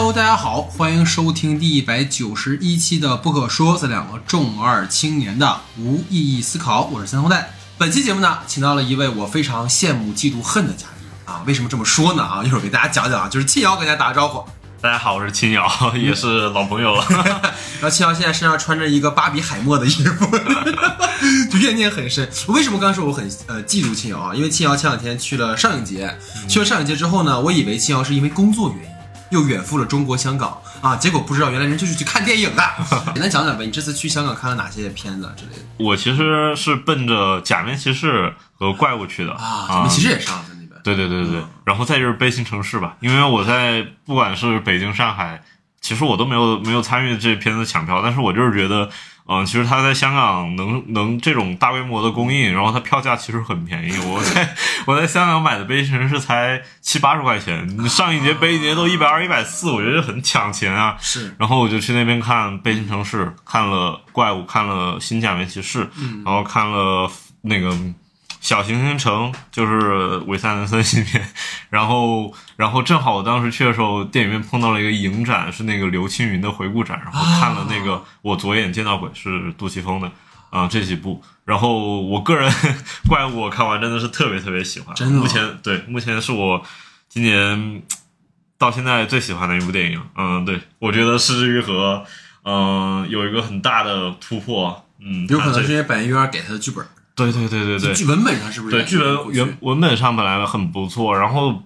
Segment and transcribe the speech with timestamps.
[0.00, 7.50] Hello，大家好，欢迎收听第一百九十一期的《不可说》，这两个重二青年的无意义思考，我是三后代。
[7.76, 11.42] 本期节目呢，请到了一位我非常羡慕、嫉妒、恨的嘉宾啊！
[11.48, 12.22] 为什么这么说呢？
[12.22, 14.48] 啊，一会儿给大家讲讲啊，就是庆瑶给大家打个招呼。
[14.80, 15.68] 大家好，我是青瑶，
[15.98, 17.04] 也是老朋友了。
[17.10, 20.26] 然后庆瑶现在身上穿着一个巴比海默的衣服，
[21.50, 22.30] 就怨念很深。
[22.46, 24.32] 为什么刚才说我很呃嫉妒庆瑶啊？
[24.32, 26.16] 因为庆瑶前两天去了上影节，
[26.48, 28.97] 去了上影节之后呢，我以为庆瑶是因为工作原因
[29.30, 32.62] 又远赴了中国香港啊，结果不知道原来人就是去看电影的。
[33.14, 39.66] 简单讲讲呗，你这次去香港看了哪些片子之类的我其实是奔着假面骑士和怪物去的啊？
[39.68, 40.80] 假面骑士也上了在那边。
[40.82, 45.42] 对对对对对，然后再就是悲情城市吧，因为我在不管是北京、上海，
[45.80, 48.88] 其实我都没有没有参与这片子抢票，但是我就是觉得，
[49.28, 54.54] 嗯，其实它在香港能能这种大规模的供应，然后它票价其实很便宜，我在
[54.86, 60.96] 我在香港买的悲情城市才七八十块钱，你上一节杯一节都一百二、一百四，我觉得很抢钱啊。
[60.98, 65.88] 是，然后我就去那边看悲情城市，看了怪物，看了新假面骑士，
[66.24, 67.10] 然后看了
[67.42, 67.76] 那个。
[68.40, 71.22] 小行星城就是韦斯安德森新片，
[71.70, 80.10] 然后 然后正好我当时去的时候，电影院碰到了一个影展，是那个刘青云的回顾展，然后看了那个我左眼见到鬼是杜琪峰的
[80.50, 82.50] 啊这几部，然后我个人
[83.08, 86.62] 怪物我看完真的是特别特别喜欢，真的目前对目前是我
[87.08, 87.82] 今年
[88.56, 92.04] 到现在最喜欢的一部电影，嗯，对我觉得《失之愈合》
[92.44, 96.86] 嗯有一个很大的突破，嗯，有可能是因为本源给他的剧本，
[97.18, 101.62] 对对对对对，剧文本上是不是对，剧文过去原文本上本来很不错，然后，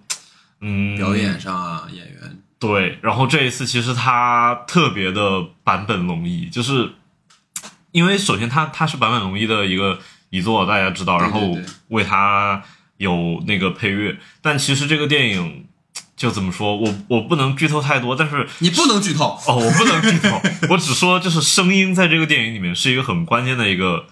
[0.61, 2.39] 嗯，表演上啊演员。
[2.58, 6.92] 对，然后这一次其实他特别的版本龙一，就是
[7.91, 9.98] 因为首先他他是版本龙一的一个
[10.30, 11.58] 遗作，大家知道，然后
[11.89, 12.62] 为他
[12.98, 15.67] 有那个配乐，但其实这个电影
[16.17, 24.07] 就怎么说，我我不能剧透太多，但是你不能剧透，哦，我不能剧透，我只说就是声音在这个电影里面是一个很关键的一个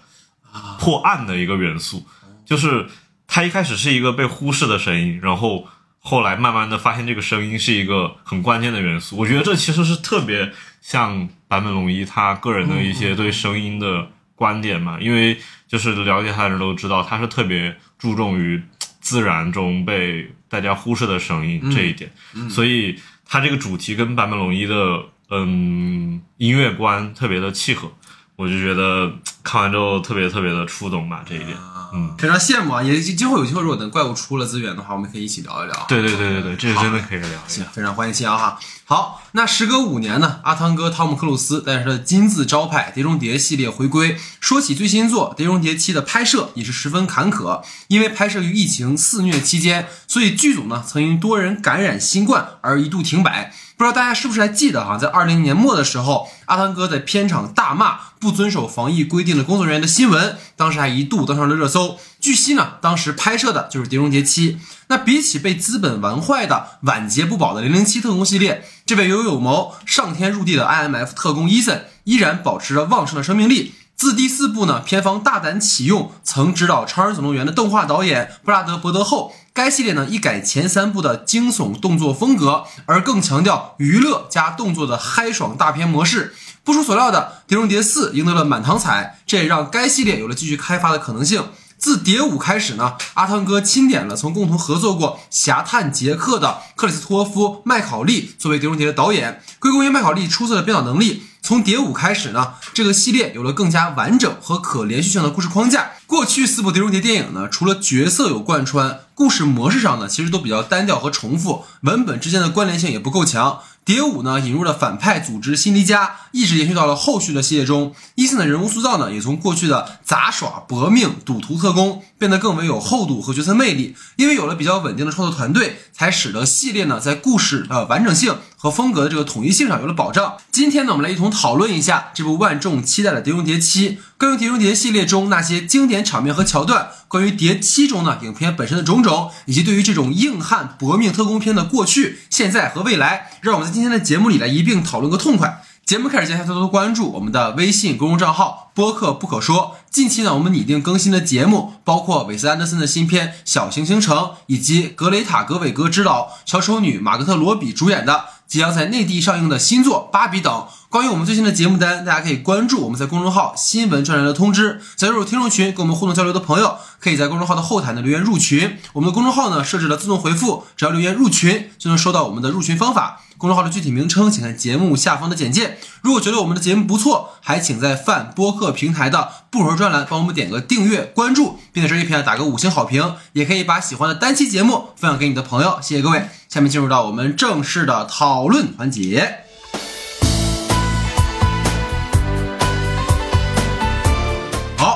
[0.79, 2.05] 破案的一个元素，
[2.45, 2.87] 就是
[3.27, 5.67] 它一开始是一个被忽视的声音，然后
[5.99, 9.17] 后来慢慢的发现这个声音是一个很关键的元素。
[9.17, 10.51] 我觉得这其实是特别
[10.81, 18.61] 像坂本龙一他个人的一些对声音的观点嘛，因为就是了解他的人都知道，他是特别注重于
[18.99, 22.11] 自然中被大家忽视的声音这一点，
[22.49, 27.91] 所以他这个主题跟坂本龙一的嗯音乐观特别的契合，
[28.35, 29.11] 我就觉得
[29.43, 31.57] 看完之后特别特别的触动吧这一点。
[31.93, 32.81] 嗯，非常羡慕啊！
[32.81, 35.85] 也今后有机会，如果等怪物出了资源的话，我们可以一起聊一聊。
[35.89, 38.57] 对对对对对，这个真的可以聊一行。，非常欢迎新阳哈。
[38.91, 44.17] 好，那时隔五年呢，阿汤哥汤姆克鲁斯带着他的金字招牌《碟中谍》系列回归。
[44.41, 53.53] 说起最新作《碟中谍七》的拍摄也是十分坎坷，因为拍摄于疫情肆虐期间，所以剧组呢曾因多人感染新冠而一度停摆。
[53.77, 61.97] 不知道大家是不是还记得哈，在二零年末的时候，阿汤哥在片场大骂不遵守防疫规定的工作人员的新闻，当时还一度登上了热搜。
[62.21, 64.53] 据悉呢，当时拍摄的就是《碟中谍七》。
[64.87, 73.73] 那比起被资本玩坏的晚节不保的零零七特工系列，这位有勇有谋上天入地的 IMF 特工伊森依然保持着旺盛的生命力。
[73.95, 86.33] 自第四部呢，片方大胆启用曾指导《超人总动员》的动画导演布拉德伯德后，该系列呢一改前三部的惊悚动作风格，而更强调娱乐加动作的嗨爽大片模式。
[86.63, 91.45] 不出所料的，《碟中谍四》赢得了满堂彩，这也让该系列有了继续开发的可能性。
[91.81, 101.23] 自《蝶舞》开始呢，阿汤哥钦点了曾共同合作过《侠探杰克》的克里斯托夫·麦考利作为《碟中谍》的导演，归功于麦考利出色的编导能力。
[101.41, 105.93] 从《蝶舞》开始呢，这个系列有了更加完整和可连续性的故事框架。
[106.05, 113.61] 过去四部《碟中谍》电影呢，除了角色有贯穿，故事模式上呢，其实都比较单调和重复，文本之间的关联性也不够强。
[113.91, 117.93] 谍五呢引入了反派组织辛迪加，一直延续到了后续的系列中。
[118.15, 123.95] 伊森的人物塑造呢，也从过去的杂耍、搏命、赌徒特工，变得更为有厚度和角色魅力。
[124.15, 130.37] 因为有了比较稳定的创作团队，才使得系列呢在故事的完整性和风格的这个统一性上有了保障。
[130.51, 145.63] 今天呢，我们来一同讨论一下这部万众期待的《碟中谍七》，关于《碟中谍》系列中那些经典场面和桥段，关于《碟七》中呢影片本身的种种，以及对于这种硬汉搏命特工片的过去、现在和未来，让我们在今天的节目里来一并讨论个痛快。
[145.83, 149.75] 节目开始前，还多多关注我们的微信公众账号“播客不可说”。
[149.89, 158.13] 近期呢，我们拟定更新的节目包括韦斯安德森的新片《小行星城》，以及格雷塔·格韦格执导、小丑女玛格特·罗比主演的
[158.51, 160.67] 《即将在内地上映的新作《芭比》等。
[160.91, 164.81] 关于我们最新的节目单，大家可以关注我们在公众号新闻专栏的通知。
[164.97, 168.77] 想加入听众群跟我们互动交流的朋友，可以在公众号的后台呢留言入群。
[168.91, 173.21] 我们的公众号呢设置了自动回复，只要留言入群就能收到我们的入群方法。
[173.37, 175.77] 公众号的具体名称，请看节目下方的简介。
[176.01, 183.15] 如果觉得我们的节目不错，还请在泛播客平台的部首专栏帮我们点个订阅、关注，并在这一篇打个五星好评。
[183.31, 185.79] 也可以把喜欢的单期节目分享给你的朋友。
[185.81, 186.27] 谢谢各位。
[186.49, 189.50] 下面进入到我们正式的讨论环节。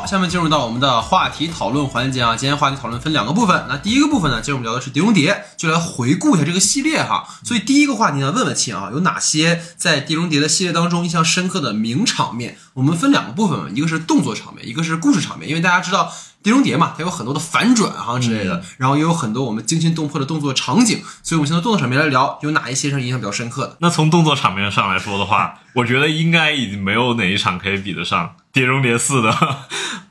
[0.05, 2.35] 好，下面进入到我们的话题讨论环节啊。
[2.35, 3.65] 今天话题讨论分两个部分。
[3.67, 7.25] 那第一个部分呢，今天我们聊的是《碟中谍》，就来回顾一下这个系列哈。
[7.43, 12.55] 所以第一个话题呢，问问亲啊，有哪些在《碟中谍》的系列当中印象深刻的名场面？
[12.75, 15.49] 我们分两个部分嘛，一个是动作场面，一个是故事场面。
[15.49, 16.05] 因为大家知道
[16.43, 21.01] 《碟中谍》嘛，它有很多的反转哈之类的，然后也有很多我们惊心动魄的动作场景。
[21.23, 23.77] 所以我们先从动作场面来聊，有哪一些是印象比较深刻的？
[23.79, 29.31] 那从动作场面上来说的话，我觉得应该已经没有哪一场可以比得上《碟中谍四》的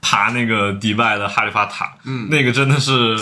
[0.02, 1.94] 爬那个迪拜的哈利法塔。
[2.05, 3.17] 嗯，那个真的是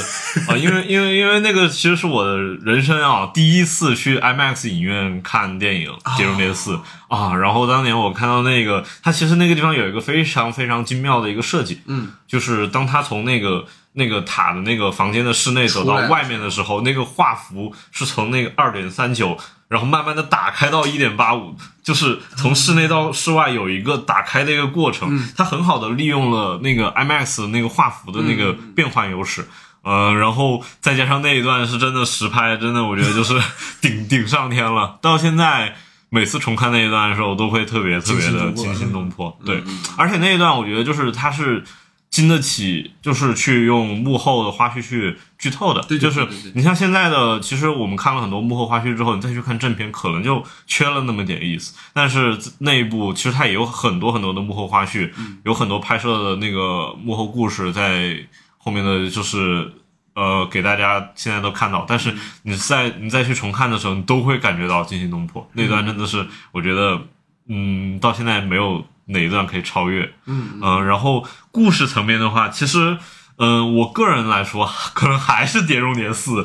[0.48, 6.72] 啊、因为因为因为那个其实是我的人生啊第一次去 IMAX 影院看电影《碟中谍四》
[7.14, 13.66] 啊，然后当年我看到那个，它其实那个地方有一个非常非常精妙的一个设计，嗯，就是当他从那个。
[13.94, 19.36] 那个塔的那个房间的室内走到外面的时候，那个画幅是从那个二点三九，
[19.68, 25.22] 然后慢慢的打开到一点八五，就是从室内到室外有一个打开的一个过程。
[25.36, 29.46] 它很好的利用了那个 IMAX 那个画幅的那个变换优势。
[29.82, 33.38] 呃，然后再加上那一段是真的实拍，真的我觉得就是
[33.82, 34.98] 顶顶上天了。
[35.02, 35.76] 到现在
[36.14, 39.34] 每次重看那一段的时候，都会特别特别的惊惊心心动魄。
[39.46, 39.62] 对，
[39.96, 41.64] 而且那一段我觉得就是它是
[42.10, 45.80] 经得起，就是去用幕后的花絮去剧透的。
[45.84, 51.74] 对对就是你像现在的，其实我们看了很多幕后花絮之后，你再去看正片，可能就缺了那么点意思。
[51.94, 55.10] 但是那一部其实它也有很多很多的幕后花絮，
[55.44, 58.14] 有很多拍摄的那个幕后故事在
[58.58, 59.72] 后面的就是。
[60.14, 65.48] 呃，给大家现在都看到，但是你再你再去重看的时候，你都会感觉到惊心动魄。
[65.54, 67.00] 那段真的是，我觉得，
[67.48, 70.12] 嗯，到现在没有哪一段可以超越。
[70.26, 72.98] 嗯嗯、然后故事层面的话，其实，
[73.38, 76.42] 嗯、我个人来说，可能还是《碟中谍四》。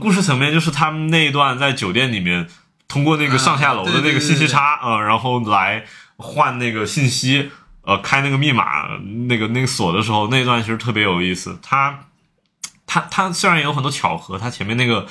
[0.00, 2.48] 故事层面就是他们那一段在酒店里面，
[2.88, 5.84] 通过那个上下楼的那个信息差，呃，然后来
[6.16, 7.50] 换那个信息，
[7.82, 11.56] 呃，开那个密码，那个那个锁的时候，那段其实特别有意思。
[11.62, 12.00] 他。
[12.94, 15.04] 他他虽然有很多巧合，他前面那个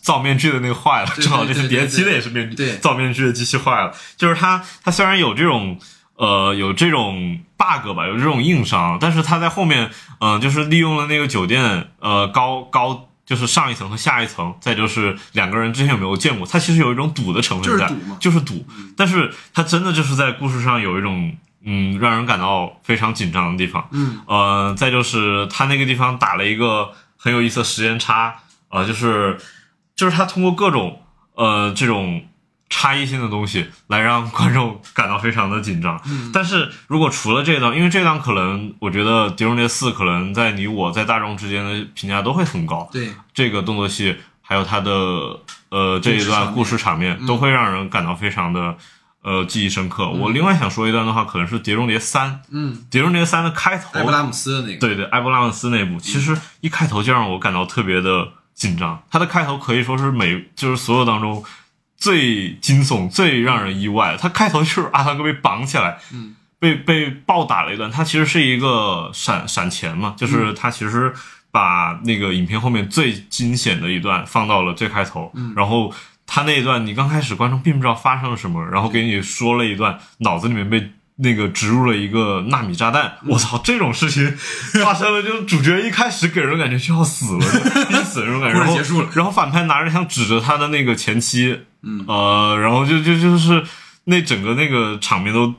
[0.00, 3.92] 造面具的那个坏了，正好这次对对叠机的也是面具，对造面具的机器坏了。
[4.16, 5.78] 就是他他虽然有这种
[6.14, 9.90] 呃有这种 bug 吧，有这种硬伤，但是他在后面
[10.20, 13.08] 嗯、呃就是利用了那个酒店呃高高。
[13.26, 18.64] 就是上一层和下一层，再就是两个人之前有没有见过，他其实有一种赌的成分在，就是赌嘛就是赌。
[18.96, 23.88] 但是他真的就是在故事上有一种嗯让人感到非常紧张的地方。
[23.90, 26.92] 嗯，呃，再就是他那个地方打了一个
[27.26, 28.36] 很有意思的时间差，
[28.68, 29.36] 呃，就是
[29.96, 31.02] 就是他通过各种
[31.34, 32.24] 呃这种
[32.70, 36.00] 差异性的东西来让观众感到非常的紧张。
[36.06, 44.92] 嗯但是如果除了这段，因为这段可能我觉得《碟中谍四》可能在你我在大众之间的评价都会很高，对，这个动作戏还有他的
[45.70, 48.76] 呃这一段故事场面都会让人感到非常的。
[49.26, 50.08] 呃，记忆深刻。
[50.08, 52.30] 我另外想说一段的话，可能是《碟中谍三》。
[52.52, 59.02] 嗯，《碟中谍三》的开头，埃布拉姆斯的那个，对对，埃布拉姆斯那部，其实一开头就让我感到特别的紧张。
[59.10, 61.42] 它的开头可以说是每就是所有当中
[61.96, 64.18] 最惊悚、最让人意外的。
[64.18, 67.90] 它开头就是阿汤哥被绑起来，嗯，被被暴打了一段。
[67.90, 71.12] 它其实是一个闪闪钱嘛，就是他其实
[71.50, 75.92] 把那个影片后面最惊险的一段放到了最开头，嗯然后。
[76.26, 84.36] 他那一段，你刚开始观众并不知道发生了什么，然后给你说了一段脑子里面被那个植入了一个纳米炸弹，我操，这种事情
[84.84, 89.08] 发生了，就是主角一开始给人感觉就要死了，就 逼死那种感觉，然后结束了。
[89.14, 93.64] 然后反派拿着枪指着他的那个前妻，嗯呃，然后就就就是
[94.04, 95.54] 那整个那个场面都。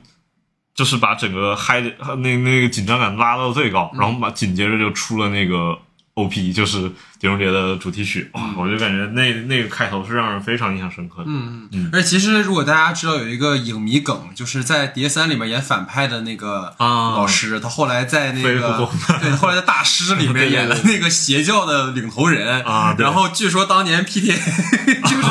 [0.75, 5.75] 就是把整个嗨的那那个紧张感拉到最高，然后把紧接着就出了那个
[6.17, 6.77] OP，就是
[7.19, 11.25] 《碟中谍》的主题曲，哇，我就感觉那那个开头是让人非常印象深刻的。
[11.27, 11.67] 嗯。
[11.71, 17.13] 嗯，而且其实如果大家知道有一个影迷梗，就是在《碟三》里面演反派的那个啊。
[17.17, 18.89] 老师，他后来在那个
[19.21, 23.03] 对，后来在《大师》里面 演的那个邪教的领头人啊对。
[23.03, 25.21] 然后据说当年 P T 就是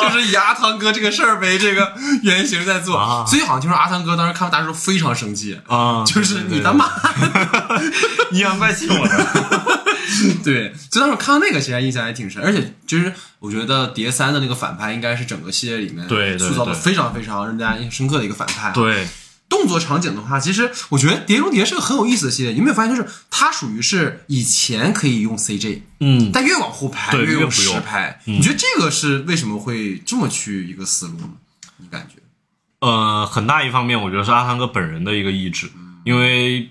[0.00, 3.24] 就是以阿汤哥这个事儿为这个原型在做，啊。
[3.26, 5.58] 所以好像听说阿汤哥当时看到大师非常生气。
[5.66, 6.86] 啊，就是你他妈，
[8.32, 9.75] 阴阳怪气我的，
[10.44, 16.08] 对，就当时看到那个，其实印象还挺深，而且就是我觉得碟三的那个反派应该是整个系列里面
[16.38, 19.06] 塑造的非常非常让大家印象深刻的一个反派、啊。，对，
[19.48, 22.52] 动作场景的话，其实我觉得《碟中谍》是个很有意思的系列。
[22.52, 28.20] 你有没有发现，就是它属于是以前可以用 CG，嗯，但越往后拍越用实拍。
[28.24, 31.30] 你觉得这个是为什么会这么去一个思路呢？
[31.78, 32.20] 你感觉？
[32.80, 35.70] 呃，很大一方面我觉得是阿汤哥本人的一个意志，
[36.04, 36.70] 因为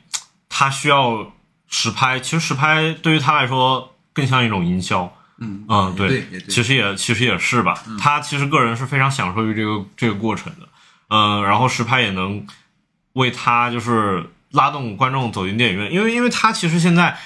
[0.50, 1.34] 他需要
[1.67, 5.12] 实拍，其实实拍对于他来说更像一种营销。
[5.38, 7.77] 嗯嗯，对对其实也其实也是吧。
[8.00, 10.67] 他其实个人是非常享受于这个这个过程的，
[11.10, 12.48] 嗯，然后实拍也能
[13.13, 17.17] 为他就是拉动观众走进电影院，因为因为他其实现在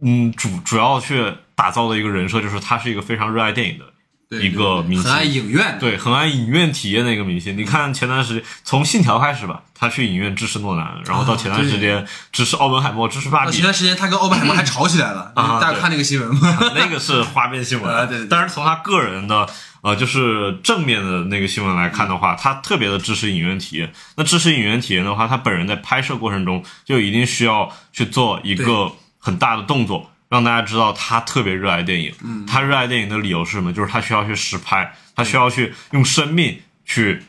[0.00, 3.89] 嗯主主要去打造的一个人设就是他是一个非常热爱电影的对
[4.38, 7.56] 一个明星很爱影院，对，很爱影院体验的一个明星。
[7.58, 16.58] 你看前段时间从《信条》开始吧，他去影院支持诺兰，然后到前段时间支持奥本海默，支持芭比啊前，段时间他跟奥本海默还吵起来了，啊大家看那个新闻吗？
[16.76, 17.90] 那个是花边新闻。
[17.92, 19.48] 啊对对对但是从他个人的
[19.80, 23.92] 呃，就是正面的那个新闻来看的话，他特别的支持影院体验。
[24.16, 30.09] 那支持影院体验的话，他本人在拍摄过程中就一定需要去做一个很大的动作。
[30.30, 33.72] 让大家知道他特别热爱电影，嗯，他热爱电影的理由是什么？
[33.72, 37.22] 就是他需要去实拍，他需要去用生命去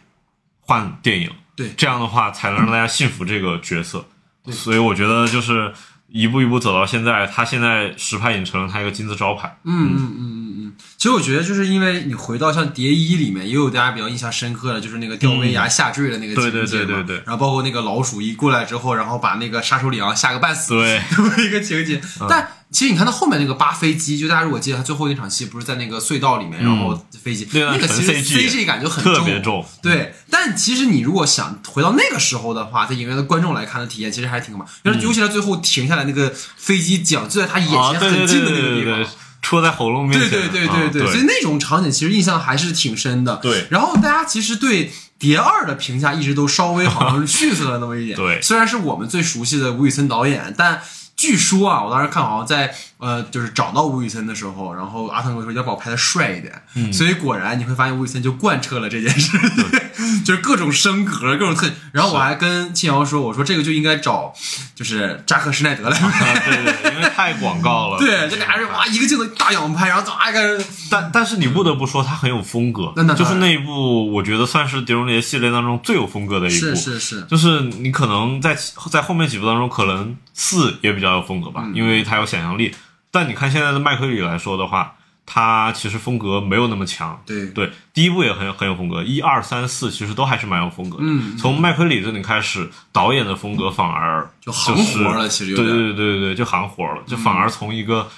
[0.60, 4.06] 换电影，对这样的话才能让大家信服这个角色。
[4.52, 5.74] 所以我觉得就是
[6.08, 9.58] 一步一步走到现在，他现在实拍已经成了他一个金字招牌。
[9.64, 10.74] 嗯嗯嗯嗯嗯。
[10.98, 22.02] 其实我觉得，就是因为你回到像《蝶衣》里面，也有大家比较印象深刻的，就是那个吊威亚下坠的那个情节对对对嘛对对然后包括那个老鼠一过来之后，然后把那个杀手里昂吓个半死，对， 这么一个情节。
[22.30, 29.66] 但其实你看到后面那个扒飞机，就大家如果记得他最后一场戏，不是在那个隧道里面，然后飞机，那个其实 CG CG 感觉很特别重。
[29.82, 34.66] 对，但其实你如果想回到那个时候的话，在影院的观众来看的体验，其实还是挺好。
[34.84, 39.08] 尤其尤其是最后停下来那个飞机桨就在他眼啊，前对对很近的那个地方对对对，，
[39.42, 40.40] 戳在喉咙面对前。
[40.40, 43.36] 对对对啊对，所以那种场景其实印象还是挺深的。
[43.38, 44.88] 对然后大家其实对
[45.20, 48.16] 《碟二》的评价一直都稍微好像逊色了那么一点。
[48.18, 50.82] 对虽然是我们最熟悉的吴宇森导演，但
[51.22, 59.36] 据说啊，我当时看好像在呃，就是找到吴宇森的时候，然后阿汤哥说要把我拍的帅一点，嗯，所以果然你会发现吴宇森就贯彻了这件事，
[60.24, 61.68] 就是各种升格，各种特。
[61.92, 64.32] 然后我还跟庆瑶说，我说这个就应该找
[64.76, 66.08] 就是扎克施耐德来拍。
[66.08, 67.98] 啊对对，因为太广告了。
[68.00, 76.68] 对，这俩人哇，一个镜头大仰拍，然后咋一个但但是你不得不说，他很有风格那那，就是那一部，我觉得算是《碟中谍》系列当中最有风格的一部。
[76.68, 78.56] 是是是，就是你可能在
[78.92, 82.72] 在后面几部当中，可能四也比较有风格吧，因为它有想象力。
[83.12, 87.22] 但你看现在的麦克里来说的话，他其实风格没有那么强。
[87.26, 91.04] 对对，第一部也很很有风格，一二三四其实都还是蛮有风格的。
[91.06, 98.10] 嗯从麦克里这里开始，导演的风格反而就行活了其实有对对对对对，就行活了，就反而从一个，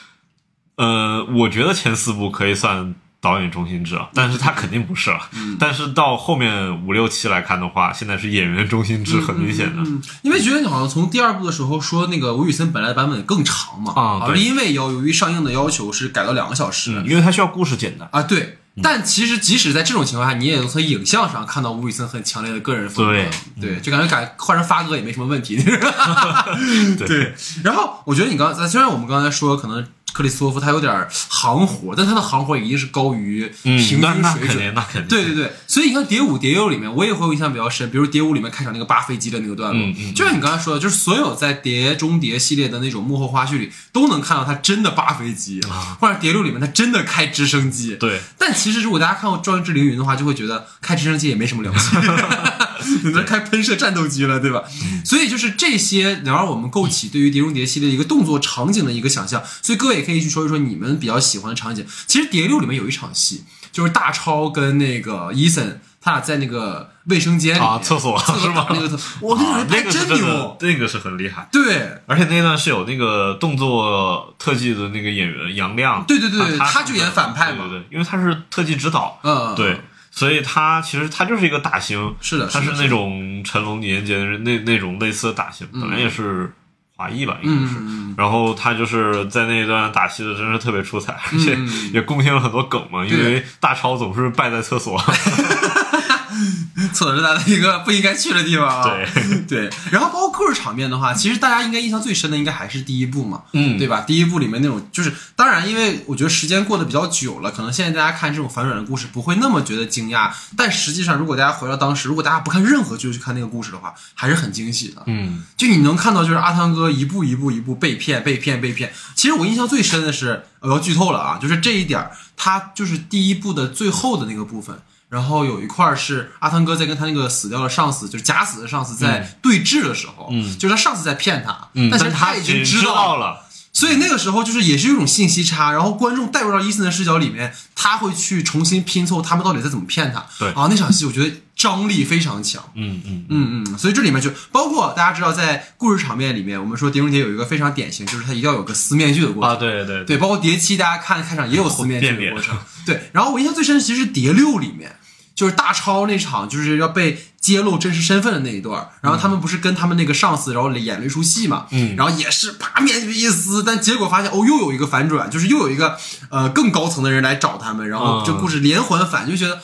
[0.78, 5.18] 呃，我觉得前四部可以算导演中心制啊，但是他肯定不是了。
[5.32, 9.82] 嗯但是到后面五六期来看的话，现在是演员中心制，很明显的。
[9.82, 18.10] 嗯，因为觉得你好像从第二部的时候说那个吴宇森本来的版本更长嘛，啊对好像因为要由于上映的要求是改到两个小时、嗯，因为他需要故事简单。
[18.12, 18.60] 啊，对。
[18.82, 23.12] 但其实，即使在这种情况下，你也能从影像上看到吴宇森很强烈的个人风格。
[23.14, 23.30] 对
[23.62, 25.56] 对，就感觉改换成发哥也没什么问题。
[26.98, 27.36] 对。
[27.64, 34.58] 然后，我觉得你刚才虽然我们刚才说可能克里斯托夫他有点行活，但他的行活一定是高于嗯平，那那均水准。
[34.58, 35.10] 肯定，那肯定。
[35.10, 45.60] 对对对，所以你看《蝶舞》《蝶六》里面，我也会有印象比较深，比如《蝶舞》里面开场那个扒飞机的那个段落，嗯嗯就像你刚才说的，就是所有在《碟中谍》系列的那种幕后花絮里，都能看到他真的扒飞机，
[46.00, 47.96] 或者《蝶六》里面他真的开直升机。
[47.96, 51.86] 啊对，但其实如果大家看过《壮志凌云》的话，就会觉得开直升机也没什么了不起，
[53.04, 54.64] 你在开喷射战斗机了，对吧？
[55.06, 59.42] 所以就是这些能让我们构起对于《碟中谍》系列一个动作场景的一个想象。
[59.62, 61.86] 所以各位也可以去说一说你们比较喜欢的场景。
[62.08, 71.48] 其实《碟六》里面有一场戏，就是大超跟那个伊森他俩在那个卫生间啊厕所是吗那个厕 所，我跟你说，啊那拍真牛，，那个是很厉害。
[71.52, 72.02] 对。
[72.06, 79.80] 而且那段是有那个动作特技的那个演员杨亮，对对对对他他就演反派嘛对对对，因为他是特技指导，嗯对，
[80.16, 86.54] 所以他其实他就是一个打星，是的他是那种成龙年间的那那种类似的打星，本来也是
[86.96, 91.58] 华裔吧，应该是，嗯然后他就是在那一段打戏的真是特别出彩，而且
[91.92, 95.02] 也贡献了很多梗嘛，因为大超总是败在厕所，
[96.94, 98.84] 厕所是他的一个不应该去的地方啊。
[98.84, 104.02] 对 对，然后包括故事场面的话，其实大家应该印象最深的应该还是第一部嘛，嗯对吧？
[104.02, 115.04] 第一部里面那种就是，当然，因为我觉得时间过得比较久了，可能现在大家看这种反转的故事不会那么觉得惊讶，但实际上，如果大家回到当时，如果大家不看任何剧去看那个故事的话，还是很惊喜的。
[115.08, 118.92] 嗯就你能看到，就是阿汤哥一步一步一步被骗、被骗、被骗。
[119.16, 124.78] 其实我印象最深的是，我要剧透了啊，就是这一点，他就是第一部的最后的那个部分。
[125.14, 130.58] 然后有一块儿是阿汤哥在跟他那个死掉的上司，就是假死的上司在对峙的时候，嗯。
[130.58, 140.26] 就是他上司在骗他，嗯，但其实他已经知道道了，所以那个时候就是也是有一种信息差，然后观众带入到伊森的视角里面，他会去重新拼凑他们到底在怎么骗他。
[140.40, 140.50] 对。
[140.54, 142.64] 啊，那场戏我觉得张力非常强。
[142.74, 143.64] 嗯嗯嗯。
[143.68, 149.52] 嗯，所以这里面就包括大家知道，在故事场面里面，我们说《狄仁杰》有一个非常典型，就是他一定要有个撕面具的过程。
[149.52, 152.58] 啊，对对对，包括《碟七》，大家看开场也有撕面具的过程。
[152.86, 154.98] 对，然后我印象最深其实是《碟六》里面，
[155.36, 165.98] 就是大超那场就是要被揭露真实身份的那一段儿，然后他们不是跟他们那个上司，然后演了一出戏嘛，嗯然后也是啪面具一撕，但结果发现哦又有一个反转，就是又有一个
[166.30, 169.60] 呃更高层的人来找他们，然后嗯这故事连环反，就觉得。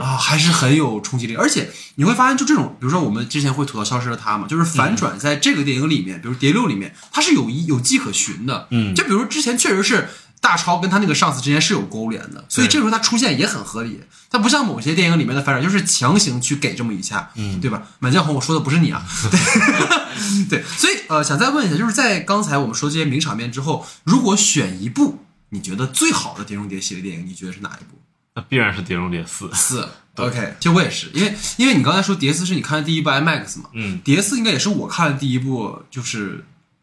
[0.00, 10.08] 啊，还是很有冲击力，而且你会发现，就这种，比如说我们之前会吐槽《消失的她》嘛，就是反转在这个电影里面，比如《碟六》里面，它是有一有迹可循的，嗯就比如说之前确实是
[10.42, 14.02] 大超跟他那个上司之间是有勾连的，所以这时候他出现也很合理。
[14.28, 17.82] 他不像某些电影里面的反转，就是强行去给这么一下，嗯对吧？
[18.00, 19.06] 满江红，我说的不是你啊，
[20.50, 28.00] 对对，所以呃，想再问一下，就是在刚才我们说这些名场面之后，如果选一部你觉得最好的《碟中谍》系列电影，你觉得是哪一部？
[28.34, 29.44] 那必然是《碟中谍四》。
[29.54, 36.42] 四，OK，其实我也是，因为因为你刚才说《碟四》是你看的第一部 IMAX 嘛，嗯碟四》应该也是我看的第一部，就是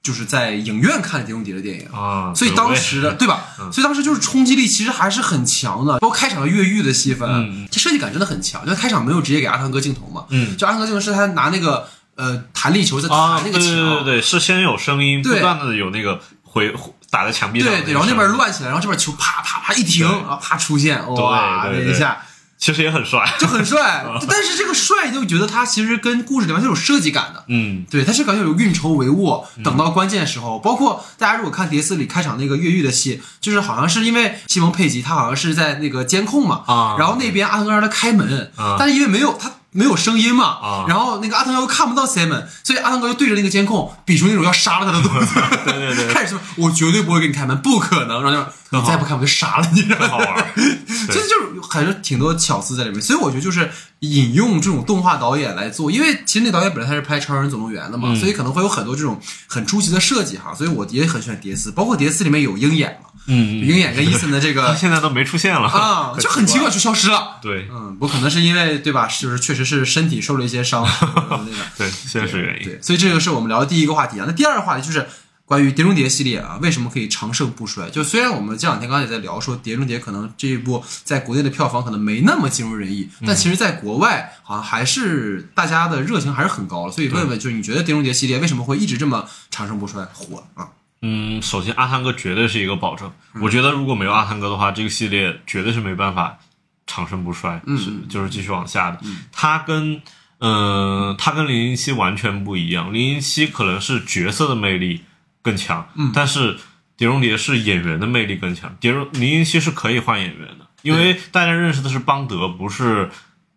[0.10, 1.88] 就是在影院看《碟中谍》的电影。
[1.94, 3.44] 啊，所以当时的对吧？
[3.72, 7.68] 所以当时就是冲击力其实还是很强的，包括开场的越狱的戏份，嗯。
[7.70, 8.66] 这设计感真的很强。
[8.66, 10.58] 就开场没有直接给阿汤哥镜头嘛，嗯。
[10.58, 16.74] 就阿汤哥镜头是他拿那个呃弹力球在啊，弹那个对对对，对，是先有声音，不断的有那个回
[17.12, 21.92] 打在墙壁上对对，然后那边乱起来，然后这边球啪啪啪一停，然后啪出现，哇，对对对。
[21.92, 22.18] 那一下。
[22.60, 23.25] 其实也很帅。
[23.39, 27.86] 就很帅， 但是这个帅就觉得他其实跟故事里面是有设计感的，嗯。
[27.89, 36.96] 对，他是感觉有运筹帷幄，等到关键时候，包括大家如果看《碟四》里开场那个越狱的戏，就是好像是因为西蒙佩吉他好像是在那个监控嘛，啊。
[37.00, 38.75] 然后那边阿汤哥让他开门，啊。
[38.78, 40.86] 但是因为没有他没有声音嘛，啊。
[40.88, 46.14] 然后那个阿汤哥又看不到 Simon，所以阿汤哥就对着那个监控比出那种要杀了他的动作， 对对对。
[46.14, 50.28] 开始说我绝对不会给你开门，不可能，然后就说你再不开我就杀了你，好玩。
[50.34, 50.46] 儿。
[50.56, 58.20] 其实就是还是挺多巧思在里面，所以我觉得就是引用这种动画导演来做，因为其实那导演本来他是拍《超人总动员》的嘛，嗯。
[58.20, 66.70] 所以可能会有很多这种很出奇的设计哈，所以我也很喜欢碟四，包括碟四里面有鹰眼嘛，嗯，鹰眼跟伊森的这他个现在都没出现了啊，就很奇怪，。
[66.70, 67.37] 就消失了。
[67.42, 69.07] 对嗯，不可能是因为对吧？
[69.07, 70.83] 就是确实是身体受了一些伤，
[71.29, 72.63] 那个对，现实原因。
[72.63, 74.25] 对，所以这个是我们聊的第一个话题啊。
[74.27, 75.07] 那第二个话题就是
[75.46, 77.89] 关于《碟中谍》系列啊，为什么可以长盛不衰？
[77.89, 86.92] 就虽然我们这两天刚才也在聊说，《碟中谍》可能这一部在国内的票房可能没那么尽如人意，但其实在国外好像还是大家的热情还是很高了。
[86.92, 90.68] 所以问问，就是你觉得《碟中谍》系列为什么会一直这么长盛不衰火啊？
[91.01, 93.12] 嗯，首先阿汤哥绝对是一个保证。
[93.42, 96.38] 我觉得如果没有阿汤哥的话，这个系列绝对是没办法
[96.85, 99.00] 长盛不衰，嗯是就是继续往下的。
[99.31, 100.01] 他跟
[100.40, 102.94] 嗯、呃他跟零零七完全不一样。
[102.94, 105.03] 零零七可能是角色的魅力
[105.42, 106.57] 更强，嗯但是
[106.98, 108.75] 碟中谍是演员的魅力更强。
[108.79, 113.09] 碟中零零七是可以换演员的，因为大家认识的是邦德，不是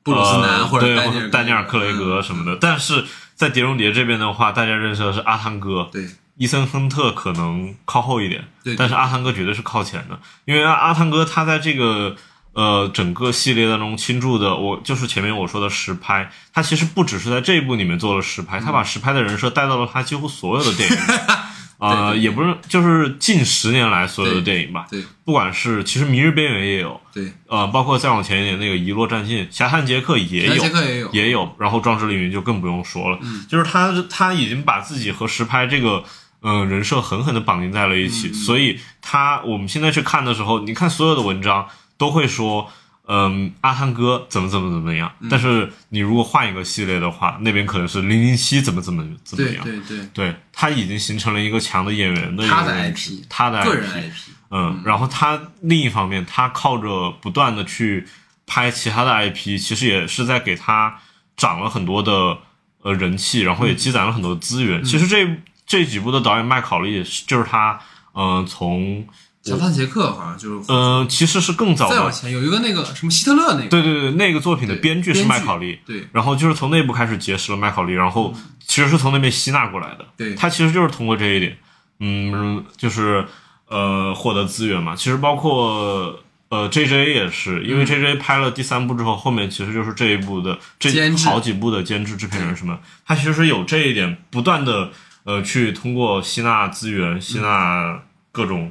[0.04, 2.56] 布鲁斯南呃或者对丹尼尔丹尼尔·克雷格什么的。
[2.60, 3.04] 但是
[3.42, 12.14] 在碟中谍这边的话，大家认识的是阿汤哥，对伊森亨特可能靠后一点，对但是阿汤哥绝对是靠前的，因为阿阿汤哥他在这个
[12.52, 21.00] 呃整个系列当中倾注的，我就是前面我说的实拍，他其实不只是在这一部里面做了实拍，他把实拍的人设带到了他几乎所有的电影里。
[21.82, 25.02] 啊、对对也不是，就是近十年来所有的电影吧，对。
[25.24, 33.44] 不管是其实《明日边缘》也有，对，呃，包括再往前一点那个《遗落战境》，《侠探杰克》也有，杰克也有，也有，然后壮志凌云就更不用说了，嗯。
[33.48, 36.04] 就是他他已经把自己和实拍这个
[36.42, 41.66] 嗯、呃人设狠狠的绑定在了一起，所以他我们现在去看的时候，你看所有的文章
[41.98, 42.70] 都会说。
[43.08, 45.12] 嗯，阿汤哥怎么怎么怎么样？
[45.28, 49.64] 但是你如果换一个系列的话，那边可能是零零七怎么怎么怎么样？
[49.64, 58.06] 对对，对他已经形成了一个强的演员的一个他的 IP 他的个人 IP IP，嗯，然后他另一方面，他靠着不断的去
[58.46, 60.98] 拍其他的 IP，其实也是在给他
[61.36, 62.38] 涨了很多的
[62.82, 64.82] 呃人气，然后也积攒了很多资源。
[64.84, 65.28] 其实这
[65.66, 67.80] 这几部的导演麦考利也是，就是他
[68.14, 69.06] 嗯、从
[69.42, 78.32] 小胖杰克好像就是嗯、其实是更早的，再往前有一个那个什么希特勒那个，对对对，那个作品的编剧是麦考利，对然后就是从内部开始结识了麦考利，然后
[78.64, 80.06] 其实是从那边吸纳过来的。
[80.16, 81.58] 对他其实就是通过这一点，
[81.98, 83.26] 嗯，就是
[83.66, 84.94] 呃获得资源嘛。
[84.94, 94.90] 其实包括呃 J J 也是，因为 J J 拍了第三部之后，后面其实就是这一部的这好几部的监制、制片人什么，他其实有这一点，不断的
[95.24, 98.70] 呃去通过吸纳资源、吸纳各种。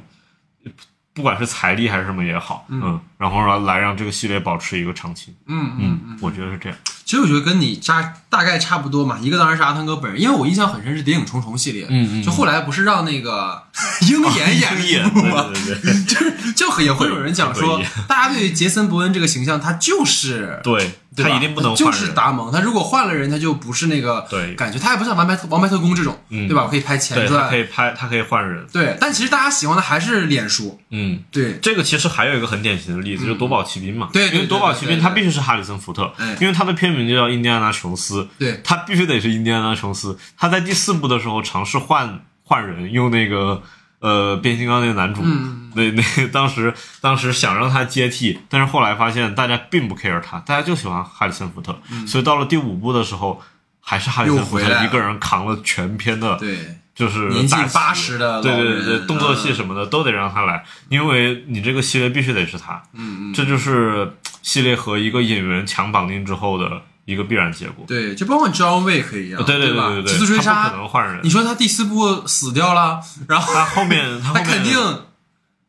[1.14, 6.18] 不管是财力还是什么也好，嗯，然后让来让这个系列保持一个长期，嗯嗯嗯。
[6.20, 6.78] 我觉得是这样。
[7.04, 13.62] 其实我觉得跟你差大概差不多嘛，一个当然是阿汤哥本人，因为我印象很深是《谍影重重》系列，嗯嗯就后来不是让那个
[14.08, 15.50] 鹰眼演鹰眼一部吗？
[15.52, 21.92] 对对对 就是就也会有人讲说，大家对杰森伯恩这个形象，他就是对，他一定不能就。
[21.92, 26.62] 是达蒙，他如果换了人，他就不是那个对感觉，他也不像王牌特王牌特工这种，嗯对吧？
[26.64, 28.66] 我可以拍对前他传可，以拍，他可以换人。
[28.72, 34.08] 对，但其实大家喜欢的还是脸书，嗯，对，这个其实还有一个很典型的例子，就是夺宝奇兵嘛。
[34.10, 40.18] 嗯对对因为夺宝奇兵他必须是哈里森福特哎，因为他的片名就叫印第安纳琼斯，对他必须得是印第安纳琼斯。
[40.38, 43.62] 他在第四部的时候尝试换换人，用那个
[44.02, 45.72] 呃变形金刚那个男主，嗯。
[45.74, 51.74] 那那当时当时想让他接替，但是后来发现大家并不 care 他，大家就喜欢哈里森福特，
[52.06, 53.40] 所以到了第五部的时候。
[53.84, 56.56] 还是哈里森福特一个人扛了全篇的对，
[56.94, 59.54] 就是年近八十的对对对对，动作戏嗯。
[59.56, 67.84] 什么的都得让他来，因为你这个系列必须得是他，嗯嗯，这就是系列和一个演员强绑定之后的一个必然结果。
[67.86, 69.88] 对，就包括 John Wick 一样，对对吧？
[69.88, 75.02] 对对，极速追他不杀可，能换人你，说他第四部死掉了，然后他后面 他后面他肯定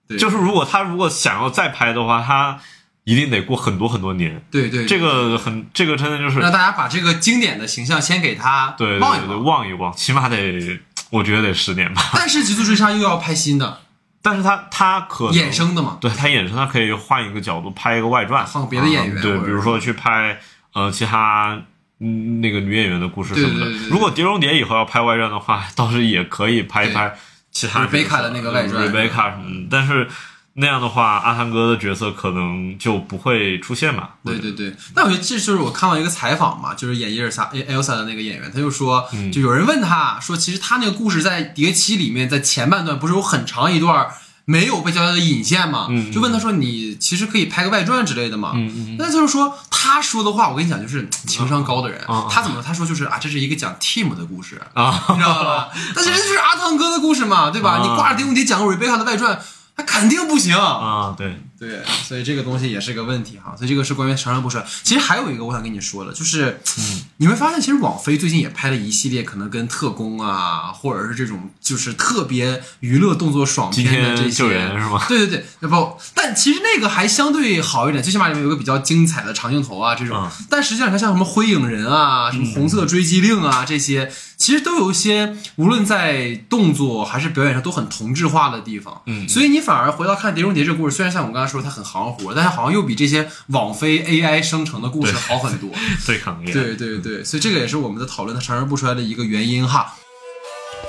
[0.08, 2.60] 对就是如果他如果想要再拍的话，他
[3.06, 4.46] 一定得过很多很多年。
[4.52, 9.36] 对对，这个很，这个真的就是让大家把这个经典的形象先给他对对。
[9.38, 12.12] 望一望，起码得我觉得得十年吧。
[12.13, 13.80] 但是极速追杀又要拍新的
[14.24, 20.39] 但是他他可衍生的嘛，对他衍生，他可以换一个角度拍一个外传，换个别的演员啊对，比如说去拍
[20.74, 21.62] 呃其他
[22.00, 23.90] 嗯那个女演员的故事什么的对对对对。
[23.90, 27.16] 如果碟中谍以后要拍外传的话， 倒是也可以拍一拍
[27.52, 30.08] 其他 Rebecca 的那个外传 Rebecca 什么的，但是
[30.56, 34.10] 那样的话，阿汤哥的角色可能就不会出现嘛。
[34.24, 44.08] 对对对，但我觉得这就是我看到一个采访嘛，就是演伊尔莎 Elsa 的那个演员，他就说，嗯就有人问他说，其实他那个故事在《碟七》里面，在前半段不是有很长一段
[44.46, 45.88] 没有被交代的引线嘛？
[45.90, 48.52] 嗯就问他说，你其实可以拍个外传之类的嘛？
[48.98, 52.62] 那就是说，他说的话，我跟你讲，就是情商高的人，他怎么？
[52.62, 55.70] 他说就是啊，这是一个讲 team 的故事，啊， 你知道吧？
[55.96, 57.78] 但是这就是阿汤哥的故事嘛，对吧？
[57.78, 59.40] 啊你挂着狄龙迪讲个瑞贝卡的外传，
[59.78, 60.56] 他肯定不行。
[60.56, 63.56] 啊，对，对，所以这个东西也是个问题哈。
[63.56, 64.65] 所以这个是关于长生不衰。
[64.84, 74.43] 其实还有一个我想跟你说的，就是、嗯你会发现，其实网飞最近也拍了一系列可能跟特工啊，或者是这种就是特别娱乐动作爽片的这些。
[74.47, 75.02] 援是吗？
[75.08, 80.17] 对对对，那不，但其实那个还相对好一点，最起码里面有个比较精彩的长镜头啊，这种。
[80.17, 84.12] 嗯但实际上，你看像什么灰影人啊，什么红色追击令啊，这些
[84.44, 89.02] 其实都有一些无论在动作还是表演上都很同质化的地方。
[89.06, 95.70] 嗯所以你反而回到看《碟中谍》这个故事，虽然像我们刚才说它很行活，但是好像又比这些网飞 AI 生成的故事好很多。
[96.06, 99.96] 对 行业，对对对，所以这个也是我们的讨论它长生不衰的一个原因哈。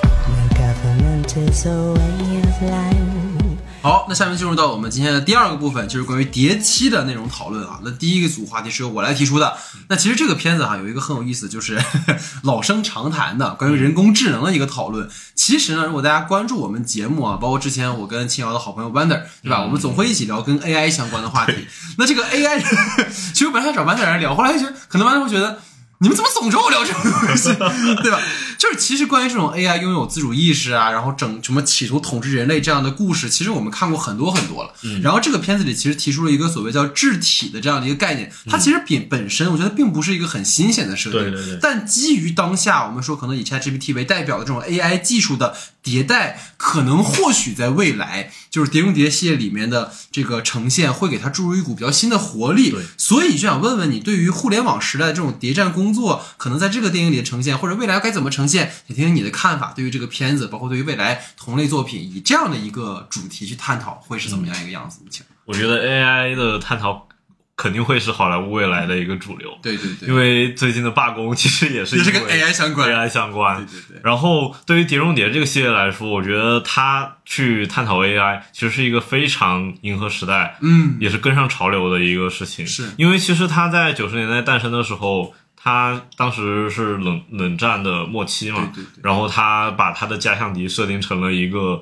[0.03, 3.04] No government is a way of life.
[3.85, 7.79] 好，那下面进入到我们今天的第二个部分，就是关于碟七的内容讨论啊。
[7.83, 9.55] 那第一个组话题是由我来提出的。
[9.89, 11.79] 那其实这个片子哈、有一个很有意思，就是
[12.41, 15.07] 老生常谈的关于人工智能的一个讨论。
[15.35, 19.61] 其实呢，如果大家关注我们节目啊，包括之前我跟秦瑶的好朋友 Wander，对吧？
[19.61, 21.53] 我们总会一起聊跟 AI 相关的话题。
[21.99, 22.59] 那这个 AI，
[23.33, 25.59] 其实我本来想找 Wander 来聊，后来觉得可能 Wander 会觉得。
[25.99, 27.53] 你们怎么总找我聊这种东西，
[28.03, 28.19] 对吧？
[28.57, 34.73] 就是其实关于这种 AI 拥有自主意识啊，然后整什么企图统治人类这样的故事，其实我们看过很多很多了。
[35.01, 45.55] 然后这个片子里其实提出了一个所谓叫智体的这样的一个概念，它其实本本身我觉得并不是一个很新鲜的设定，对对对但基于当下我们说可能以 ChatGPT 为代表的这种 AI 技术的
[45.85, 52.71] 迭代，可能或许在未来就是《碟中谍》系列里面的这个呈现会给它注入一股比较新的活力。
[52.71, 59.73] 对所以就想问问你，对于互联网时代的这种谍战工作，可能在这个电影里的呈现，或者未来该怎么呈现，也听听你的看法。
[59.75, 65.01] 对于这个片子，包括对于未来同类作品，以这样的一个主题去探讨，会是怎么样一个样子？
[65.11, 65.23] 请。
[65.45, 67.07] 我觉得 AI 的探讨
[67.57, 69.49] 肯定会是好莱坞未来的一个主流。
[69.61, 72.89] 对对对，因为最近的罢工其实也是也是跟 AI 相关。
[72.91, 73.57] AI 相关。
[73.57, 74.01] 对对对。
[74.03, 82.67] 然后对于《碟中谍》这个系列来说，我觉得它去探讨 AI 其实是一个非常迎合时代，嗯，也是跟上潮流的一个事情。
[82.67, 82.89] 是。
[82.97, 89.01] 因为其实它在九十年代诞生的时候，它当时是冷冷战的末期嘛，对对对。
[89.01, 91.81] 然后他把他的假想敌设定成了一个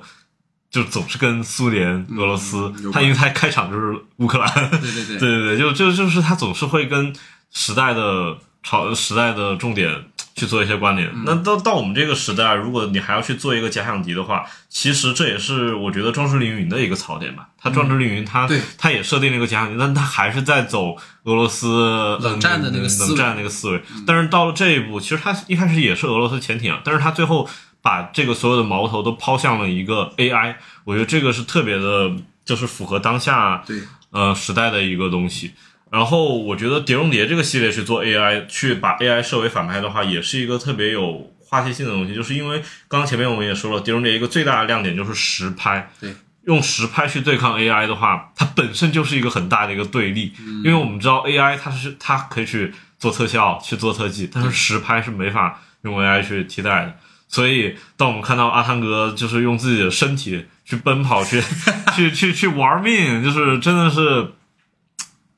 [0.73, 7.13] 就总是跟苏联、俄罗斯嗯，他因为他开场就是乌克兰，对对对 对对对，就就就是他总是会跟
[7.51, 10.05] 时代的朝时代的重点
[10.35, 11.07] 去做一些关联。
[11.09, 17.49] 嗯那到到我们这个时代，如果你还要去做一个假想敌的话，其实这也是我觉得《壮志凌云》的一个槽点吧。
[17.61, 23.83] 他《壮志凌云》它对它也设定了一个假想敌，但他还是在走俄罗斯冷战的那个思维嗯冷战那个思维。
[24.07, 27.47] 但是到了这一步，其实他一开始也是俄罗斯潜艇啊，但是他最后
[27.83, 32.13] 把这个所有的矛头都抛向了一个 AI，我觉得这个是特别的，
[32.45, 35.51] 就是符合当下对，呃时代的一个东西。
[35.91, 42.15] 然后我觉得《碟中谍》这个系列去做 AI，去把 AI 设为反派的话，也是一个特别有话题性的东西。
[42.15, 45.91] 就是因为刚刚前面我们也说了，《碟中谍》一个最大的亮点就是实拍。
[45.99, 46.15] 对，
[46.45, 50.33] 用实拍去对抗 AI 的话，它本身就是一个很大的一个对立。
[50.63, 56.95] 因为我们知道 AI 它是它可以去做特效、去做特技，但是实拍是没法用 AI 去替代的。
[57.33, 61.41] 所以，当我们看到阿汤哥就是用自己的身体去奔跑、去
[61.95, 64.27] 去去去玩命，就是真的是，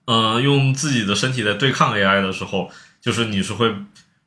[0.03, 3.73] 呃，用自己的身体在对抗 AI 的时候，就是你是会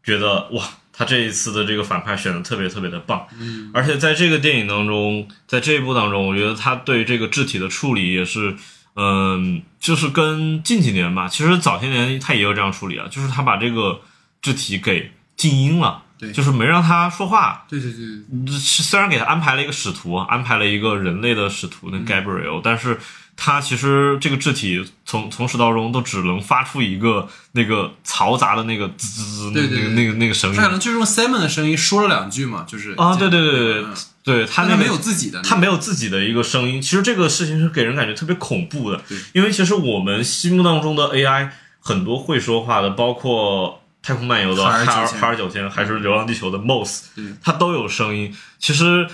[0.03, 3.27] 觉得哇，他这一次的这个反派选的特别特别的棒。
[3.39, 8.57] 嗯，而且在这个电影当中，在这一部当中，我觉得他对这个肢体的处理也是，
[8.97, 14.01] 嗯、就是跟近几年吧，其实早些年他也有这样处理啊，就是他把这个
[14.41, 16.05] 肢体给静音了。
[16.19, 16.33] 对。
[16.33, 22.99] 就是没让他说话，对对对，虽然给他安排了一个使徒，安排了一个人类的使徒，那 Gabriel，、但是
[23.37, 30.57] 他其实这个肢体从从始到终都只能发出一个那个嘈杂的那个滋滋滋那个那个那个声音。
[30.57, 36.83] 他可能就是用 Simon 的声音说了两句嘛，就是啊，对对对对对嗯对，他那个但他没有自己的，他没有自己的一个声音。
[36.83, 39.01] 其实这个事情是给人感觉特别恐怖的，
[39.33, 41.49] 因为其实我们心目当中的 AI
[41.81, 48.35] 很多会说话的，包括太空漫游的哈尔哈尔9000哈尔九千，还是流浪地球的 Moss，对它都有声音。
[48.59, 49.07] 其实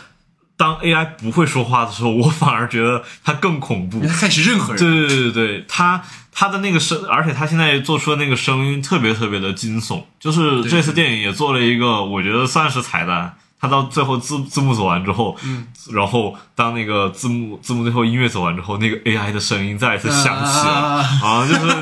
[0.57, 4.09] 当 AI 不会说话的时候，我 反而觉得它更恐怖因为。
[4.09, 10.05] 他开始任何人，对对对对对，他他的那个声，而且它现在做出的那个声音特别特别的惊悚。
[10.21, 13.35] 就是这次电影也做了一个，我觉得算是彩蛋。
[13.61, 21.75] 它到最后字字幕走完之后，嗯，然后当那个字幕字幕最后音乐走完之后，那个 AI 的声音再一次响起啊，就是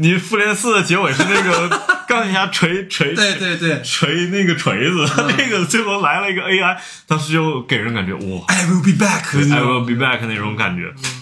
[0.00, 1.68] 你复联四的结尾是那个
[2.08, 10.92] 钢铁侠锤锤对对对锤那个锤子，嗯 那个最后来了一个 AI，当时就给人感觉哇，，I will be back，I will be back 那种感觉。
[11.04, 11.19] 嗯，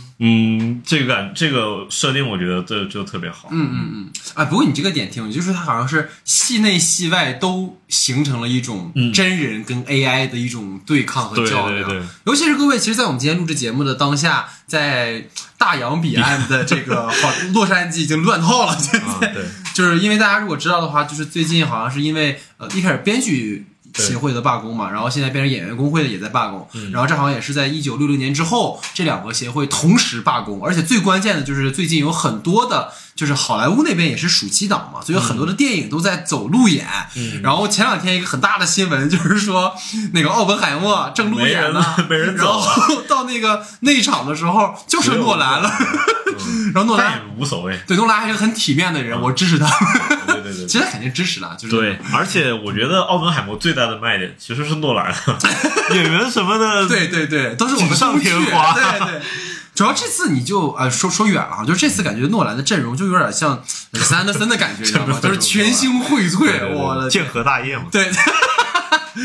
[0.85, 3.49] 这个感这个设定我觉得这就特别好。
[3.53, 11.89] 嗯嗯嗯，啊，不过你这个点挺有意思，就是它好像是戏内戏外都形成了一种真人跟 AI 的一种对抗和对较量。
[11.89, 15.25] 对对尤其是各位，其实，在我们今天录制节目的当下，在
[15.57, 23.67] 大洋彼岸的这个 好洛杉矶已经乱套了，现啊，对，就是因为大家如果知道的话，就是最近好像是因为呃一开始编剧
[23.99, 36.87] 协会的罢工嘛，然后现在变成演员工会的也在罢工，然后这好像也是在一九六零年之后，这两个协会同时罢工，而且最关键的就是最近有很多的，就是好莱坞那边也是暑期档嘛，所以有很多的电影都在走路演。
[37.43, 39.75] 然后前两天一个很大的新闻就是说，
[40.13, 45.71] 那个奥本海默正路演呢，没人 没人然后到那个内场的时候就剩诺兰了，
[46.75, 47.79] 然后诺兰无所谓。
[47.87, 49.69] 对诺兰还是很体面的人，我支持他。
[50.53, 55.15] 对对对其实他肯定支持的，就是对，而且我觉得奥本海默最大的卖点其实是诺兰，
[55.95, 59.21] 演员什么的，对对对，都是我们锦上工具添花对对。
[59.75, 63.63] 主要这次你就呃说说远了啊，就这次感觉诺兰的阵容就有点像
[63.95, 65.19] 斯安德森的感觉，你知道吗？
[65.23, 67.85] 就是全星荟萃，我的剑河大业嘛。
[67.93, 68.11] 对。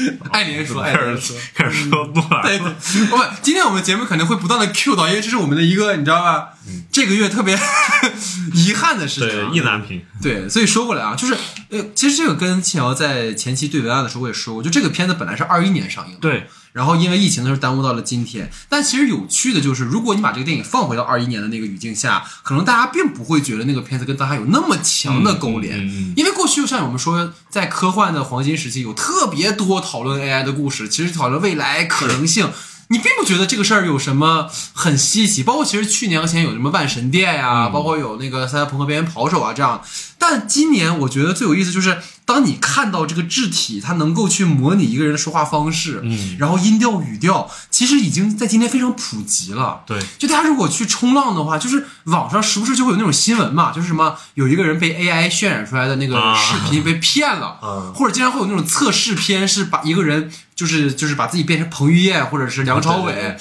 [0.31, 2.67] 爱莲说，爱莲说，开始说诺兰，对对，
[3.11, 6.49] 我们今天我们节目可能会不断的 Q 到，因为这是我们的一个你知道吧？
[6.91, 7.57] 这个月特别
[8.53, 11.35] 遗憾的事情啊，对意难平，对，所以说过来啊，就是
[11.69, 18.51] 呃，其实这个跟庆瑶在前期对文案的时候我也说过，就这个片子本来是二一年上映的，对，然后因为疫情的时候耽误到了今天。
[18.67, 25.79] 但其实有趣的就是，如果你把这个电影放回到二一年的那个语境下，可能大家并不会觉得那个片子跟当下有那么强的勾连，
[26.17, 32.49] 因为过去就像我们说，在科幻的黄金时期有特别多讨论 AI 的故事，其实讨论未来可能性。
[32.89, 39.81] 你并不觉得这个事儿有什么很稀奇，包括其实去年和前有什么万神殿呀、包括有那个赛博朋克边缘跑手啊这样。
[40.19, 49.81] 但今年我觉得最有意思就是，当你看到这个肢体，它能够去模拟一个人的说话方式，嗯，然后音调语调，其实已经在今天非常普及了。
[49.85, 56.33] 对，就大家如果去冲浪的话，就是网上时不时就会有那种新闻嘛，就是什么有一个人被 AI 渲染出来的那个啊。
[56.35, 63.35] 视频被骗了，嗯 或者经常会有那种测试片，是把一个人就是就是把自己变成彭于晏或者是梁朝伟。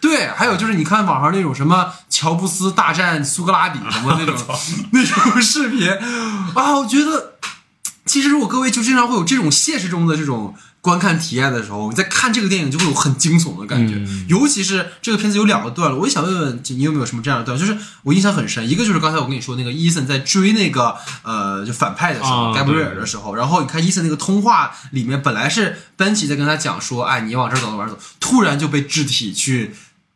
[0.00, 4.36] 对，还有就是你看网上那种什么乔布斯大战苏格拉底什么那种
[4.92, 5.90] 那种视频
[6.54, 7.34] 啊，我觉得
[8.10, 13.94] 其实如果各位就经常会有这种现实中的这种观看体验的时候，你在看这个电影就会有很惊悚的感觉。
[13.94, 14.26] 嗯。
[14.28, 29.72] 尤其是这个片子有两个段落，我也想问问你有没有什么这样的段落，就是我印象很深，一个就是刚才我跟你说那个伊森在追那个呃就反派的时候，啊盖布瑞尔的时候，然后你看伊森那个通话里面本来是班奇在跟他讲说，哎，你往这儿走，往这儿走，突然就被肢体去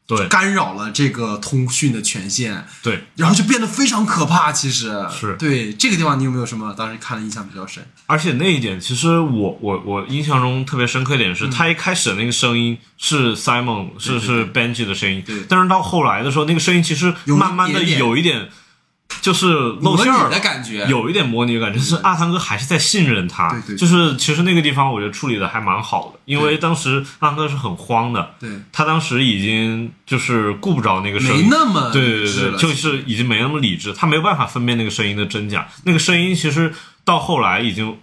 [0.07, 0.27] 对。
[0.29, 4.53] 干扰了这个通讯的权限，对，然后就变得非常可怕。
[4.53, 4.93] 其实。
[5.11, 5.37] 是。
[5.37, 7.87] 对这个地方，你有没有什么当时看的印象比较深？
[8.07, 18.49] 而且那一点，其实我我我印象中特别深刻一嗯点是，他一开始的那个声音是 Simon 是是 Benji 的声音对，但是到后来的时候，那个声音其实慢慢的有一点
[19.21, 23.77] 就是露馅儿的感觉，有一点模拟的感觉，就是阿汤哥还是在信任他，对对对。
[23.77, 28.51] 就是其实那个地方我觉得处理的还蛮好的，因为当时阿汤哥是很慌的，对。
[28.73, 36.73] 他当时已经就是顾不着那个声音，没那么对对对，就是已经没那么理智，他没有办法分辨那个声音的真假，那个声音其实
[37.05, 37.97] 到后来已经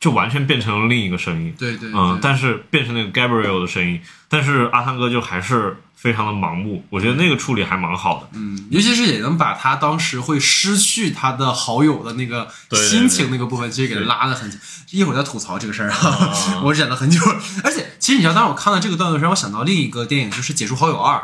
[0.00, 14.60] 就完全变成了另一个声音，对对，嗯，但是变成那个 Gabriel 的声音，但是阿汤哥就还是非常的盲目，我觉得那个处理还蛮好的，嗯，尤其是也能把他当时会失去他的好友的那个心情那个部分，其实给拉的很紧。
[14.90, 17.20] 一会儿再吐槽这个事儿啊， 我忍了很久。
[17.64, 21.16] 而且，其实你知道，当时我看到这个段落时，让我想到另一个电影，就是《解除好友二》。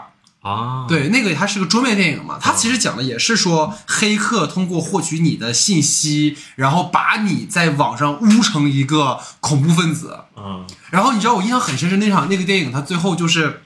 [0.45, 10.19] 啊，对，那个它是个桌面电影嘛，它其实讲的也是说黑客通过获取你的信息，然后把你在网上污成一个恐怖分子。
[10.37, 13.63] 嗯，然后你知道我印象很深是那场那个电影，它最后就是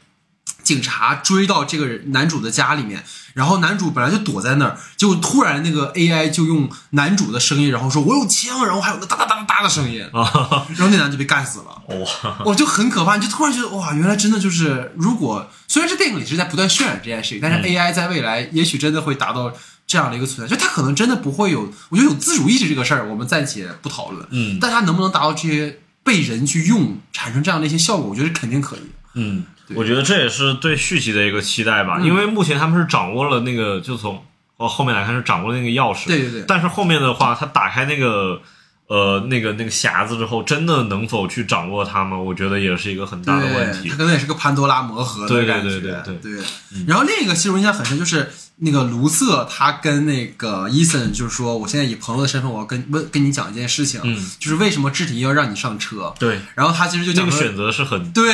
[0.69, 3.03] 警察追到这个人男主的家里面，
[3.33, 11.83] 然后男主本来就躲在那儿，结果突然那个 AI 就用男主的声音，然后说我有枪，然后还有那哒哒哒哒哒的声音，然后那男的就被干死了。
[11.89, 19.51] 哇，我就很可怕，你就突然觉得哇，原来真的就是，如果虽然这电影里是在不断渲染这件事情，但是 AI 在未来也许真的会达到
[19.87, 24.59] 这样的一个存在，就他可能真的不会有，我觉得有自主意识这个事儿，我们暂且不讨论，嗯。
[24.61, 28.81] 但它能不能达到这些被人去用，产生这样的一些效果，我觉得肯定可以。
[29.15, 29.45] 嗯，
[29.77, 34.25] 我觉得这也是对续集的一个期待吧，因为目前他们是掌握了那个，就从
[34.57, 36.45] 哦后面来看是掌握了那个钥匙，对对对。
[36.49, 38.41] 但是后面的话，他打开那个
[38.89, 42.19] 呃那个那个匣子之后，真的能否去掌握它吗？
[42.19, 43.97] 我觉得也是一个很大的问题它。
[43.97, 46.45] 可能也是个潘多拉魔盒的对对感觉，对对对
[46.87, 56.15] 然后另一个其实我印象很深，就是那个卢瑟他跟那个伊森就是说，我现在以朋友的身份，我要跟问跟你讲一件事情，嗯就是为什么智体要让你上车？
[56.19, 58.33] 对，然后他其实就讲个选择是很对，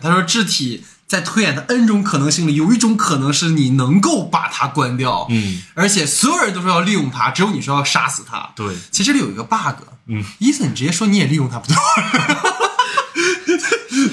[0.00, 8.50] 他说智体在推演的 N 种可能性里，有一种可能是你能够把它关掉，嗯，而且所有人都说要利用它，只有你说要杀死它。
[8.54, 11.82] 对，其实这里有一个 bug，嗯，伊森你直接说你也利用它不对吗？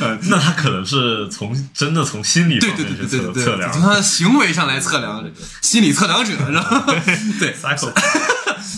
[0.24, 5.24] 那他可能是从真的从心理对对对对对对对，测测量从他的行为上来测量
[5.62, 6.94] 心理测量者，然后
[7.40, 7.56] 对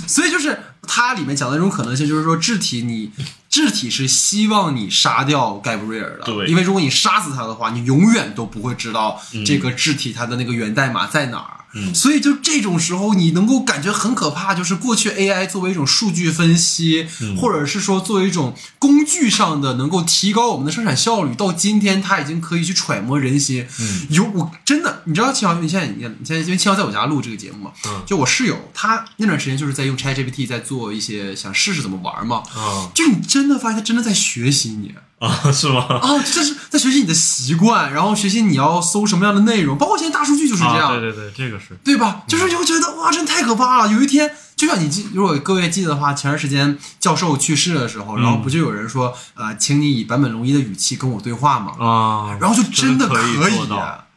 [0.07, 3.11] 所以就是它里面讲的那种可能性，就是说智体你
[3.49, 6.47] 智体是希望你杀掉盖布瑞尔的，对。
[6.47, 9.45] 因为如果你杀死他的话，你永远都不会知道嗯。
[9.45, 11.56] 这个智体它的那个源代码在哪儿。
[11.93, 17.35] 所以就这种时候，你能够感觉很可怕，就是过去 AI 作为一种数据分析，嗯。
[17.37, 23.67] 或者是说作为一种工具上的能够提高我们的生产效率，到今天它已经可以去揣摩人心。
[23.79, 24.07] 嗯。
[24.09, 28.03] 有我真的，你知道青瑶，你现在你你现在因为青瑶在我家录这个节目嘛，嗯。
[28.05, 34.93] 就我室友他那段时间就是在用 ChatGPT 在做一些想试试怎么玩嘛，啊就你真的发现他真的在学习你。
[35.19, 35.85] 啊，是吗？
[36.01, 42.23] 啊，这是在学习你的习惯，然后学习你要搜什么样的内容，包括现在大数据就是这样，啊，对对对，这个是对吧？
[42.27, 43.91] 就是你会觉得哇，真太可怕了。
[43.91, 51.73] 有一天，就像你记，如果各位记得的话，前段时间教授去世的时候，然后不就有人说，呃，请你以坂本龙一的语气跟我对话吗？
[51.79, 53.55] 啊，然后就真的可可以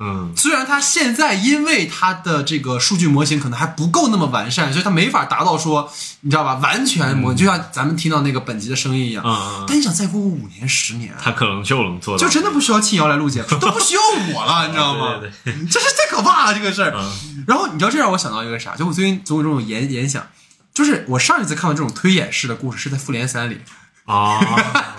[0.03, 9.23] 嗯，虽然他现在因为他的这个数据模型可能还不够那么完善，所以他没法达到说，你知道吧，完全模，就像咱们听到那个本集的声音一样。
[9.27, 14.01] 嗯但你想再过个五年、十年，他可能就能做到，就真的不需要庆瑶来录节目，都不需要
[14.35, 15.19] 我了， 你知道吗？
[15.21, 16.95] 对对对，这是太可怕了，这个事儿。
[16.97, 17.11] 嗯
[17.47, 18.77] 然后你知道，这让我想到一个啥？
[18.77, 20.25] 就我最近总有这种联联想，
[20.73, 23.61] 就是我上一次看到这种推演式的故事是在《复联三》里，
[24.07, 24.39] 啊。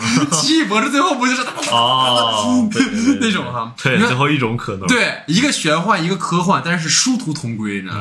[0.32, 3.74] 奇异博士最后不就是哦， 对对对对那种哈？
[3.82, 7.96] 对，最后一种可能，对，一个玄幻，一个科幻，但是殊途同归，你知道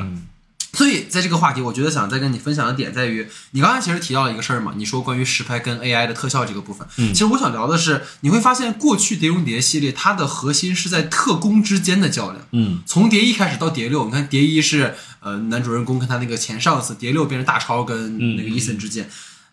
[0.72, 6.87] 所以在这个话题，我觉得想再跟你分享的点在于，你刚才其实提到了一个事儿嘛，你说关于实拍跟 AI 的特效这个部分。
[6.96, 12.46] 嗯其实我想聊的是，你会发现过去《碟中谍》系列它的核心是在特工之间的较量。
[12.52, 19.11] 嗯从碟一开始到碟六，你看碟一是呃男主人公跟他那个前上司，碟六变成大超跟那个伊森之间。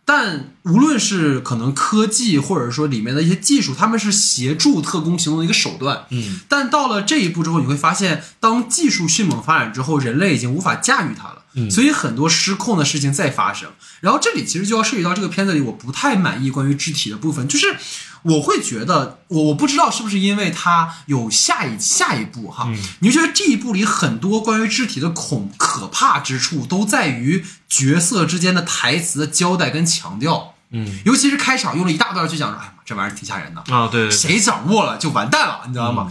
[0.10, 6.06] 但无论是可能科技，或者说里面的一些技术，他们是协助特工行动的一个手段。
[6.12, 11.44] 嗯，但到了这一步之后，你会发现，当技术迅猛发展之后，人类已经无法驾驭它了。
[11.56, 13.70] 嗯所以很多失控的事情在发生。
[14.00, 17.76] 然后这里其实就要涉及到这个片子里我不太满意关于肢体的部分，就是
[18.28, 22.70] 我会觉得，我我不知道是不是因为它有下一下一步哈，
[23.00, 30.54] 你就觉得这一部里很多关于肢体的恐可怕之处，都在于角色之间的台词的交代跟强调。
[30.72, 31.00] 嗯。
[31.06, 36.10] 尤其是开场用了一大段去讲说，哎呀妈，这玩意儿挺吓人的，啊，对对对，谁掌握了就完蛋了，你知道吗？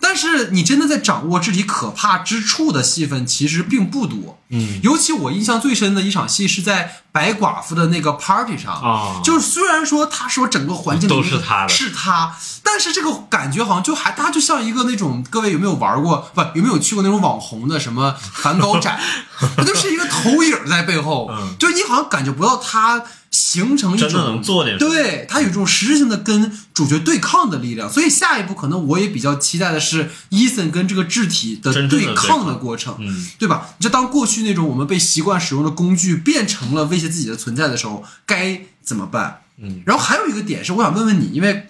[0.00, 4.80] 但是你真的在掌握肢体可怕之处的戏份其实并不多，嗯。
[4.82, 9.20] 尤其我印象最深的一场戏是在白寡妇的那个 party 上啊。
[9.24, 11.68] 就是虽然说他说整个环境里都是他的。
[11.68, 19.00] 是他，但是这个感觉好像就还他就像一个那种各位有没有玩过不有没有去过那种网红的什么梵高展，
[19.56, 21.56] 他就是一个投影在背后，嗯。
[21.58, 23.02] 就是你好像感觉不到他
[23.38, 32.46] 形成一种真的能做点对他有一种实质性的跟主角对抗的力量，所以下一步可能我也比较期待的是伊森跟这个肢体的对抗。
[32.48, 33.26] 的过程，嗯。
[33.38, 33.74] 对吧？
[33.78, 39.42] 就当过去那种我们被习惯使用的工具变成了威胁自己的存在的时候，该怎么办？
[39.58, 41.68] 嗯，然后还有一个点是，我想问问你，因为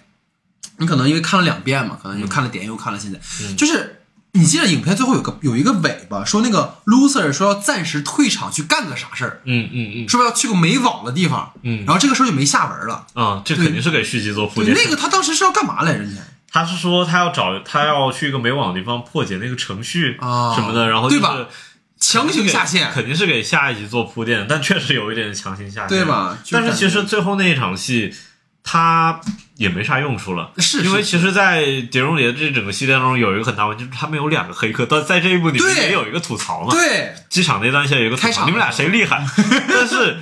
[0.77, 3.55] 你可能因为看了两遍嘛，可能又看了点又看了现在，嗯。
[3.57, 3.98] 就是
[4.33, 10.09] 你记得影片最后有个有一个尾巴，说那个 loser 说要暂时退场去干个啥事儿，嗯嗯嗯。
[10.09, 11.83] 说要去个没网的地方，嗯。
[11.85, 13.07] 然后这个时候就没下文了。
[13.13, 14.77] 啊，这肯定是给续集做铺对，垫。
[14.85, 16.03] 那个他当时是要干嘛来着？
[16.03, 16.15] 你
[16.51, 21.47] 他是说他要找他要去一个没网的地方破解那个程序啊什么的，然后就是对吧？
[21.99, 26.37] 强行下线，肯定是给下一集做铺垫，但确实有一点强行下线，对吧？
[26.49, 28.15] 但是其实最后那一场戏，
[28.63, 29.19] 他
[29.59, 37.13] 也没啥用处了，是是因为其实，在《碟中谍》这整个系列当中有一个很大问题，就是他们有两个黑客，但在这一部里面也有一个吐槽嘛，对。
[37.27, 39.21] 机场那段戏有一个吐槽，你们俩谁厉害？
[39.67, 40.17] 但是。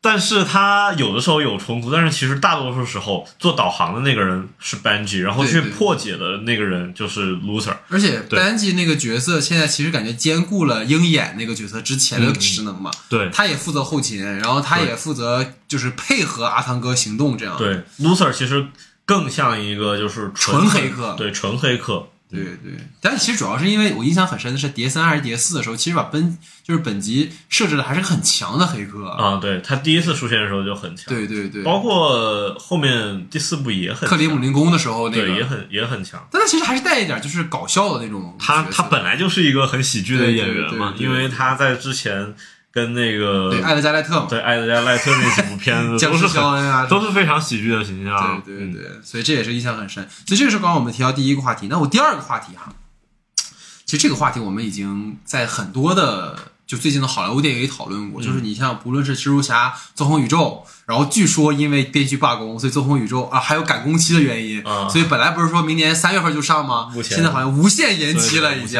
[0.00, 7.76] 但是他有的时候有冲突，但是其实大多数时候做导航的那个人是 Benji，然后去破解的那个人就是 Loser。
[7.88, 17.56] 而且对班吉那个角色现在其实感觉兼顾了鹰眼那个角色之前的职能嘛，对他也负责后勤，然后他也负责就是配合阿汤哥行动这样。
[17.58, 18.66] 对，Loser 其实
[19.04, 22.08] 更像一个就是纯黑客对，纯黑客。
[22.30, 29.08] 对对，但其实主要是因为我印象很深的是碟三还是碟四的时候，其实把本就是本集设置的还是很强的黑客。
[29.08, 36.28] 啊，对他第一次出现的时候就很强，对对对，包括后面第四部也很强克里姆林宫的时候那对也，很也很强。
[36.30, 38.36] 但他其实还是带一点就是搞笑的那种。
[38.38, 42.34] 他他本来就是一个很喜剧的演员嘛，因为他在之前
[42.70, 48.14] 跟那个对艾德加莱特嘛，对艾德加赖特那几部片子 都是很肖恩啊，都是非常喜剧的形象。
[48.36, 50.06] 嗯对对对，所以这也是印象很深。
[50.26, 52.72] 所以这个是刚刚我们提到第一个话题，那我第二个话题哈，
[53.84, 56.36] 其实这个话题我们已经在很多的
[56.68, 66.92] 就最近的好莱坞电影也讨论过，就是你像不论是蜘蛛侠、纵横宇宙，然后据说因为编剧罢工，所以纵横宇宙啊还有赶工期的原因，啊所以本来不是说明年三月份就上吗？
[67.02, 68.78] 现在好像无限延期了，已经。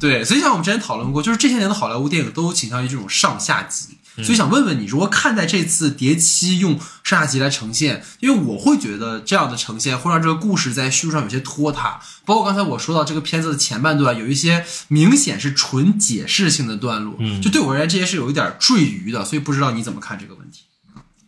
[0.00, 3.98] 对，所以像我们之前讨论过，就是这些年的好莱坞电影都倾向于这种上下集。
[4.16, 8.04] 嗯所以想问问你，如何看待这次《谍七》用上下集来呈现？
[8.20, 12.00] 因为我会觉得这样的呈现会让这个故事在叙述上有些拖沓。
[12.26, 19.24] 包括刚才我说到这个片子的前半段，有一些明显是纯解释性的段落，嗯就对我而言这些是有一点赘余的。
[19.24, 20.64] 所以不知道你怎么看这个问题？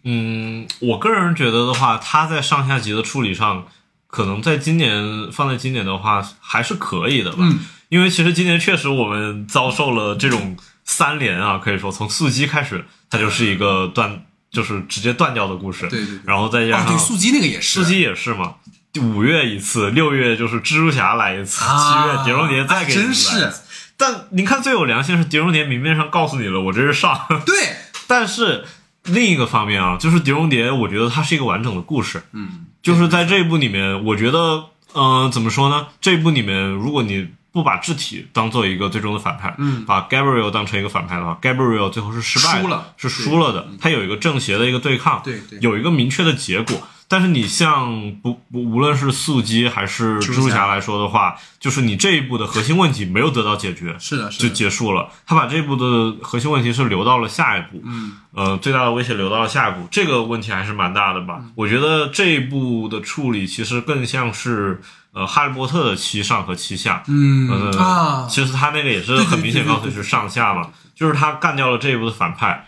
[0.04, 3.66] 嗯，我个人觉得的话，他在上下集的处理上，
[4.06, 7.38] 可能在今年放在今年的话还是可以的吧。
[7.40, 7.60] 嗯
[7.90, 15.88] 因为其实今年确实我们遭受了这种三连啊，可以说从素鸡开始，它就是一个断，就是直接断掉的故事。
[15.88, 18.54] 对对对然后再加哦，上对，速激那个也是，速激也是嘛。
[19.00, 23.52] 五月一次，六月就是蜘蛛侠来一次，七啊月碟中谍再给你真来一次是
[23.96, 27.54] 但您看最有良心是碟中谍明面上告诉你了，我这是上，对，
[28.06, 28.64] 但是
[29.04, 35.88] 另一个方面啊，就是碟中谍，我觉得它是一个完整的故事，嗯，就是在这一部里面，我觉得，嗯、怎么说呢？
[36.00, 43.68] 这一部里面，如果你不把智体当做一个最终的反派，嗯把 Gabriel 当成一个反派的话，Gabriel 最后是失败的，输了是输了的。
[43.80, 46.82] 他有一个正邪的一个对抗，对对有一个明确的结果。
[47.06, 55.10] 但是你像不不无论是速激还是蜘蜘蛛侠来说的话，就是你这一步的核心问题没有得到解决，是的，是就，结束了。
[55.26, 61.36] 他把这一步的核心问题是留到了下一步，嗯，呃，最大的威胁留到了下一步，这个问题还是蛮大的吧？
[61.40, 64.80] 嗯我觉得这一步的处理其实更像是
[65.14, 72.66] 呃《哈利波特》的七上和七下，嗯呃，啊，其实他那个也是很明显对对告诉你是上下嘛，就是他干掉了这一部的反派，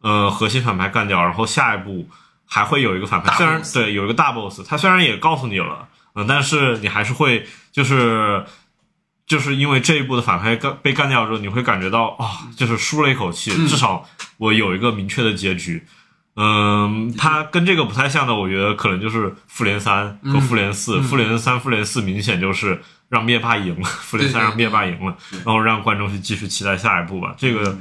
[0.00, 2.08] 呃，核心反派干掉，然后下一步
[2.46, 8.44] 还会有一个反派，虽然对有一个大 boss，他虽然也告诉你了，嗯、但是你还是会就是。
[9.24, 15.86] 就是因为这一部的反派干被干掉之后，你会感觉到啊、就是舒了一口气，嗯至少我有一个明确的结局。
[16.34, 21.00] 嗯，它跟这个不太像的，我觉得可能就是复联三和复联四。
[21.02, 27.34] 复联三、复联四明显就是让灭霸赢了，复联三让灭霸赢了，然后让观众去继续期待下一步吧。
[27.36, 27.78] 这个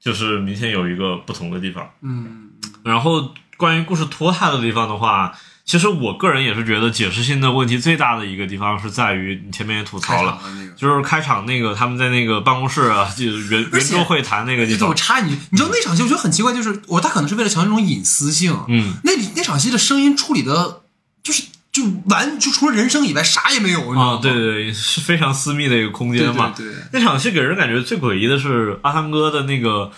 [0.00, 1.88] 就是明显有一个不同的地方。
[2.00, 2.50] 嗯
[2.84, 5.32] 然后关于故事拖沓的地方的话，
[5.64, 10.72] 其实我个人也是觉得解释性的问题最大的一个地方是在于，你前面也吐槽了，那个。
[10.72, 20.82] 就是开场那个他们在那个办公室啊，就圆而且圆桌会谈那个地方这我，插一句，你知道那场戏我觉得很奇怪，就是我他可能是为了强调这种隐私性，嗯，那里那场戏的声音处理的，
[21.22, 24.12] 就是就完就除了人声以外啥也没有，你知道吗？
[24.14, 26.52] 啊，对对对，是非常私密的一个空间嘛。
[26.56, 29.92] 对对对那场戏给人感觉最诡异的是阿汤哥的那个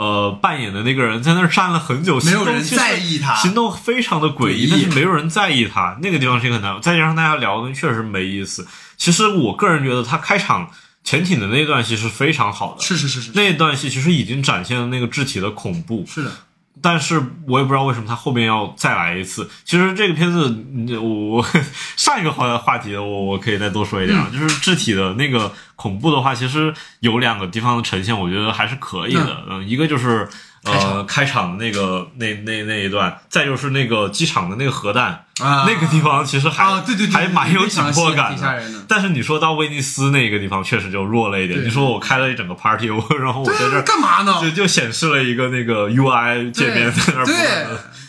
[0.00, 6.80] 呃扮演的那个人在那儿站了很久，没有人在意他行动非常的诡异，但是没有人在意他，那个地方是一个很难。
[6.80, 8.66] 再加上大家聊的确实没意思。
[8.96, 10.70] 其实我个人觉得他开场
[11.04, 16.32] 潜艇的那段戏是非常好的，是是是是是那段戏其实已经展现了那个肢体的恐怖，是的，
[16.82, 19.48] 但是我也不知道为什么他后面要再来一次。
[19.64, 21.44] 其实这个片子，我
[21.96, 29.44] 上一个话话题我我可以再多说一点啊，就是肢体的那个恐怖的话，其实有两个地方的呈现，我觉得还是可以的。
[29.48, 30.28] 嗯，一个就是
[30.64, 35.24] 呃开场的那个那那那一段，再就是那个机场的那个核弹。
[35.40, 41.64] 啊那个地方其实还、啊对对对还蛮有紧迫感的但是你说到威尼斯那个地方，确实就弱了一点。
[41.64, 44.38] 你说我开了一整个 party，我然后我在这干嘛呢？
[44.42, 47.24] 就就显示了一个那个 UI 界面在那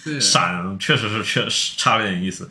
[0.04, 2.50] 对闪，确实是确实差了点意思。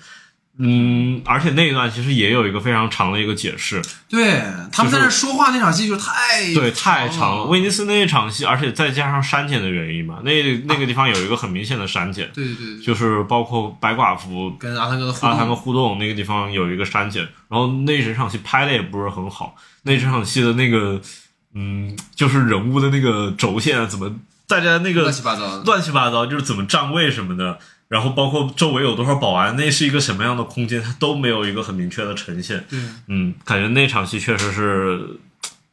[0.58, 7.44] 嗯，而且那一段其实也有一个非常长的一个解释，对，他们在那说话那场戏就太对，太长了。
[7.44, 21.00] 威尼斯那一场戏，而且再加上删减的原因嘛，那那个地方有一个很明显的删减，对对对对，就是包括白寡妇跟阿汤哥的互啊，他们动，互动那个地方有一个删减，然后那整场戏拍的也不是很好，那整场戏的那个，
[21.54, 24.14] 嗯，就是人物的那个轴线啊，怎么
[24.46, 25.62] 大家那个乱七八糟。
[25.64, 27.58] 乱七八糟，就是怎么站位什么的，
[27.90, 32.64] 然后包括周围有多少保安，那是一个什么样的空间，它都没有一个很明确的呈现。
[32.70, 32.78] 对，
[33.08, 35.18] 嗯，感觉那场戏确实是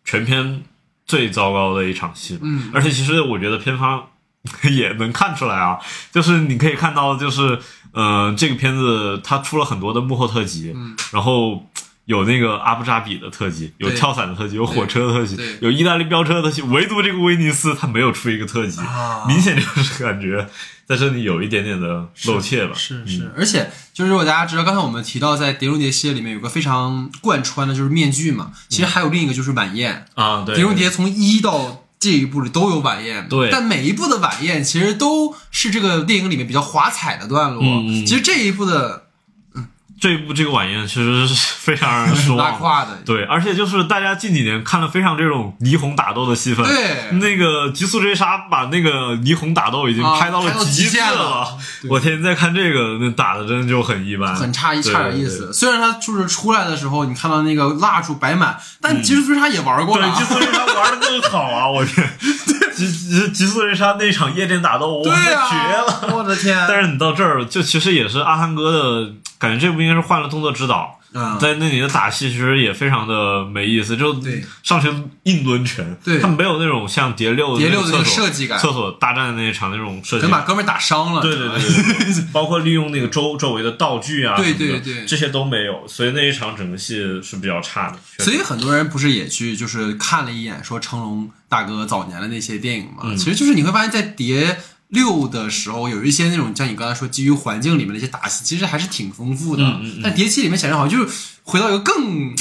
[0.04, 0.64] 全片
[1.06, 2.40] 最糟糕的一场戏。
[2.42, 4.08] 嗯，而且其实我觉得片方
[4.70, 5.78] 也能看出来啊，
[6.12, 7.60] 就是你可以看到，就是
[7.92, 11.70] 呃，这个片子它出了很多的幕后特辑，嗯，然后。
[12.08, 19.26] 有那个阿布扎比的特辑，有跳伞的特辑，有火车的特辑，有意大利飙车的特辑，唯独这个威尼斯它没有出一个特辑，啊。
[19.28, 20.48] 明显就是感觉
[20.86, 22.72] 在这里有一点点的露怯吧。
[22.74, 33.50] 嗯是是，而且就是如果大家知道，刚才我们提到在《碟中谍》系列里面有个非常贯穿的就是面具嘛，其实还有另一个就是晚宴，啊，对，碟中谍》从一到这一部里都有晚宴，对。
[33.52, 37.62] 但每一部的晚宴其实都是这个电影里面比较华彩的段落。
[38.06, 39.07] 其实这一部的
[40.08, 42.60] 这一部这个晚宴其实是 非常让人失拉望。
[42.60, 51.58] 胯的，对，而且就是大家近几年看了非常这种霓虹打斗的戏份，对那个《极速追杀》把那个霓虹打斗已经啊拍到了极限了
[51.90, 55.52] 我天天在看这个，那打的真的就很一般，很差一差点意思。。
[55.52, 60.16] 虽然它就是出来的时候，你看到那个蜡烛摆满，但极速追杀也玩过对，了啊。
[60.18, 61.68] 极速追杀玩的更好啊！
[61.70, 62.10] 我天，
[62.78, 66.56] 极极极速追杀那场夜店打斗，哇，对那绝啊了！， 我的天！
[66.68, 74.16] 但是你到这儿，就其实也是阿汤哥的感觉，这部应该是换了动作指导，嗯在那里的打戏其实也非常的没意思，就
[74.62, 74.88] 上去
[75.24, 80.30] 硬抡拳，对他没有那种像蝶六碟六的那个厕所设计感厕所大战的那一场那种设计感。
[80.30, 81.22] 能把哥们儿打伤了。
[81.22, 88.24] 对对对对对，包括利用那个周周围的道具啊，对对对这些都没有，所以那一场整个戏是比较差的。
[88.24, 93.04] 所以很多人不是也去就是看了一眼说成龙大哥早年的那些电影嘛？
[93.06, 99.64] 嗯其实就是你会发现在碟六的时候，有一些那种像你刚才说基于环境里面的一些打戏，其实还是挺丰富的。
[99.64, 102.36] 嗯嗯嗯但碟七里面显然好像就是回到一个更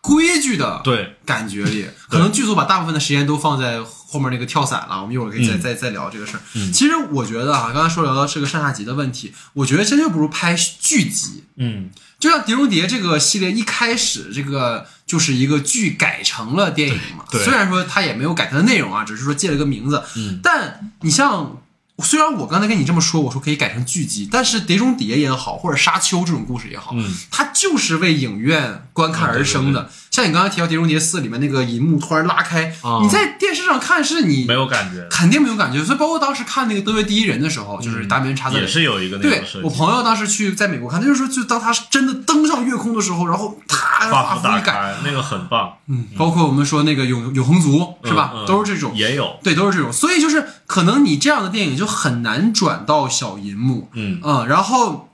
[0.00, 5.00] 规矩的对，感觉里，可能剧组把大部分的时间都放在后面那个跳伞了。
[5.02, 6.40] 我们一会儿可以再、嗯再再聊这个事儿。
[6.72, 11.44] 其实我觉得啊，刚才说聊到是个上下集的问题，我觉得真就不如拍剧集。
[11.56, 17.24] 嗯就像《碟中谍》这个系列一开始，这个就是一个剧改成了电影嘛。
[17.42, 20.04] 虽然说它也没有改它的内容啊，只是说借了个名字。
[20.16, 21.60] 嗯，但你像，
[22.04, 29.90] 虽然我刚才跟你这么说，我说可以改成剧集，但是《碟中谍》也好，或者《沙丘》这种故事也好，嗯它就是为影院观看而生的。
[30.18, 32.98] 像你刚才提到《碟中谍四》里面那个银幕突然拉开，啊。
[33.00, 35.84] 你在电视上看是你没有感觉，肯定没有感觉。
[35.84, 39.62] 所以包括当时看那个《德约第一人》的时候，就是达米恩·查泽也是有一个那个对。
[39.62, 49.92] 我朋友当时去在美国看，他就说，就当他真的登上月空的时候，然后他画幅一改，开，那个很棒，嗯，包括我们说那个永永恒族是吧，都是这种，也有，对，都是这种。
[49.92, 54.20] 所以就是可能你这样的电影就很难转到小银幕，嗯。
[54.24, 55.04] 嗯，然后。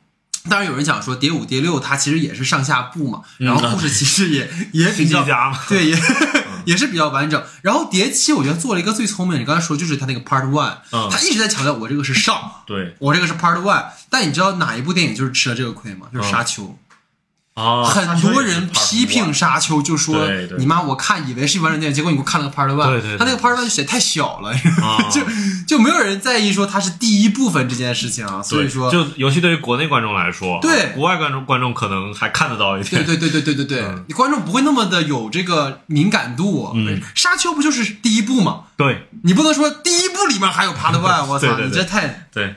[0.48, 3.46] 当然有人讲说，碟五、碟六它其实也是上下部嘛，嗯。
[3.46, 5.24] 然后故事其实也 也比较
[5.68, 5.98] 对，也
[6.66, 7.42] 也是比较完整。
[7.62, 11.08] 然后碟七，我觉得做了一个最聪明的，你刚才说就是他那个 Part One，嗯。
[11.10, 12.94] 它一直在强调我这个是上，对。
[12.98, 16.06] 我这个是 Part One，但你知道哪一部电影就是吃了这个亏吗？
[16.12, 16.30] 就是《嗯。
[16.30, 16.62] 沙丘》
[17.54, 20.28] 啊，很多人批评，《沙丘》，就说
[20.58, 23.18] 你妈我看以为是完整电影，结果你给我看了个 Part One，对对对。
[23.18, 24.98] 他那个 Part One 就写太小了，啊。
[25.08, 25.22] 就
[25.66, 28.42] 就没有人在意说它是第一部分这件事情啊。
[28.42, 33.04] 所以，说，就尤其对于国内观众来说，对国外观众观众可能还看得到一点。
[33.04, 36.72] 对对对对对对对，嗯观众不会那么的有这个敏感度。
[36.74, 38.62] 嗯沙丘不就是第一部吗？
[38.76, 42.56] 对你不能说第一部里面还有 Part One，我操，你这太对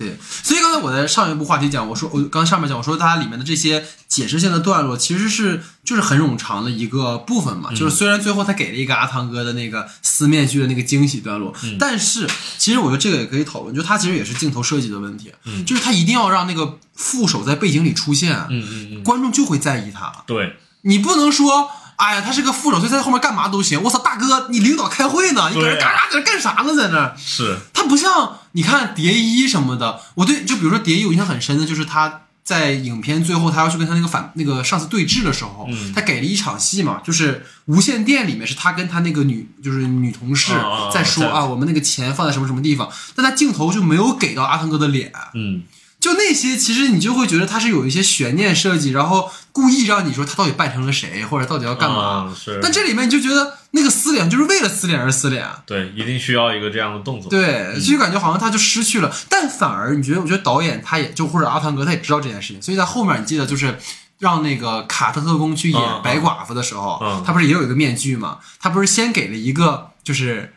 [0.00, 0.16] 对。
[0.42, 7.70] 所以刚才我在上一部话题讲，我说我刚上面讲，我说它里面的这些解释性的段落其实是就是很冗长的一个部分嗯嘛。
[7.72, 12.26] 就是虽然最后他给了一个阿汤哥的那个撕面具的那个惊喜段落，嗯但是
[12.58, 20.12] 其实我觉得这个也可以讨论，就它其实也是镜头设计的问题，嗯就是他一定要让那个副手在背景里出现，嗯嗯嗯，观众就会在意他。
[20.26, 21.70] 对你不能说，
[22.00, 23.82] 哎呀，他是个副手，所以在后面干嘛都行。
[23.82, 26.06] 我操，大哥，你领导开会呢，你搁这对干啥？
[26.10, 26.74] 搁这干啥呢？
[26.74, 30.00] 在那儿，是，他不像你看蝶衣什么的。
[30.14, 40.52] 我对，就比如说蝶衣，我印象很深的就是他在影片最后，他要去跟他那个反那个上司对峙的时候，嗯他给了一场戏嘛，就是无线电里面是他跟他那个女就是女同事
[40.92, 45.12] 在说在啊，我们那个钱放在什么什么地方，但他镜头就没有给到阿汤哥的脸。
[45.34, 45.62] 嗯
[46.00, 52.34] 就那些，其实你就会觉得他是有一些悬念设计，然后故意让你说他到底扮成了谁，或者到底要干嘛。
[52.62, 57.28] 但这里面你就觉得那个撕脸就是为了撕脸而撕脸，对一定需要一个这样的动作。
[57.28, 59.14] 对，就感觉好像他就失去了。
[59.28, 63.78] 但反而你觉得，我觉得导演他也就或者阿汤哥他也知道这件事情，所以在后面你记得就是。
[64.20, 68.36] 让那个卡特特工去演嗯白寡妇的时候，嗯他不是也有一个面具吗？
[68.58, 70.52] 他不是先给了一个就是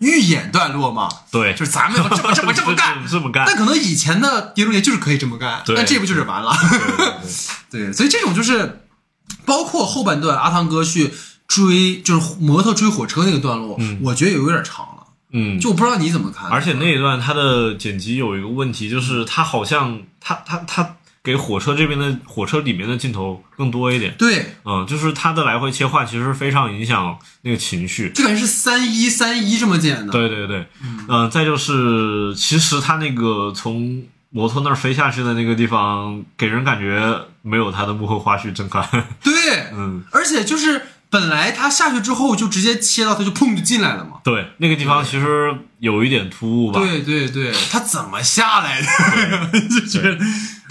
[0.00, 1.08] 预演段落嘛？
[1.30, 3.56] 对，就是咱们要这么 这么这么干，这么干但。
[3.56, 6.52] 可能以前的碟中谍就是可以这么干，对但这部就是完了。
[7.70, 8.82] 对 所以这种就是
[9.44, 11.12] 包括后半段阿汤哥去
[11.46, 15.06] 追，就是摩托追火车那个段落，我觉得有点长了。
[15.32, 16.50] 嗯，就我不知道你怎么看。
[16.50, 24.14] 而且那一段他的剪辑有一个问题，就是他好像它它它给火车这边的火车里面的镜头更多一点。
[24.18, 28.10] 对，嗯，就是它的来回切换其实非常影响那个情绪。
[28.10, 30.12] 就感觉是三一三一这么剪的。
[30.12, 30.66] 对对对，
[31.08, 38.88] 嗯、再就是其实它那个从摩托那儿飞下去的那个地方，给人感觉没有它的幕后花絮震撼。
[39.22, 39.32] 对，
[39.72, 40.80] 嗯，而且就是
[41.10, 44.18] 本来他下去之后就直接切到他就砰就进来了嘛。
[44.22, 46.80] 对，那个地方其实有一点突兀吧。
[46.80, 49.60] 对对对，他怎么下来的？
[49.68, 50.18] 就觉得，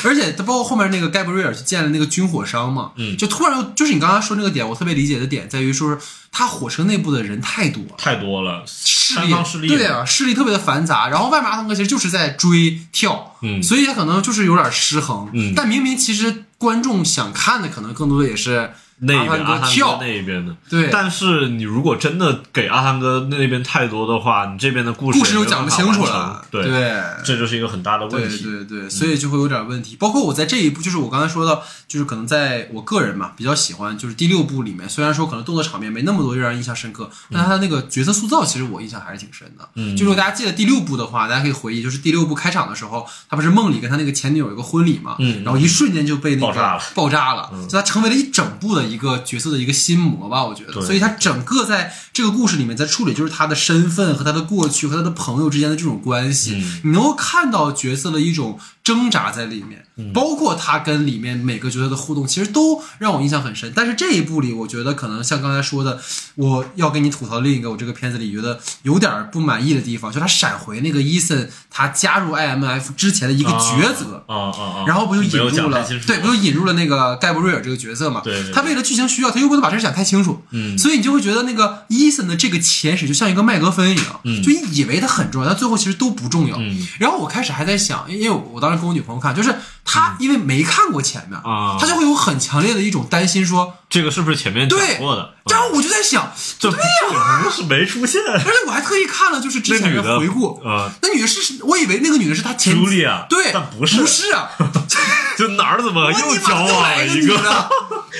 [0.06, 5.98] 而且他包括后面那个盖布瑞尔去见了那个军火商嘛，嗯就突然就是你刚刚说那个点，我特别理解的点在于说是，
[6.32, 7.96] 他火车内部的人太多了。
[7.98, 11.10] 太多了，势力势力对啊，势力特别的繁杂。
[11.10, 15.30] 然后外面阿汤哥其实就是在追跳，嗯所以他可能就是有点失衡。
[15.34, 20.56] 嗯但明明其实观众想看的可能更多的也是那一边阿汤哥那一边的。
[20.70, 26.46] 对，但是你如果真的给阿汤哥那边太多的话，你这边的故事故事又也没有讲不清楚了。
[26.52, 27.02] 对，对。
[27.24, 28.44] 这就是一个很大的问题。
[28.44, 29.96] 对对对，所以就会有点问题。
[29.96, 39.68] 包括我在这一部，就是我刚才说到，就是可能在我个人嘛比较喜欢，就是第六部里面，虽然说可能动作场面没那么多让人印象深刻，但他那个角色塑造，其实我印象还是挺深的。
[39.76, 39.96] 嗯。
[39.96, 45.44] 就如果大家记得第六部的话，大家可以回忆，就是第六部开场的时候，他不是梦里跟他那个前女友有一个婚礼嘛，嗯。
[45.44, 46.82] 然后一瞬间就被那个爆炸了。
[46.96, 50.82] 爆炸了，就他成为了一整部的一个角色的一个心魔吧，我觉得。
[50.82, 58.60] 所以他整个在这个故事里面在处理就是他的身份和他的过去和他的朋友之间的这种关系，嗯你能够看到角色的一种
[58.90, 63.72] 挣扎在里面，嗯包括他跟里面每个角色的互动，其实都让我印象很深。
[63.76, 66.02] 但是这一部里，我觉得可能像刚才说的，
[66.34, 74.26] 我要跟你吐槽另一个我这个片子里觉得有点不满意的地方，就他闪回那个伊森他加入 IMF 之前的一个抉择。
[74.26, 74.86] 啊啊啊！
[74.88, 78.22] 然后不就引入了对，不就引入了那个盖布瑞尔这个角色嘛？
[78.24, 86.58] 对他为了剧情需要，他又不能把这事讲太清楚，嗯所以你就会觉得那个伊森的这个前史就像一个麦格芬一样，嗯就以为他很重要，但最后其实都不重要。
[86.58, 89.54] 嗯然后我开始还在想，因为我当时跟我女朋友看，就是
[89.86, 91.78] 她因为没看过前面，啊。
[91.80, 95.34] 她就会有很强烈的一种担心说，这个是不是前面讲过的？
[95.50, 98.22] 然后我就在想，这不这不是没出现。
[98.28, 103.26] 而且我还特意看了就是之前的回顾，啊，那女的是我以为那个女的是她前朱莉亚。
[103.30, 104.00] 对，但不是。
[104.00, 104.50] 不是啊，
[105.38, 107.70] 就哪儿怎么又交往一个？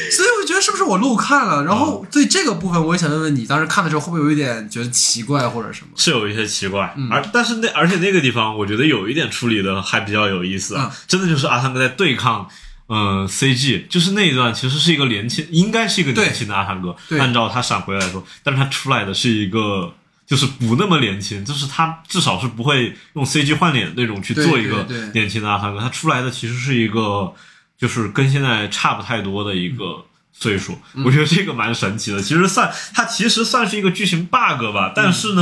[0.12, 1.64] 所以我觉得是不是我漏看了？
[1.66, 5.92] 然后对这个部分，我也想问问你，当时看的时候会不会有一点觉得奇怪或者什么？
[5.96, 10.78] 是有一些奇怪，嗯而但是那而且那个地方，我觉得有一点处理的还比较有意思
[11.08, 12.48] 真的就是阿汤哥在对抗。
[12.92, 19.94] 嗯，CG 就是那一段，其实是一个年轻，应该是一个年轻的阿汤哥，按照他闪回来说，但是他出来的是一个，
[20.26, 27.32] 就是不那么年轻，就是他至少是不会用 CG 换脸那种去做一个年轻的阿汤哥，他出来的其实是一个，
[27.80, 31.04] 就是跟现在差不太多的一个岁数，嗯。
[31.06, 32.22] 我觉得这个蛮神奇的。
[32.22, 35.42] 其实算它其实算是一个剧情 bug 吧，但是呢，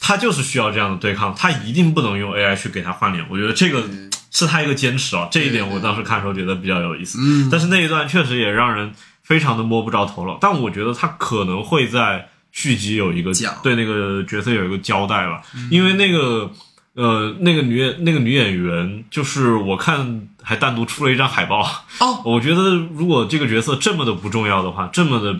[0.00, 3.24] 它就是需要这样的对抗，它一定不能用 AI 去给它换脸。
[3.30, 3.82] 我觉得这个
[4.30, 7.18] 是他一个坚持啊，这一点我当时看的时候觉得比较有意思。
[7.20, 7.48] 嗯。
[7.50, 8.92] 但是那一段确实也让人
[9.22, 16.52] 非常的摸不着头脑，但我觉得他可能会在续集有一个对那个角色有一个交代吧，因为那个
[16.94, 21.62] 呃那个女演那个女演员，就是我看还单独出了一张海报。
[21.98, 25.36] 哦， 我觉得如果这个角色这么的不重要的话，这么的，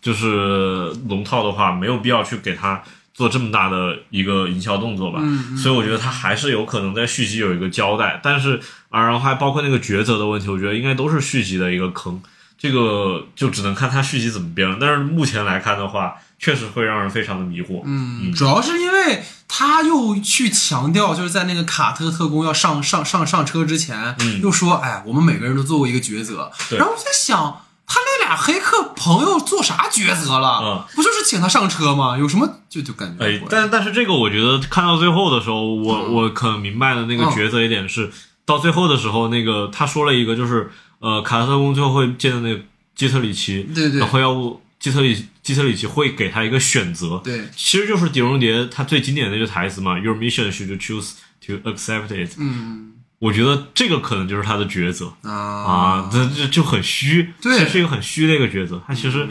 [0.00, 2.82] 就是龙套的话，没有必要去给他
[3.12, 5.18] 做这么大的一个营销动作吧。
[5.22, 12.22] 嗯所以我觉得他还是有可能在续集有一个交代，但是啊，然后还包括那个抉择的问题，我觉得应该都是续集的一个坑。
[12.56, 14.78] 这个就只能看他续集怎么编了。
[14.80, 17.80] 但是目前来看的话，确实会让人非常的迷惑。
[17.86, 26.50] 嗯，主要是因为他又去强调，就是在那个卡特特工要上上上上车之前，嗯又说，哎，我们每个人都做过一个抉择。
[26.68, 30.60] 对然后我在想，他那俩黑客朋友做啥抉择了？
[30.62, 32.18] 嗯不就是请他上车吗？
[32.18, 38.10] 有什么就就感觉哎，但但是这个我觉得看到最后的时候，我、嗯我可能明白的那个抉择一点是，
[38.44, 42.60] 到最后的时候，那个他说了一个就是，呃，卡特特工最后会见到那个
[42.94, 51.12] 基特里奇，对对然后要不基特里基特里奇会给他一个选择，对，其实就是狄龙杰他最经典的一句台词嘛，Your mission should choose
[51.46, 52.34] to accept it。
[52.38, 52.90] 嗯。
[53.20, 55.32] 我觉得这个可能就是他的抉择啊。
[55.32, 57.58] 啊，这这就很虚，对。
[57.58, 58.82] 这是一个很虚的一个抉择。
[58.86, 59.26] 他其实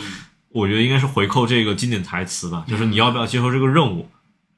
[0.49, 4.09] 我觉得应该是回扣这个经典台词吧，就是你要不要接受这个任务？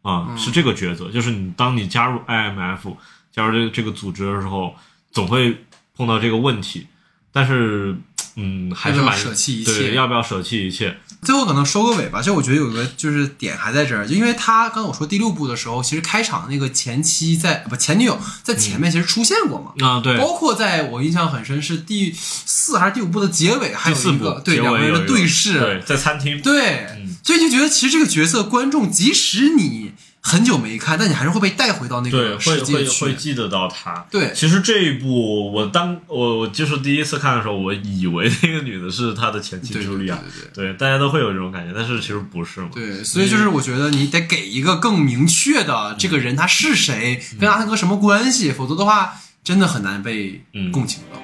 [0.03, 1.09] 啊，是这个抉择。
[1.09, 2.95] 就是你当你加入 IMF
[3.31, 4.75] 加入这个这个组织的时候，
[5.11, 6.87] 总会碰到这个问题，
[7.31, 7.95] 但是
[8.35, 9.17] 嗯，还是蛮
[9.65, 10.97] 对，要不要舍弃一切？
[11.25, 27.15] 最后可能收个尾吧，就我觉得有个就是点还在这儿，就因为他刚才我说第六部的时候，其实开场那个前妻在不前女友在前面其实出现过嘛，啊，对，包括在我印象很深是第四还是第五部的结尾，还有四部一个对两个人的对视，对，在餐厅，对，嗯。
[27.25, 29.91] 所以就觉得其实这个角色观众即使你
[30.27, 34.03] 很久没看，但你还是会被带回到那对，个会会世界去，会记得到他。
[34.09, 42.69] 对其实这一部我当我我就是第一次看的时候，我以为那个女的是他的前妻对茱莉亚，对对对对，大家都会有这种感觉，但是其实不是嘛。
[42.73, 49.13] 对，所以就是我觉得你得给一个更明确的这个人他是谁，跟阿汤哥什么关系，否则的话
[49.43, 51.21] 真的很难被嗯共情到。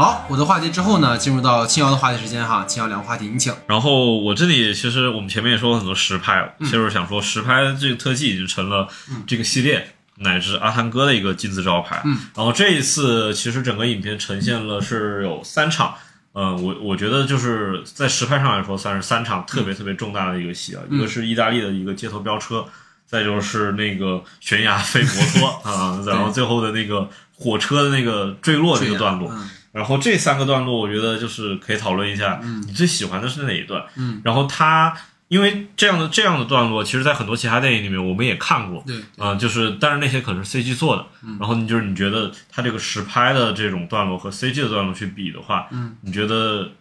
[0.00, 3.52] 好，我的话题之后呢，进入到青瑶的话题时间哈，青瑶两个话题，你请。
[3.66, 8.88] 然后我这里其实我们前面也说了很多实拍其实我想说实拍这个特技已经成了
[9.26, 12.00] 这个系列乃至阿汤哥的一个金字招牌。
[12.06, 15.94] 嗯，然后这一次其实整个影片呈现了是有三场。
[16.32, 20.80] 呃，我我觉得就是在实拍上来说，算是三场特别特别重大的一个戏啊。
[20.88, 22.64] 嗯一个是意大利的一个街头飙车，
[23.04, 29.28] 再就是那个悬崖飞摩托 啊，然后最后的那个火车的那个坠落这个段落。
[29.30, 33.84] 嗯然后这三个段落，我觉得就是可以讨论一下，你最喜欢的是哪一段？
[33.96, 34.94] 嗯，然后它
[35.28, 46.72] 因为这样的这样的段落，其实在很多其他电影里面我们也看过，对，啊、就是但是那些可能是 CG 做的，嗯然后你就是你觉得它这个实拍的这种段落和 CG 的段落去比的话，嗯，你觉得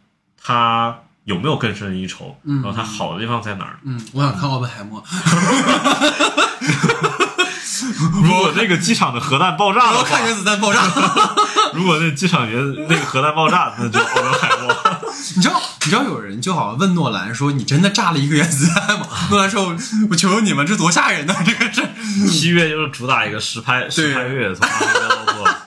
[0.41, 2.35] 它有没有更胜一筹？
[2.43, 3.77] 嗯然后它好的地方在哪儿？
[3.83, 4.99] 嗯，我想看奥本海默，
[8.23, 10.81] 如果那个机场的核弹爆炸的话我要看，原子弹爆炸。
[11.73, 14.75] 如果那机场原那个核弹爆炸，那就奥本海默。
[15.35, 19.75] 你知道，你知道有人就好像问诺兰说：“你真的炸了一个原子弹吗？”诺兰说
[20.09, 21.35] ：“我求求你们，这多吓人呢！
[21.45, 21.83] 这个是。
[22.27, 25.57] 七月就是主打一个实拍实拍月，从阿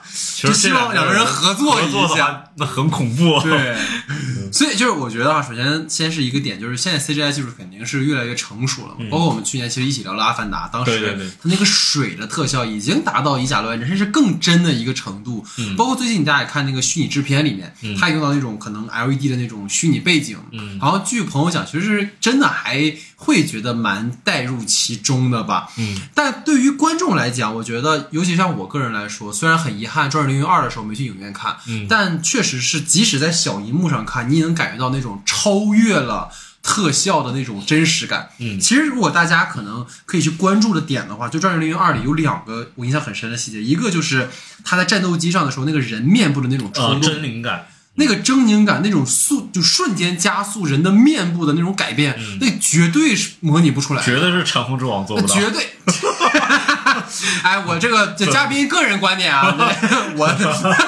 [0.47, 3.75] 其实这就希望两个人合作一下那很恐怖。”对，
[4.51, 9.05] 所以就是我觉得啊，首先先是一个点，就是现在 CGI 技术肯定是越来越成熟了嘛。
[9.09, 15.45] 包括我们去年其实一起聊了《阿凡达》，当时它那个水的特效已经达到以假乱真，甚至更真的一个程度。
[15.57, 20.37] 嗯包括最近大家也看那个虚拟制片里面，它也用到那种可能 LED 的那种虚拟背景。
[20.51, 22.93] 嗯然后据朋友讲，其实是真的还
[23.23, 25.69] 会觉得蛮带入其中的吧。
[25.77, 31.87] 嗯，但对于观众来讲，我觉得，尤其像我个人来说，虽然很遗憾《转零零二》的时候没去影院看，嗯。
[31.87, 36.29] 但确实是即使在小荧幕上看，你也能感觉到那种超越了
[36.61, 38.29] 特效的那种真实感。
[38.39, 38.59] 嗯。
[38.59, 44.29] 其实如果大家可能可以去关注的点的话，就《转零零二》里有两个我印象很深的细节，一个就是
[44.63, 55.33] 他在战斗机上的时候，那个人面部的那种抽啊，动，真灵感，那个狰狞感，那种速就瞬间加速人的面部的那种改变，那绝对是模拟不出来，绝对是长虹之王做不到。
[55.33, 55.69] 绝对。
[57.43, 60.27] 哎，我这个这嘉宾个人观点啊， 对我。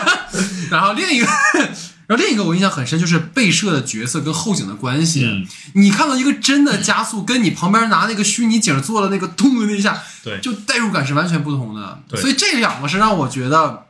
[0.72, 1.28] 然后另一个，
[2.08, 5.26] 然后另一个我印象很深，就是被摄的角色跟后景的关系。
[5.26, 12.02] 嗯你看到一个真的加速，跟你旁边拿那个虚拟景做的那个咚的那一下，对就代入感是完全不同的。
[12.10, 13.85] 对所以这两个是让我觉得。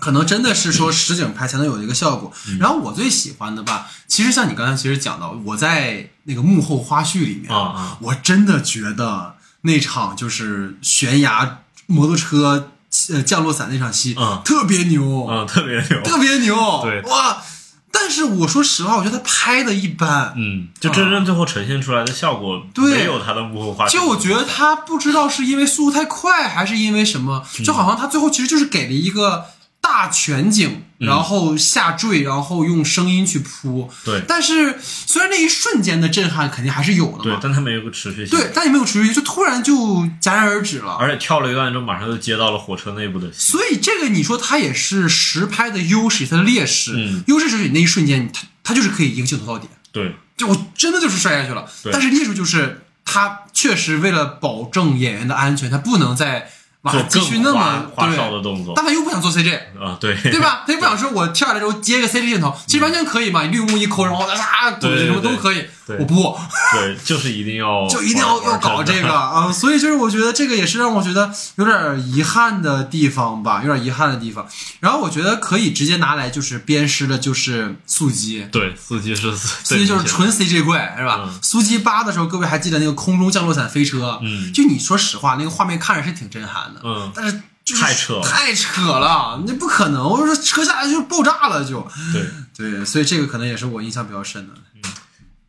[0.00, 2.32] 可能真的是说实景拍才能有一个效果。
[2.48, 12.70] 嗯然后我最喜欢的吧，其实像你刚才其实讲到，我在那个幕后花絮里面啊啊我真的觉得那场就是悬崖摩托车
[13.10, 16.02] 呃降落伞那场戏，嗯特别牛，嗯，特别牛。
[16.02, 17.42] 特别牛，对哇！
[17.92, 20.32] 但是我说实话，我觉得他拍的一般。
[20.36, 23.90] 嗯，就真正最后呈现出来的效果，对没有他的幕后花絮。
[23.92, 29.44] 就我觉得他不知道是因为速度太快，还是因为什么，就好像他最后其实就是给了一个
[29.90, 33.90] 大全景，然后下坠，然后用声音去铺。
[34.04, 38.38] 对但是虽然那一瞬间的震撼肯定还是有的对，嘛，但它没有个持续性。
[38.38, 39.74] 对，但也没有持续性，就突然就
[40.22, 40.92] 戛然而止了。
[41.00, 43.50] 而且跳了一段之后，马上就接到了火车内部的戏。
[43.50, 46.92] 所以这个你说它也是实拍的优势，它的劣势。
[46.96, 51.66] 嗯优势就是你那一瞬间，它它就是可以一个镜头到底，对，就我真的就是摔下去了。
[51.82, 56.48] 对但是劣势就是它确实为了保证演员的安全，它不能再
[56.82, 59.54] 往下做继续那么花哨，的动作但他又不想做 CG。
[59.80, 60.62] 啊，对，对吧？
[60.66, 65.64] 他又不想说，我跳下来之后接一个 CG 镜头，其实完全可以嘛，绿幕一抠，然后啊滚对什么都可以。
[65.98, 66.38] 我不，
[66.72, 69.08] 对，就是一定要 就一定要要搞这个。
[69.12, 74.46] 啊，所以就是我觉得这个也是让我觉得有点遗憾的地方吧，有点遗憾的地方。
[74.78, 78.46] 然后我觉得可以直接拿来就是鞭尸的，就是素鸡。
[78.52, 81.22] 对，素鸡是素最鸡就是纯 CG 怪，是吧？
[81.24, 84.20] 嗯苏鸡八的时候，各位还记得那个空中降落伞飞车？
[84.22, 90.02] 嗯就你说实话，那个画面看着是挺震撼的，嗯但是就是太扯了太扯了，那不可能！
[90.08, 91.80] 我说车下来就爆炸了就，
[92.12, 92.24] 对。
[92.60, 94.52] 对，所以这个可能也是我印象比较深的。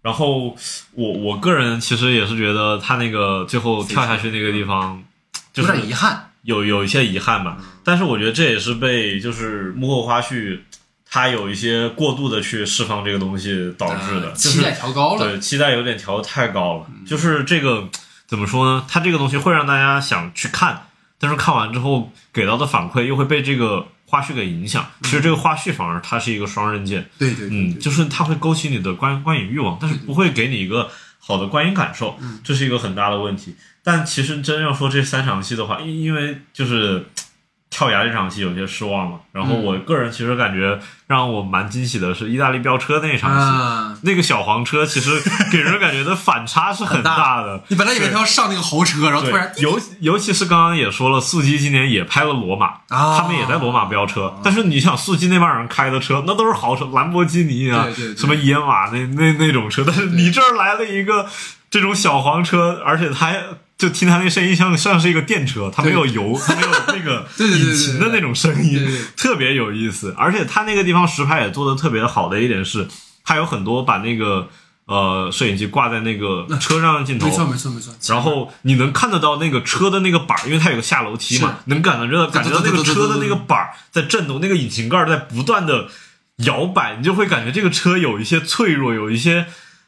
[0.01, 0.55] 然后
[0.93, 5.03] 我我个人其实也是觉得他那个最后跳下去那个地方，
[5.51, 6.31] 就有是点遗憾。
[6.43, 7.57] 有有一些遗憾吧。
[7.83, 10.61] 但是我觉得这也是被就是幕后花絮，
[11.09, 15.19] 他有一些过度的去释放这个东西导致的，就是呃期待调高了。
[15.19, 16.85] 对期待有点调得太高了。
[17.05, 17.89] 就是这个
[18.25, 18.85] 怎么说呢？
[18.87, 20.87] 它这个东西会让大家想去看，
[21.21, 24.85] 但是看完之后给到的反馈又会被这个花絮给影响。
[25.03, 27.07] 其实这个花絮反而它是一个双刃剑。
[27.17, 33.55] 对对对嗯，就是它会勾起你的观观影欲望，但是不会给你一个好的观影感受，嗯这是一个很大的问题。
[33.83, 37.05] 但其实真要说这三场戏的话，因因为就是
[37.71, 45.19] 跳崖这场戏有些失望了，然后嗯我个人其实感觉让我蛮惊喜的是意大利飙车那一场戏，啊，那个小黄车其实
[45.49, 47.63] 给人感觉的反差是很大的。
[47.69, 54.37] 你本来以为他要上那个豪车，然后突然，尤尤其是刚刚也说了，速激今年也拍了罗马，啊他们也在罗马飙车。
[54.43, 59.81] 但是你想，速激那帮人开的车，那都是豪车，兰博基尼啊，对对对什么野马那那那种车。
[59.87, 61.25] 但是你这儿来了一个
[61.69, 63.41] 这种小黄车，而且它还
[63.81, 68.79] 就听他那声音像像是一个电车，它没有油，它没有那个 引擎的那种声音
[69.17, 70.13] 特别有意思。
[70.15, 72.87] 而且他那个地方实拍也做的特别好的一点是，
[73.23, 74.47] 他有很多把那个
[74.85, 77.91] 呃摄影机挂在那个车上的镜头，没错没错没错。
[78.07, 85.87] 然后你能看得到那个车的那个板儿，因为它有个下楼梯嘛，能感觉到感觉到那个车的那个板儿在震动，那个引擎盖儿在不断的
[86.45, 89.47] 摇摆，你就会感觉这个车有一些脆弱，有一些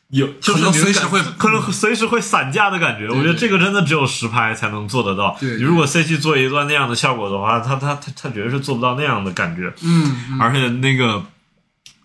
[0.09, 3.07] 有就是可能随时会可能随时会散架的感觉。
[3.07, 5.35] 我觉得这个真的只有实拍才能做得到。
[5.57, 9.73] 你如果 CG 做一段那样的效果的话，他他他他绝对是做不到那样的感觉。
[9.81, 11.23] 嗯，嗯而且那个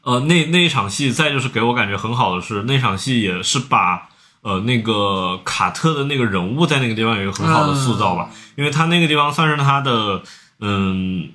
[0.02, 4.08] 呃那那一场戏，再就是给我感觉很好的是那场戏也是把
[4.42, 10.22] 呃那个卡特的那个人物在那个地方有一个很好的塑造吧，因为他那个地方算是他的
[10.60, 11.28] 嗯。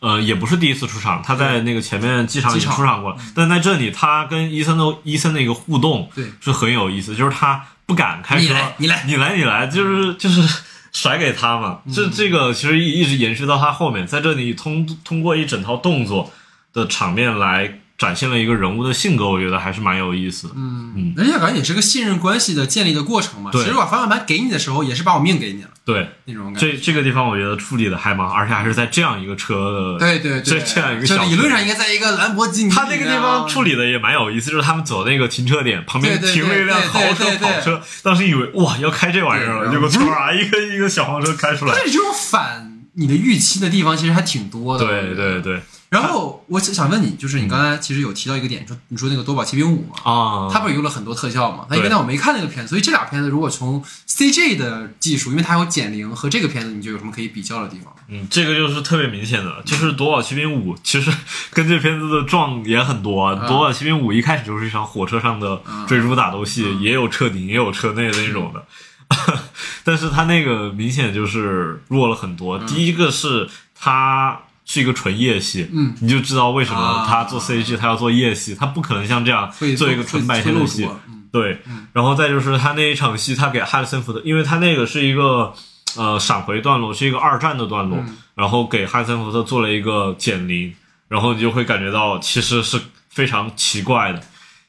[0.00, 6.24] 呃，也不是第一次出场，他在那个前面机场已经出场过了，但在这里他跟伊森的伊森的一个互动，对。
[6.40, 9.04] 是很有意思，就是他不敢开车，你来你来。
[9.06, 10.62] 你来，你来，就是就是
[10.92, 11.80] 甩给他嘛。
[11.92, 16.30] 这这个其实一一直延续到他后面，在这里通通过一整套动作
[16.72, 20.54] 的场面来展现了一个人物的性格，我觉得还是蛮有意思的。
[20.56, 23.50] 嗯，而且感觉也是个信任关系的建立的过程嘛。
[23.50, 26.72] 对其实把方向盘给你的时候，也是把我命给你了对，那种感觉。
[26.72, 32.70] 这这个地方我觉得处理的还蛮，而且还是在这样一个车的，对对对，这这样一个小就理论上应该在一个兰博基尼。
[32.70, 44.84] 他那个地方处理的也蛮有意思，就是他们走那个停车点旁边停了一辆豪车跑车，当时以为哇要开这玩意儿了，对结果唰一个一个小黄车开出来但，是这种反你的预期的地方其实还挺多的。
[44.84, 45.40] 我对对。
[45.40, 51.66] 对然后我想想问你，就是你刚才其实有提到一个点，说你说那个夺宝奇兵五嘛，啊，它不是用了很多特效嘛？
[51.70, 57.94] 那因为那我没看那个片子，所以这俩片子如果从 CG 的技术，因为它有减龄和这个片子，你就有什么可以比较的地方？
[58.08, 61.12] 嗯，这个就是特别明显的，就是《夺宝奇兵五》，其实
[61.50, 63.24] 跟这片子的撞也很多。
[63.24, 63.46] 啊。
[63.46, 68.64] 夺宝奇兵五》一开始就是一场火车上的追逐打斗戏，也有车顶，也有车内的那种的。
[69.84, 72.58] 但是他那个明显就是弱了很多。
[72.60, 77.06] 第一个是它是一个纯夜戏，嗯，你就知道为什么啊。
[77.08, 80.86] 他做 CG，他要做夜戏，他不可能像这样做一个纯白天的戏。
[81.32, 81.58] 对，
[81.92, 85.54] 然后再就是他那一场戏，他给哈里森福特，因为他那个是一个
[85.96, 88.16] 呃闪回段落，是一个二战的段落，嗯。
[88.34, 90.74] 然后给哈里森福特做了一个减龄，
[91.08, 94.20] 然后你就会感觉到其实是非常奇怪的，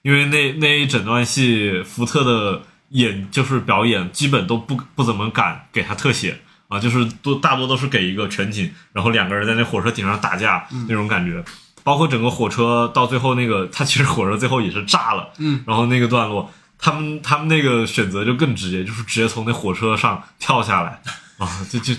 [0.04, 11.44] 因为那那一整段戏，福特的演就是表演基本都不不怎么敢给他特写啊，就是都大多都是给一个全景，然后两个人在那火车顶上打架、那种感觉。
[11.84, 21.02] 包括整个火车到最后那个，它其实火车最后也是炸了，嗯，然后那个段落，他们他们那个选择就更直接，就是直接从那火车上跳下来
[21.38, 21.94] 啊，就就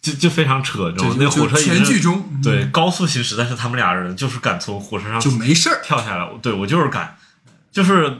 [0.00, 1.16] 就就非常扯，你知道吗？
[1.18, 5.80] 那火车全剧终对高速行驶，但是他们俩人就是敢从火车上就没事儿。
[5.82, 7.16] 跳下来，对我就是敢，
[7.72, 8.18] 就是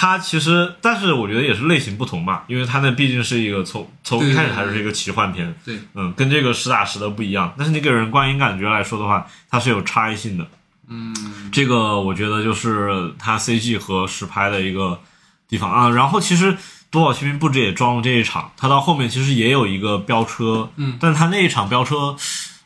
[0.00, 7.52] 他其实，但是我觉得也是类型不同嘛，因为它那毕竟是一个从从一开始还是一个奇幻片，对，嗯，跟这个实打实的不一样。
[7.58, 10.46] 但是你给人观影感觉来说的话，它是有差异性的。
[10.88, 11.14] 嗯，
[11.52, 14.98] 这个我觉得就是它 CG 和实拍的一个
[15.46, 15.90] 地方啊。
[15.90, 16.56] 然后其实
[16.90, 22.16] 夺宝奇兵不止也装了这一场，它到后面其实也有一个飙车，嗯，但它那一场飙车，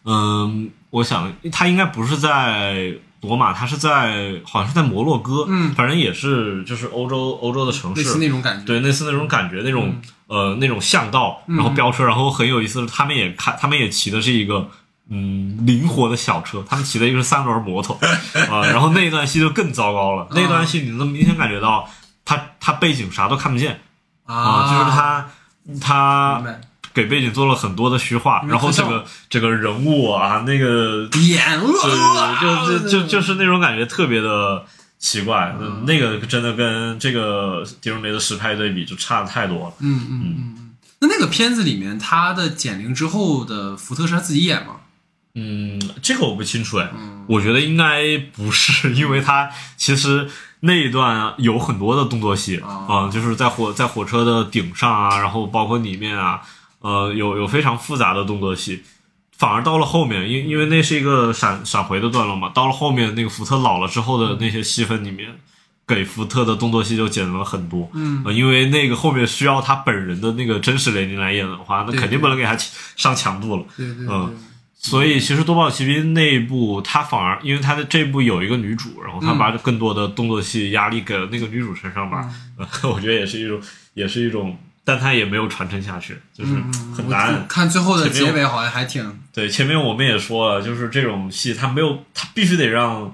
[0.05, 8.65] 嗯，我想他应该不是在罗马，他是在好像是在摩洛哥，嗯反正也是就是欧洲欧洲的城类似市，那种感觉。
[8.65, 9.97] 对，类似那种感觉，那种、
[10.29, 14.69] 呃那种巷道，然后飙车，然后很有意思的，他们也开，他们也骑的是一个
[15.11, 17.99] 嗯灵活的小车，他们骑的一个是三轮摩托
[18.49, 21.89] 啊、然后那一段戏就更糟糕了，那段戏你能明显感觉到
[22.25, 23.81] 他他背景啥都看不见
[24.27, 25.27] 啊、就是他
[25.81, 26.43] 他
[26.95, 34.65] 给背景做了很多的虚化，然后这个这个人物啊那个演了，对，就就就就是那种感觉特别的
[34.99, 39.75] 奇怪，嗯那个真的跟这个狄仁杰的实拍对比就差的太多了。
[39.81, 40.71] 嗯嗯嗯嗯。
[41.01, 44.77] 那那个片子里面，他的减龄之后的福特是他自己演吗？
[45.35, 46.89] 嗯，这个我不清楚哎，
[47.27, 50.31] 我觉得应该不是，因为他其实
[50.61, 56.41] 那一段有很多的动作戏啊、哦就是在火在火车的顶上啊，然后包括里面啊，
[56.85, 58.83] 呃，有有非常复杂的动作戏。
[59.37, 65.31] 反而到了后面，因因为那是一个闪闪回的段落嘛，到了后面那个福特老了之后的那些戏份里面，
[65.89, 67.91] 给福特的动作戏就减了很多。
[67.95, 72.57] 嗯呃因为那个后面需要他本人的那个真实年龄来演的话，那肯定不能给他
[72.97, 73.65] 上强度了。
[73.77, 74.37] 对对嗯
[74.77, 82.29] 所以其实《多宝奇兵》那一部，他反而因为他的这部有一个女主，然后他把更多的动作戏压力给了那个女主身上吧，
[82.59, 83.59] 呃 我觉得也是一种，
[83.95, 86.53] 也是一种，但他也没有传承下去，就是
[86.95, 87.49] 很我难。
[87.49, 93.13] 看最后的结尾好像还挺对，前面我们也说了，就是这种戏他没有，他必须得让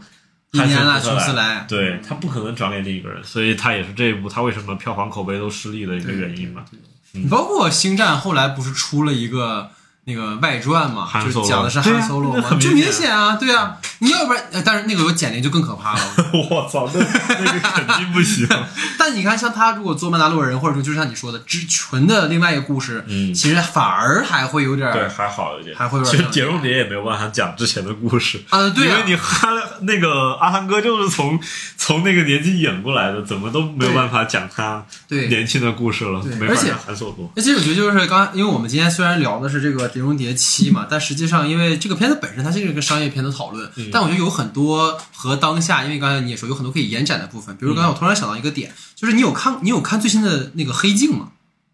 [0.52, 6.64] 汉森琼斯来对他不可能转给另一个人，所以他也是这一部他为什么票房口碑都失利的一个原因嘛。
[7.12, 9.70] 你包括星战后来不是出了一个
[10.10, 16.00] 那个外传嘛，汉就是讲的是对啊 Han Solo 嘛，那很明就明显显啊，对啊，你要不然，呃但是那个有减龄就更可怕了。
[16.50, 18.48] 我操，那那个肯定不行。
[18.98, 31.38] 但你看，像他如果做曼达洛人，或者说就像你说的，只纯的另外一个故事，嗯其实反而还会有点对，还好一点，还会有点其实杰荣杰也没有办法讲之前的故事啊对啊因为你哈了那个阿汤哥就是从
[31.76, 37.30] 从那个年纪演过来的，怎么都没有办法讲他对年轻的故事了，而且没法讲韩索多。
[37.36, 43.90] 而且我觉得就是刚，因为我们今天虽然聊的是这个《碟中谍七》嘛，但实际上因为这个片子本身它是一个商业片的讨论，嗯。
[43.92, 51.28] 但我觉得有很多和当下，因为刚才你也说有很多可以延展的部分，比如刚才我突然想到一个点，就是你有看你有看最新的那个《黑镜》吗？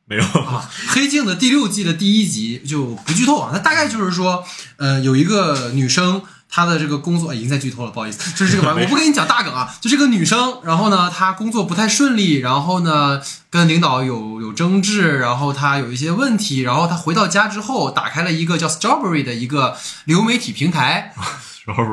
[0.08, 4.44] 没有， 啊，《黑镜》的第六季的第一集就不剧透啊，它大概就是说，
[4.76, 13.20] 呃，有一个女生，她的这个工作、哎已经在剧透了，不好意思， 就是这个玩意儿， 我不跟你讲大梗啊，就这个女生，然后呢，她工作不太顺利，然后呢，
[13.50, 21.14] 跟领导有有争执，然后她有一些问题，然后她回到家之后，打开了一个叫 Strawberry 的一个流媒体平台，
[21.66, 21.84] 然后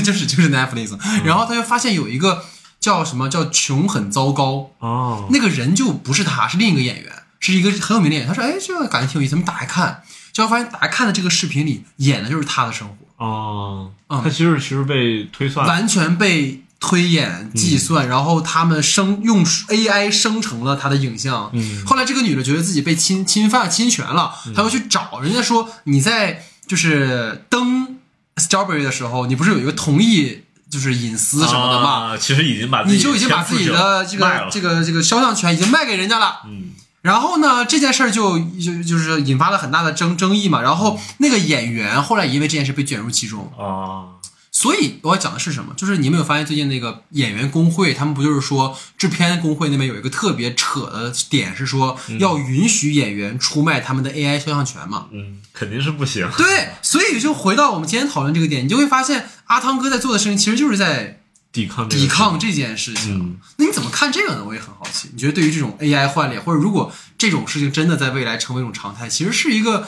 [0.00, 2.44] 就是就是 Netflix，然后她就发现有一个
[2.80, 8.28] 叫什么叫穷很糟糕，哦，那个人就不是她，是另一个演员，是一个很有名的演员。
[8.28, 10.02] 她说：“哎，这个感觉挺有意思。”我们打开看，
[10.32, 21.50] 结果发现打开看的这个视频里演的就是她的生活，哦，嗯他其实其实被推算，完全被推演计算，然后他们生用 AI 生成了他的影像。
[21.52, 27.96] 嗯后来这个女的觉得自己被侵侵犯侵权了，她要去找人家说你在就是登
[28.36, 32.14] Strawberry 的时候，你不是有一个同意就是隐私什么的吗？
[32.14, 36.40] 啊其实已经把你就已经把自己的这个这个这个肖像权已经卖给人家了。
[36.46, 36.61] 嗯
[37.02, 40.62] 然后呢，这件事儿就就就是引发了很大的争争议嘛。
[40.62, 43.52] 然后那个演员后来也因为这件事被卷入其中。
[43.58, 44.20] 啊
[44.54, 45.72] 所以我要讲的是什么？
[45.78, 55.06] 就是你有没有发现最近那个演员工会，他们不就是说制片工会那边有一个特别扯的点，是说要允许演员出卖他们的 AI 肖像权嘛？
[55.10, 56.28] 嗯，肯定是不行。
[56.36, 61.21] 对，所以就回到我们今天讨论这个点，你就会发现阿汤哥在做的事情其实就是在
[61.52, 63.18] 抵抗这个抵抗这件事情。
[63.18, 64.44] 嗯那你怎么看这个呢？
[64.44, 65.10] 我也很好奇。
[65.12, 69.86] 你觉得对于这种 AI 换脸，或者如果这种事情真的在未来成为一种常态，其实是一个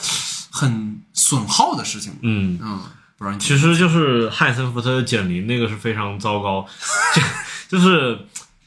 [0.51, 2.13] 很损耗的事情。
[2.23, 2.59] 嗯，
[3.21, 6.67] 嗯，其实就是汉森福特的减龄那个是非常糟糕，
[7.71, 8.19] 就就是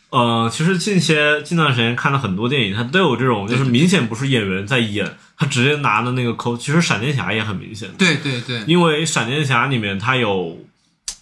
[0.10, 6.58] 呃，其实近些近段时间看了很多电影，它都有这种，就是明显不是演员在演，他直接拿的那个抠。
[6.58, 10.66] 其实闪电侠也很明显，对对对，因为闪电侠里面它有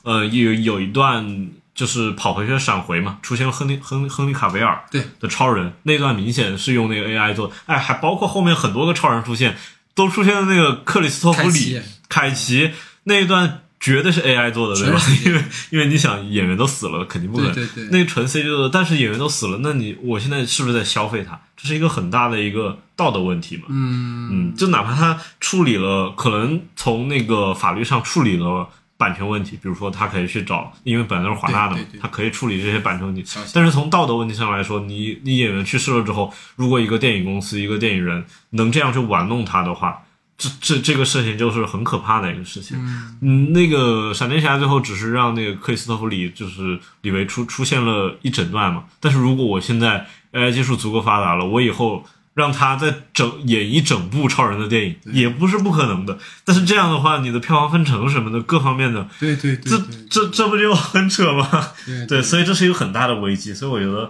[0.04, 9.56] 呃有有一段就是跑回去闪回嘛，出现了亨利亨利亨利卡维尔对的超人那段明显是用那个 AI 做的，哎，还包括后面很多个超人出现，
[9.94, 12.72] 都出现了那个克里斯托弗里凯奇凯奇
[13.04, 13.62] 那一段。
[13.78, 15.00] 绝对是 AI 做的，对吧？
[15.24, 17.54] 因为因为你想演员都死了，肯定不可能。
[17.54, 21.40] 对对对那个纯 CG 做的，但是演员都死了，那你我现在是不是在消费它？
[21.56, 23.64] 这是一个很大的一个道德问题嘛？
[23.70, 28.68] 嗯嗯，就哪怕他处理了，可能从那个法律上处理了
[28.98, 33.24] 版权问题，比如说他可以去找，因为本来都是华纳的嘛他可以处理这些版权问题。
[33.54, 40.02] 但是从道德问题上来说，你你演员去世了之后，如果一个电影公司、一个电影人能这样去玩弄他的话，
[40.38, 42.78] 这这这个事情就是很可怕的一个事情。
[43.22, 52.06] 嗯，那个闪电侠最后只是让那个克里斯托弗里就是李维出出现了一整段嘛，但是如果我现在 AI 技术足够发达了，我以后
[52.36, 56.20] 让他再整演一整部超人的电影也不是不可能的。
[56.44, 61.72] 但是这样的话，你的票房分成什么的各方面的，对对对这对这这不就很扯吗？
[61.86, 63.54] 对对，所以这是一个很大的危机。
[63.54, 64.10] 所以我觉得，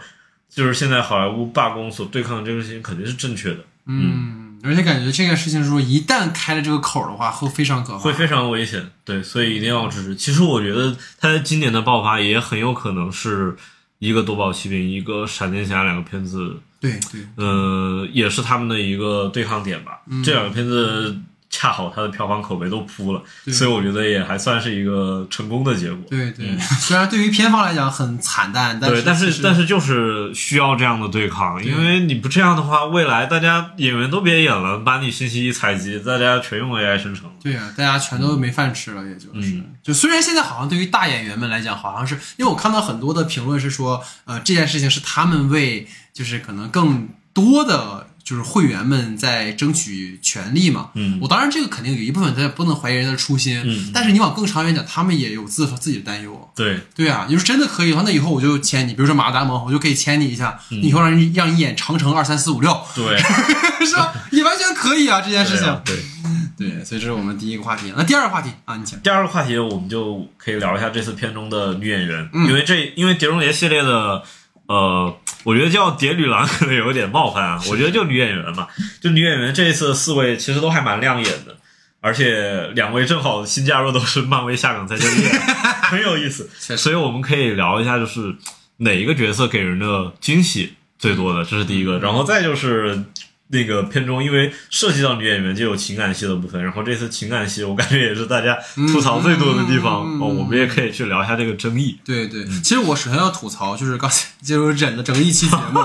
[0.50, 8.90] 就是现在好莱坞罢工所对抗的这个事情肯定是正确的，嗯，而且感觉这件事情如果一旦开了这个口的话，会非常可怕，会非常危险。
[9.04, 10.16] 对，所以一定要支持。
[10.16, 13.56] 其实我觉得他在今年的爆发也很有可能是
[14.00, 16.58] 一个夺宝奇兵，一个闪电侠两个片子，
[16.90, 17.22] 对对。
[17.36, 20.02] 呃，也是他们的一个对抗点吧。
[20.10, 20.24] 嗯。
[20.24, 21.18] 这两个片子
[21.48, 23.22] 恰好它的票房口碑都扑了，
[23.54, 25.98] 所以我觉得也还算是一个成功的结果。
[26.10, 37.32] 对对， 虽然对于片方来讲很惨淡，但对，但是但是就是需要这样的对抗，因为你不这样的话，未来大家演员都别演了，把你信息一采集，大家全用 AI 生成了。
[37.42, 39.66] 对呀、大家全都没饭吃了，也就是，嗯。
[39.82, 50.90] 就虽然现在好像对于大演员们来讲，好像是因为我看到很多的评论是说，呃，这件事情是他们为就是可能更多的就是会员们在争取权利嘛。
[50.96, 56.50] 嗯我当然这个肯定有一部分他不能怀疑人的初心，嗯但是你往更长远讲，他们也有自自己的担忧。
[56.56, 63.18] 对，对啊，你说真的可以的话，那以后我就签你，比如说马达蒙，我就可以签你一下，以后让人让你演长城二三四五六，对，
[63.86, 64.14] 是吧？
[64.32, 65.82] 也完全可以啊，这件事情。
[65.86, 65.96] 对。
[66.58, 67.92] 对，所以这是我们第一个话题。
[67.98, 68.98] 那第二个话题啊，你请。
[69.02, 74.24] 第二个话题，我们就可以聊一下这次片中的女演员，嗯因为这因为《碟中谍》系列的，
[74.68, 78.68] 呃，我觉得叫蝶女郎可能有点冒犯啊，我觉得就女演员嘛，
[79.02, 81.56] 就女演员这一次四位其实都还蛮亮眼的，
[82.02, 85.30] 而且两位正好新加入都是漫威下岗再就业，
[85.84, 88.36] 很有意思，所以我们可以聊一下，就是
[88.78, 93.04] 哪一个角色给人的惊喜最多的，这是第一个，然后再就是。
[93.50, 96.64] 那个片中，因为涉及到女演员，就有情感戏的部分。
[96.64, 98.58] 然后这次情感戏，我感觉也是大家
[98.92, 100.04] 吐槽最多的地方。
[100.06, 102.00] 嗯嗯嗯哦，我们也可以去聊一下这个争议。
[102.04, 105.80] 对对，其实我首先要吐槽，就是刚才就是忍了整个一期节目，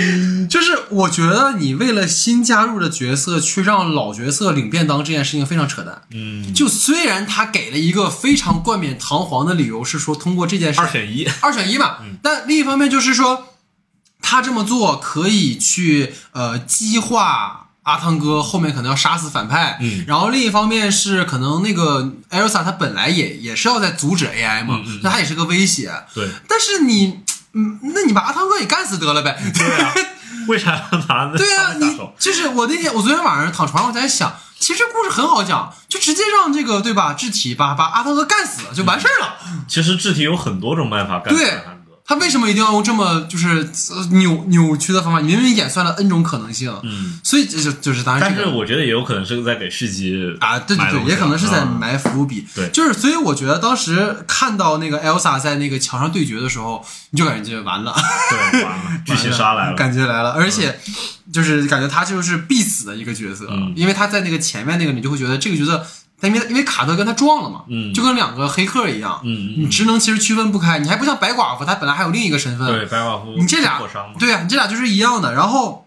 [0.48, 6.02] 就是我觉得你为了新加入的角色去让老角色领便当这件事情非常扯淡。
[6.12, 11.26] 嗯，就虽然他给了一个非常冠冕堂皇的理由，是说通过这件事二选一。
[11.40, 11.96] 二选一嘛。
[12.02, 13.55] 嗯但另一方面就是说，
[14.28, 25.92] 他这么做可以去呃激化阿汤哥后面可能要杀死反派，嗯然后另一方面是可能那个艾尔萨他本来也也是要在阻止 AI 嘛，嗯嗯那他也是个威胁。
[26.12, 27.20] 对但是你，
[27.52, 29.38] 嗯，那你把阿汤哥也干死得了呗？
[29.54, 29.94] 对啊，
[30.48, 31.96] 为啥要拿那对啊，你？
[32.18, 39.36] 就是我那天我昨天晚上躺床上我在想，其实故事很好讲，就直接让这个对吧智体把把阿汤哥干死了就完事儿了。
[39.68, 41.75] 其实智体有很多种办法干死对汉哥。
[42.06, 45.20] 他为什么一定要用这么就是呃扭扭曲的方法？
[45.20, 48.48] 你明明演算了 N 种可能性，嗯，所以这就就是当然但这个。
[48.50, 52.46] 是我觉得也有可能是在给续集啊，对对对，也可能是在嗯埋伏笔。
[52.54, 57.92] 对就是所以我觉得当时看到那个 Elsa 在那个墙上对决的时候，你就感觉完了，
[58.30, 59.76] 对，完了， 剧情杀来了。
[59.76, 60.78] 感觉来了，而且
[61.32, 65.84] 就是感觉他就是必死的一个角色，嗯因为他在那个前面那个，你就会觉得这个角色，
[66.20, 67.92] 他因为因为卡特跟他撞了嘛，嗯。
[67.92, 73.80] 就跟两个黑客一样，嗯嗯你职能其实区分不开，你还不像白寡妇，她本来还有另一个身份，对，白寡妇你这俩。
[74.18, 75.34] 对啊，你这俩就是一样的。
[75.34, 75.86] 然后，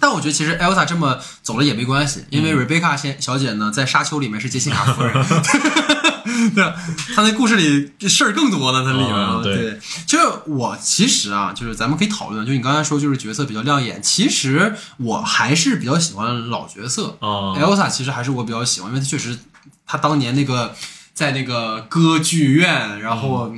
[0.00, 5.14] 但我觉得其实 Elsa 这么走了也没关系，因为 Rebecca 先小姐呢在沙丘里面是杰西卡夫人，
[6.54, 6.74] 对啊，
[7.14, 9.56] 她那故事里事儿更多了，她里面、嗯对。
[9.56, 17.16] 对，就是我其实啊，就是咱们可以讨论，就你刚才说就是角色比较亮眼，其实我还是比较喜欢老角色。
[17.20, 17.56] 哦。
[17.58, 19.38] Elsa 其实还是我比较喜欢，因为她确实，
[19.92, 20.74] 她当年那个
[21.12, 23.52] 在那个歌剧院，然后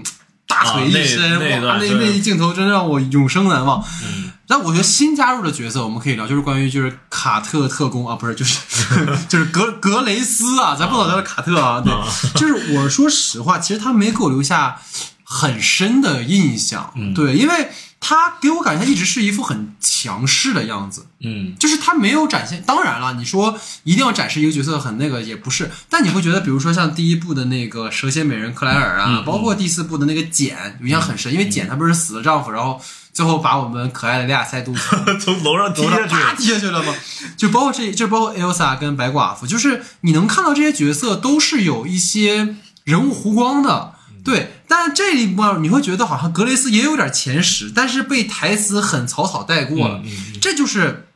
[0.49, 3.81] 大腿一伸，哇，那那一镜头真让我永生难忘。
[4.03, 4.33] 嗯。
[4.49, 8.59] 但我觉得新加入的角色我们可以聊，就是关于就是卡特特工啊， 不是，就是
[9.29, 11.95] 就是格格雷斯啊，咱不能叫他卡特啊，对，
[12.35, 14.81] 就是我说实话，其实他没给我留下
[15.23, 17.15] 很深的印象，嗯。
[17.15, 17.71] 对，因为
[18.07, 22.63] 他给我感觉他一直是一副很强势的样子，嗯就是他没有展现。
[22.67, 32.79] 当然了，你说一定要展示一个角色很那个也不是，但你会觉得，比如说像第一部的那个蛇蝎美人克莱尔啊，嗯包括第四部的那个简，印象很深，因为简她不是死了丈夫，然后
[33.15, 36.95] 最后把我们可爱的莉亚塞杜从 从楼上踢下去，啪踢下去了吗？
[37.39, 43.94] 就包括这，就包括 Elsa 跟白寡妇，就是你能看到这些角色都是有一些人物弧光的。
[44.25, 50.01] 对，但这一波你会觉得好像格雷斯也有点前十，但是被台词很草草带过了。
[50.03, 51.09] 嗯嗯这就是，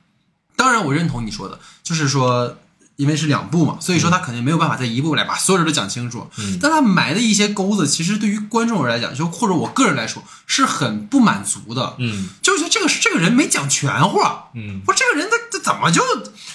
[0.55, 2.59] 当然我认同你说的，就是说，
[2.99, 6.29] 因为是两部嘛，所以说他肯定没有办法在一部来把所有人都讲清楚。
[6.37, 11.95] 嗯但他埋的一些钩子，其实对于观众来讲，就或者我个人来说，是很不满足的。
[12.01, 16.03] 嗯就觉得这个这个人没讲全话，嗯我这个人他他怎么就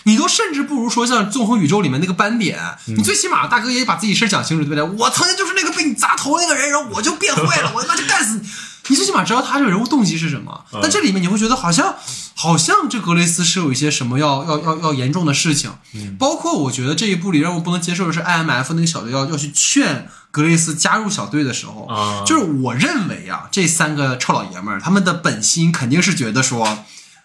[0.03, 4.83] 你都甚至不如说像《纵横宇宙》里面那个斑点，嗯你最起码大哥也把自己事儿讲清楚，对不对？
[4.99, 8.49] 我曾经就是那个被你砸头那个人，然后我就变坏了，我他妈就干死你。
[8.89, 10.65] 你最起码知道他这个人物动机是什么。
[10.73, 11.95] 嗯但这里面你会觉得好像
[12.43, 16.17] 好像这格雷斯是有一些什么要要要要严重的事情，嗯。
[16.17, 22.23] 包括我觉得这一部里让我不能接受的是 IMF 那个小队要要去劝格雷斯加入小队的时候，啊。
[22.25, 26.79] 就是我认为啊，这三个臭老爷们儿他们的本心肯定是觉得说，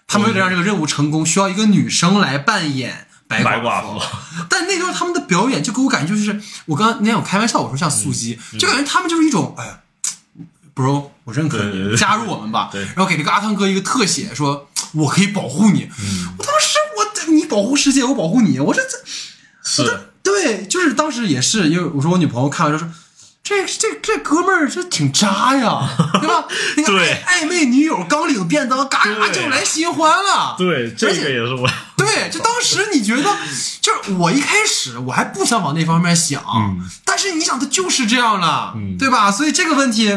[0.06, 3.42] 他们为了让这个任务成功，需要一个女生来扮演白
[4.48, 9.80] 但那段他们的表演就给我感觉就是，我刚刚那天我开玩笑我说像素鸡，就感觉他们就是一种哎呀
[10.78, 12.68] ，bro，我认可你，加入我们吧。
[12.70, 15.88] 对然后给这个阿汤哥一个特写，说我可以保护你。
[16.38, 18.98] 我当时我你保护世界，我保护你，我这这。
[19.64, 22.90] 是对，就是当时也是，因为我说我女朋友看完就说，
[23.42, 25.88] 这这这哥们儿这挺渣呀，
[26.20, 26.44] 对吧？
[26.76, 30.54] 那个对暧暧昧女友刚领便当，嘎嘎就来新欢了。
[30.58, 33.24] 对，这个且也是我对，就当时你觉得，
[33.80, 36.42] 就是我一开始我还不想往那方面想，
[37.04, 39.30] 但是你想，他就是这样了，嗯对吧？
[39.30, 40.08] 所以这个问题，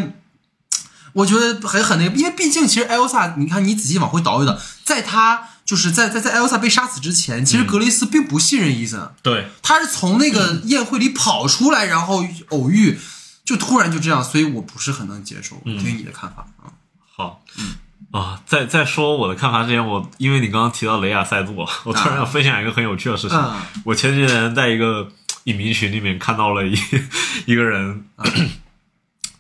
[1.13, 9.47] 我觉得很很那个，因为毕竟其实艾欧萨你看你仔细往回倒一倒，在他就是在在在艾欧萨被杀死之前，其实格雷斯并不信任伊森，对。
[9.61, 12.97] 他是从那个宴会里跑出来，然后偶遇，
[13.45, 15.55] 就突然就这样，所以我不是很能接受。
[15.65, 16.47] 我听你的看法。
[16.63, 16.71] 啊，
[17.15, 17.43] 好。
[18.11, 23.37] 啊，在在说我的看法之前，我因为你刚刚提到雷亚塞杜，我突然要分享一个很有趣的事情。
[23.37, 23.53] 嗯
[23.85, 25.07] 我前几天在一个
[25.45, 26.77] 影迷群里面看到了一
[27.45, 28.03] 一个人，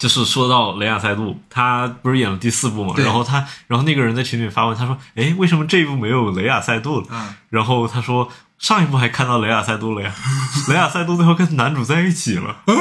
[0.01, 10.11] 就是说到雷亚塞杜，他不是演了第四部嘛，然后他，然后那个人在群里发问，他说：“哎，为什么这一部没有雷亚塞杜了？”嗯然后他说：“上一部还看到雷亚塞杜了呀，
[10.69, 12.55] 雷亚塞杜最后跟男主在一起了。
[12.65, 12.75] 嗯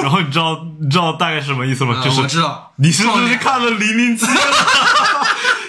[0.00, 1.96] 然后你知道你知道大概是什么意思吗？
[2.00, 4.24] 啊就是我知道，你是不是看了零零七？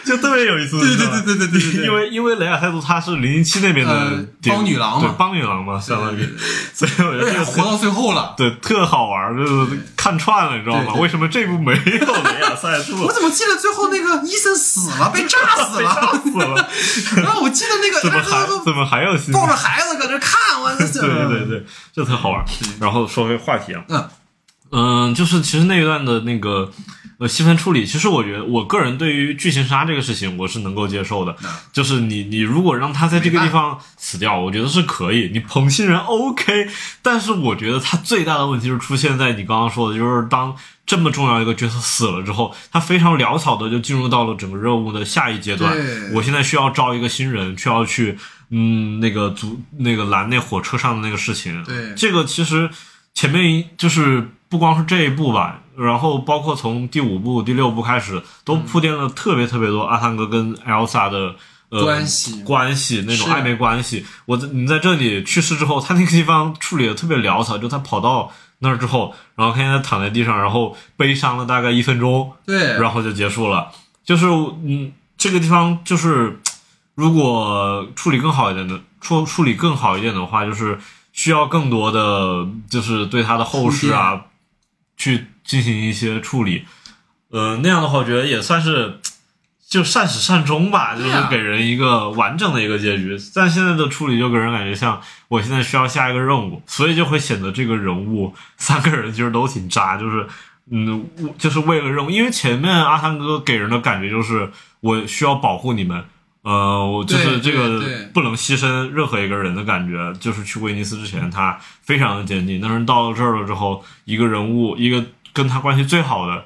[0.07, 6.27] 就特别有意思，对对对对对对因为因为雷亚塞杜他是零零七那边的帮女郎嘛对帮女郎嘛，相当于
[6.73, 8.34] 所以我觉得这个活到最后了。
[8.38, 10.93] 对特好玩，就是看串了，你知道吗？
[10.95, 13.11] 为什么这部没有雷亚塞杜 我？
[13.11, 16.21] 怎么记得最后那个伊森 死了，被炸死了？
[16.23, 16.69] 死了，
[17.23, 19.11] 然后我记得那个怎么还都怎么还有？
[19.34, 22.43] 抱着孩子搁那看，我这对对对，这特好玩。
[22.79, 24.09] 然后说回话题啊，嗯
[24.72, 26.72] 嗯，就是其实那一段的那个
[27.19, 31.35] 呃细分处理，其实我觉得我个人对于剧情杀这个事情我是能够接受的。
[31.44, 35.30] 嗯就是你你如果让他在这个地方死掉，我觉得是可以。
[35.31, 36.68] 你捧新人 OK，
[37.03, 45.77] 但是我觉得他最大的问题是出现在你刚刚说的，就是当这么重要一个角色死了之后，他非常潦草的就进入到了整个任务的下一阶段。
[46.14, 48.18] 我现在需要招一个新人，需要去
[48.49, 51.64] 嗯那个组那个拦那火车上的那个事情。
[51.64, 52.69] 对这个其实
[53.14, 61.35] 前面一就是不光是这一部吧，然后包括从第五部、第六部开始，都铺垫了特别特别多阿汤哥跟 Elsa 的。
[61.69, 62.43] 呃，关系。
[62.43, 73.69] 关系那种暧昧关系，我在你在这里去世之后，他那个地方处理的特别潦草，就他跑到那儿之后，然后看见他躺在地上，然后悲伤了大概一分钟，对，然后就结束了。
[74.05, 74.27] 就是
[74.63, 76.39] 嗯，这个地方就是
[76.95, 80.79] 如果处理更好一点的，处处理更好一点的话，就是
[81.11, 84.21] 需要更多的就是对他的后事啊
[84.97, 86.65] 去进行一些处理。
[87.29, 88.99] 呃，那样的话，我觉得也算是
[89.69, 93.17] 就善始善终吧，就是给人一个完整的一个结局。
[93.33, 100.27] 但现在的处理就给人感觉像我现在需要下一个任务，所以就会显得这个人物 三个人其实都挺渣，就是
[100.71, 101.05] 嗯，
[101.37, 106.03] 就是为了任务，因为前面阿汤哥给人的感觉就是我需要保护你们。
[106.49, 107.83] 呃，我就是这个
[108.13, 115.03] 不能牺牲任何一个人的感觉，就是去威尼斯之前，他非常的坚定，但是到了这儿了之后，一个人物，一个
[115.33, 116.45] 跟他关系最好的，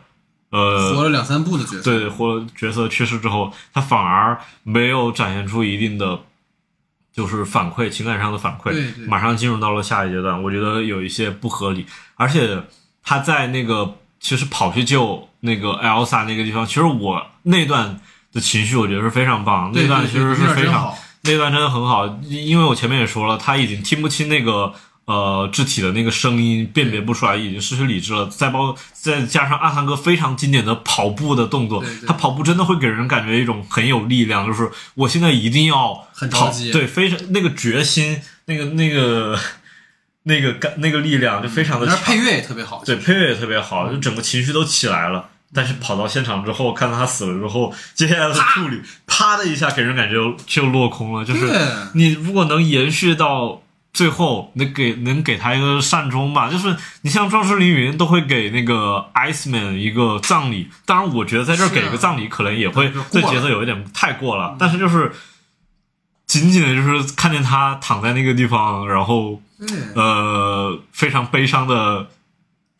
[0.49, 6.21] 呃，活了两三部的角色，对，或角色去世之后，他反而没有展现出一定的，
[7.13, 9.05] 就是反馈情感上的反馈，对对。
[9.05, 12.63] 马上进入到了下一阶段，我觉得有一些不合理，而且
[13.03, 17.99] 他在那个其实跑去救那个 Elsa 那个地方，其实我那段
[18.33, 20.93] 的情绪我觉得是非常棒，那段其实是非常。
[21.23, 24.73] 那段真的很好，因为我前面也说了，他已经听不清那个
[25.05, 28.25] 呃肢体的那个声音，辨别不出来，已经失去理智了。
[28.25, 35.93] 再包再加上阿汤哥非常经典的跑步的动作对对，他跑步真的会给人感觉一种很有力量，就是我现在一定要
[36.31, 39.37] 跑对，非常那个决心，那个那个
[40.23, 41.95] 那个感那个力量就非常的强。
[41.95, 45.29] 那配乐也特别好，对，配乐也特别好，就整个情绪都起来了。
[45.53, 51.25] 但是跑到现场之后，看到他死了之后，接下来的处理，啪的一下给人感觉就就落空了。
[51.25, 51.51] 就是
[51.93, 53.61] 你如果能延续到
[53.93, 56.49] 最后，能给能给他一个善终吧。
[56.49, 65.11] 就是你像壮士凌云都会给那个 Iceman 一个葬礼，当然我觉得在这给一个葬礼可能也会这节奏有一点太过了，但是就是
[66.25, 69.41] 仅仅的就是看见他躺在那个地方，然后
[69.95, 72.07] 呃，非常悲伤的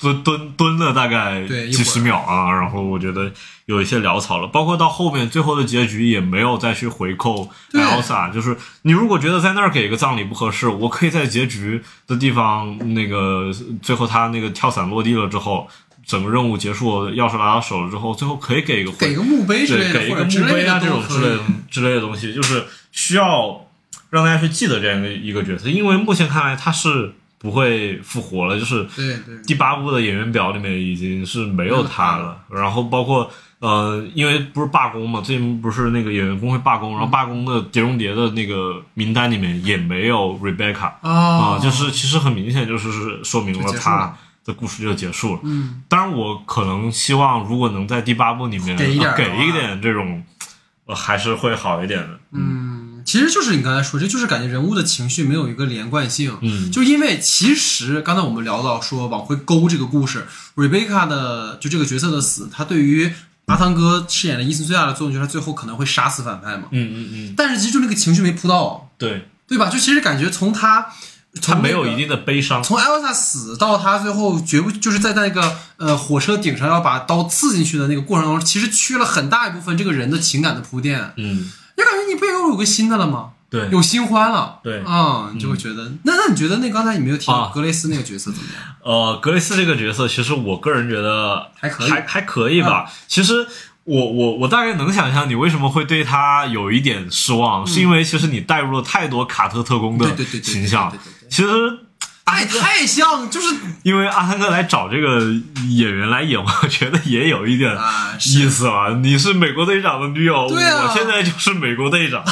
[0.02, 3.32] 蹲蹲蹲了大概几十秒啊，然后我觉得
[3.65, 13.52] 有一些潦草了，包括到后面最后的结局也没有再去回扣对 Elsa，就是你如果觉得在那儿给一个葬礼不合适，我可以在结局的地方那个
[13.82, 15.68] 最后他那个跳伞落地了之后。
[16.03, 21.38] 整个任务结束，钥匙拿到手了之后，最后可以给一个回给个墓碑之类对，给的，或一个墓碑啊这种之类。
[21.69, 23.68] 之类的东西，就是需要
[24.10, 28.88] 让大家去记得这样一个一个角色，因为目前看来他是不会复活了，就是
[29.46, 33.30] 第八部的演员表里面已经是没有他了，然后包括。
[33.62, 45.42] 呃，因为不是罢工嘛，最近不是那个演员工会罢工，然后罢工的碟中谍的那个名单里面也没有 Rebecca 啊、啊就是其实很明显就是是说明了他的故事就结束了。
[45.44, 48.98] 嗯，当然，我可能希望如果能在第八部里面给一
[49.52, 50.24] 点这种，
[50.88, 52.20] 呃，还是会好一点的。
[52.32, 52.70] 嗯，
[53.06, 56.38] 其实就是你刚才说，这就是感觉人物的情绪没有一个连贯性。
[56.41, 60.26] 嗯就因为其实刚才我们聊到说往回勾这个故事
[60.56, 63.11] ，Rebecca 的就这个角色的死，他对于
[63.45, 66.64] 阿汤哥饰演的伊森最大的作用就是他最后可能会杀死反派嘛。
[66.72, 69.69] 嗯嗯嗯，但是其实就那个情绪没扑到，对，对吧？
[69.69, 70.88] 就其实感觉从他
[71.41, 72.61] 他没有一定的悲伤。
[72.61, 81.14] 从 Elsa 死到他最后绝不就是在那个呃火车顶上要把刀刺进去的那个过程当中，其实缺了很大一部分这个人的情感的铺垫。
[81.18, 83.30] 嗯，就感觉你不也有个新的了吗？
[83.49, 88.64] 对，有新欢了，对啊、你就会觉得，那那你觉得那刚才你没有提到啊格雷斯那个角色怎么样？
[88.81, 92.89] 呃，格雷斯这个角色，其实我个人觉得还可以还还可以吧。
[93.10, 93.45] 其实
[93.84, 100.07] 我我我大概能想象你为什么会对他有一点失望，是因为其实你带入了太多卡特特工的
[100.41, 100.89] 形象。
[101.30, 101.49] 其实
[102.32, 105.20] 哎， 太像，就是因为阿汤哥来找这个
[105.70, 107.78] 演员来演，我觉得也有一点
[108.26, 108.95] 意思了。
[109.02, 112.24] 你是美国队长的女友，对啊我现在就是美国队长，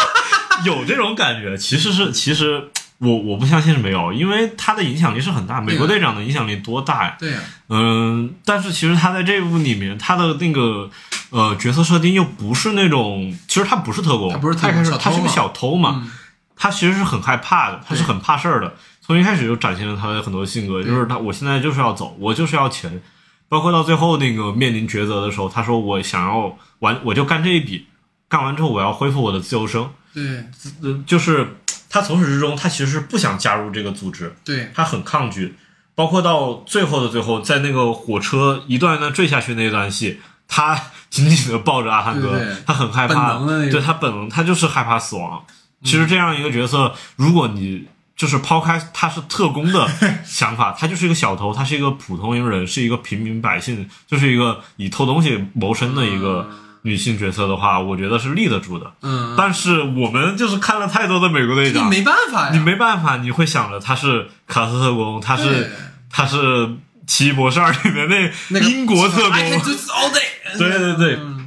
[0.64, 1.56] 有这种感觉。
[1.56, 5.60] 其实是，其实我我不相信是没有，因为他的影响力是很大。
[5.60, 7.16] 美国队长的影响力多大呀？
[7.18, 7.38] 对呀、
[7.68, 10.90] 嗯，但是其实他在这部里面，他的那个
[11.30, 16.10] 呃角色设定又不是那种，其实他不是特工，他不是他是个小偷嘛，嗯
[16.56, 18.72] 他其实是很害怕的，他是很怕事儿的。
[19.06, 23.02] 从一开始就展现了他的很多性格，就是他我现在就是要走，我就是要钱。
[23.46, 27.86] 包括到最后那个面临抉择的时候，他说我想要完，我就干这一笔，
[28.28, 29.84] 干完之后我要恢复我的自由身。
[30.14, 30.44] 对
[30.82, 31.58] 呃，就是
[31.90, 35.54] 他从始至终，他其实是不想加入这个组织，对他很抗拒，
[35.94, 40.74] 包括到最后的最后，在那个火车一段一段坠下去那段戏，他
[41.10, 43.38] 紧紧的抱着阿汉哥，他很害怕，
[43.70, 45.44] 对他本能，他就是害怕死亡。
[45.84, 49.88] 其实这样一个角色，如果你就是抛开他是特工的
[50.24, 56.48] 想法，他就是一个小偷，他是一个普通人，是一个平民百姓，就是一个以偷东西谋生的一个
[56.82, 58.92] 女性角色的话，我觉得是立得住的。
[59.02, 65.72] 嗯，但是我们就是看了太多的美国队长，你没办法呀，你没办法，你会想着他是卡斯特工，他是
[66.08, 66.36] 他是
[67.06, 69.38] 《奇异博士二》里面那那个英国特工
[70.56, 71.40] 对对对，嗯。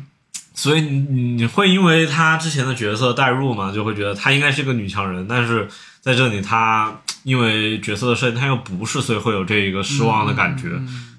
[0.54, 5.68] 所以你你会因为他之前的角色代入嘛，就会觉得他应该是个女强人，但是
[6.08, 10.70] 在这里他因为角色的设定他又不是，所以会有这一个失望的感觉，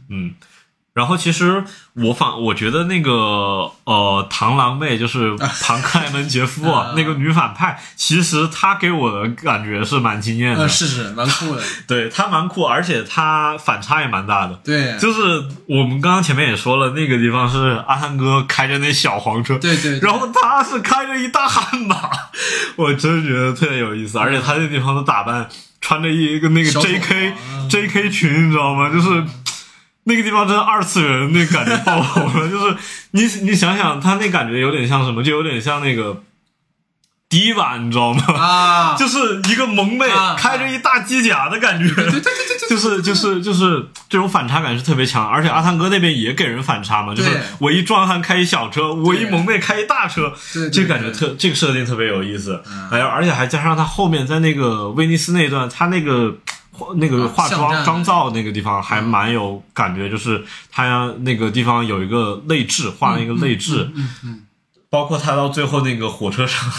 [0.09, 0.35] 嗯。
[0.99, 1.63] 然后其实
[1.95, 3.13] 我反我觉得那个
[3.85, 14.59] 呃螳螂妹就是庞克莱门杰夫啊啊，那个女反派，其实她给我的感觉是蛮惊艳的，呃，是是蛮酷的， 对她蛮酷，而且她反差也蛮大的。
[14.65, 22.11] 对，就是我们刚刚前面也说了，那个地方是阿汤哥开着那小黄车，对对，对然后他是开着一大悍马，
[22.77, 25.49] 我真觉得特别有意思，而且他那地方的打扮，
[25.81, 27.31] 穿着一个那个 J.K.
[27.31, 27.35] 啊
[27.71, 28.11] J.K.
[28.11, 28.91] 裙，你知道吗？
[28.91, 29.23] 就是
[30.09, 32.75] 那个地方真的二次元那感觉爆棚了， 就是
[33.11, 35.23] 你你想想，他那感觉有点像什么？
[35.23, 36.23] 就有点像那个
[37.29, 38.25] 迪瓦，你知道吗？
[38.35, 50.33] 啊， 就是一个萌妹啊开着一大机甲的感觉，对对对对 对，就是就是就是这种反差感是特别强，而且阿汤哥那边也给人反差嘛，就是我一壮汉开一小车，我一萌妹开一大车，
[50.73, 56.35] 这个感觉特这个设定特别有意思，嗯还有而且还加上他后面在那个威尼斯那段，他那个。
[56.97, 64.43] 那个啊化妆妆造那个地方还蛮有感觉，就是他那个地方有一个泪痣，画了一个泪痣，嗯嗯，
[64.91, 66.71] 包括他到最后那个火车上，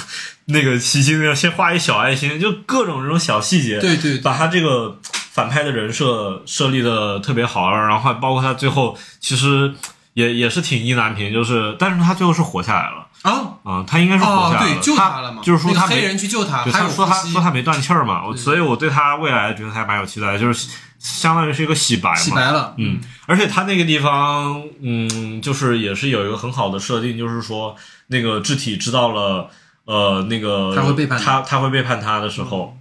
[0.46, 4.22] 那个袭击那个先画一小爱心，就各种这种小细节，对对对。
[4.22, 5.00] 把他这个
[5.32, 9.74] 反派的人设设立的特别好，然后还包括他最后其实
[10.14, 13.58] 也也是挺意难平，就是但是他最后是活下来了啊。
[13.64, 27.76] 啊、他应该是活哦，下来了，对，救他了嘛，就是说他没那个黑人去救他，他，还有他说他说他没断气儿嘛，我所以我对他未来觉得还蛮有期待的，就是相当于是一个洗白嘛，洗白了，嗯，而且他那个地方，嗯，就是也是有一个很好的设定，就是说
[28.08, 29.50] 那个智体知道了，
[29.86, 32.76] 呃，那个他会背叛他，他会背叛他的时候，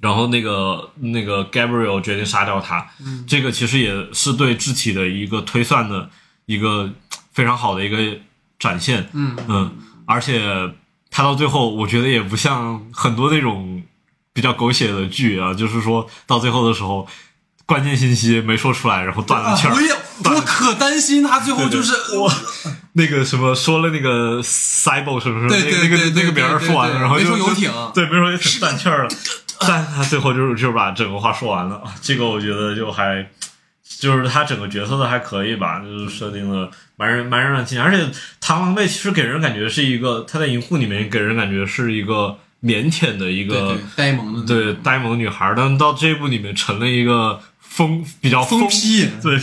[0.00, 6.10] 然后那个那个 Gabriel 决定杀掉他，嗯这个其实也是对智体的一个推算的
[6.46, 6.90] 一个
[7.32, 8.18] 非常好的一个
[8.58, 9.76] 展现，嗯嗯，
[10.06, 10.42] 而且
[11.10, 13.82] 他到最后，我觉得也不像很多那种
[14.32, 17.06] 比较狗血的剧啊，就是说到最后的时候，
[17.66, 19.70] 关键信息没说出来，然后断了气儿。
[19.70, 19.92] 啊我也
[20.24, 22.28] 我可担心他最后就是我
[22.94, 25.48] 那个什么说了那个 cyber 是不是？
[25.48, 29.10] 对对那个那个别人说完了，然后没说游艇对，没说游艇断气儿了。
[29.60, 33.24] 但他最后就是就是把整个话说完了，这个我觉得就还
[34.00, 38.04] 就是他整个角色的还可以吧，就是设定的蛮人蛮让人惊讶，而且
[38.40, 49.38] 螳螂妹其实给人感觉是一个，她在银护里面给人感觉是一个腼腆的一个呆萌的，对呆萌女孩，但到这一部里面成了一个疯比较疯批对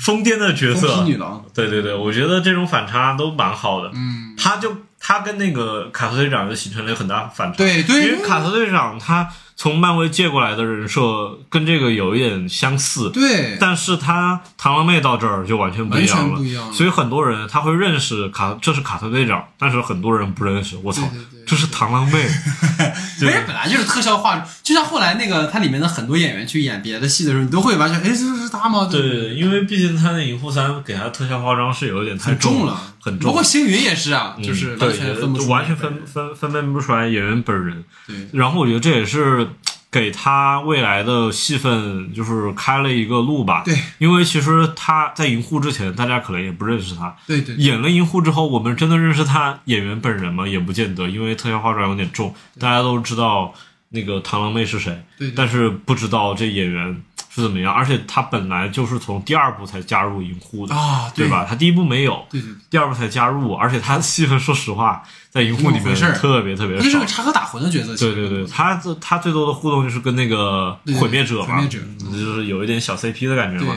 [0.00, 3.90] 疯癫的角色疯女郎，对对对，我觉得这种反差都蛮好的。
[3.94, 7.58] 嗯，他就他跟那个卡特队长就形成了很大反差。
[7.58, 9.28] 对对因为卡特队长他
[9.60, 20.76] 从漫威借过来的人设跟这个有一点相似，对，但是他螳螂妹到这儿就完全不一样完了，全不一样了所以很多人他会认识卡，这是卡特队长，但是很多人不认识。
[20.84, 22.24] 我操，对对对这是螳螂妹，
[23.20, 28.88] 没人本来就是特效化，就像后来那个它里面的很多演员去演别的戏的时候，你都会完全哎，这是他吗？
[28.88, 33.26] 对，对因为毕竟他那银护三给他特效化妆是有一点太重了，很重。
[33.28, 35.88] 包括星云也是啊，嗯就是完全分不出，完全分。
[36.06, 37.84] 分分辨不出来演员本人。
[38.06, 39.47] 对，然后我觉得这也是
[39.90, 43.62] 给他未来的戏份就是开了一个路吧。
[43.64, 47.16] 对，因为其实他在银护之前，大家可能也不认识他。
[47.26, 50.46] 对对，演了银护之后，我们真的认识他演员本人吗？
[50.46, 52.34] 也不见得，因为特效化妆有点重。
[52.58, 53.54] 大家都知道
[53.90, 57.02] 那个螳螂妹是谁，对对但是不知道这演员
[57.42, 57.72] 是怎么样。
[57.72, 61.46] 而且他本来就是从第二部才加入银护的，啊，对吧？
[61.48, 67.06] 他第一部没有，对对，第二部才加入，而且他的戏份，说实话，在银护里面特别特别少这是个。
[67.06, 67.96] 插科打诨的角色。
[67.96, 73.74] 对对对，他这他最多的互动就是跟那个毁灭者嘛，毁灭者嗯就是有一点小 CP 的感觉嘛。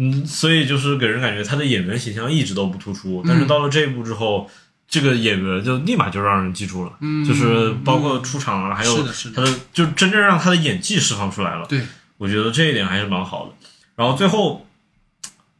[0.00, 4.48] 嗯，所以就是给人感觉他的演员形象一直都不突出，但是到了这一部之后，
[4.88, 11.66] 这个演员就立马就让人记住了，嗯就是包括出场啊，还有是的是的他的就真正让他的演技释放出来了。
[11.68, 11.84] 对，
[12.18, 13.52] 我觉得这一点还是蛮好的。
[13.96, 14.66] 然后最后，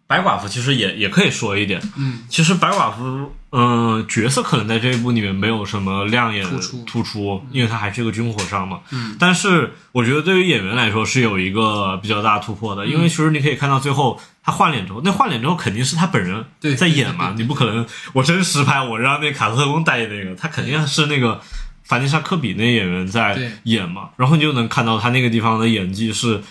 [0.07, 8.81] 白寡妇其实也也可以说一点，嗯，其实白寡妇，嗯、角色可能在这一部里面没有什么亮眼突出突出，因为她还是个军火商嘛。
[8.91, 21.41] 嗯，但是我觉得对于演员来说是有一个比较大的突破的，嗯因为其实你可以看到最后他换脸之后，那换脸之后肯定是他本人对在演嘛，对对对你不可能我真实拍，我让那卡特特工代言那个，他肯定是那个
[21.89, 26.43] 凡妮莎科比那演员在演嘛，然后你就能看到他那个地方的演技是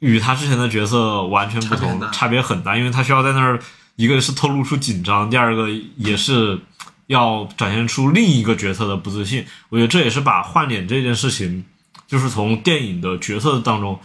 [0.00, 3.58] 与他之前的角色完全不同，差别很大差别很大，因为他需要在那儿，
[3.96, 6.58] 一个是透露出紧张，第二个也是
[7.06, 9.46] 要展现出另一个角色的不自信。
[9.70, 11.64] 我觉得这也是把换脸这件事情，
[12.06, 13.98] 就是从电影的角色当中，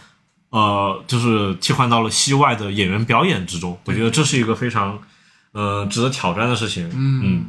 [0.48, 3.78] 呃，就是替换到了戏外的演员表演之中。
[3.84, 4.98] 我觉得这是一个非常
[5.52, 6.88] 呃值得挑战的事情。
[6.94, 7.44] 嗯，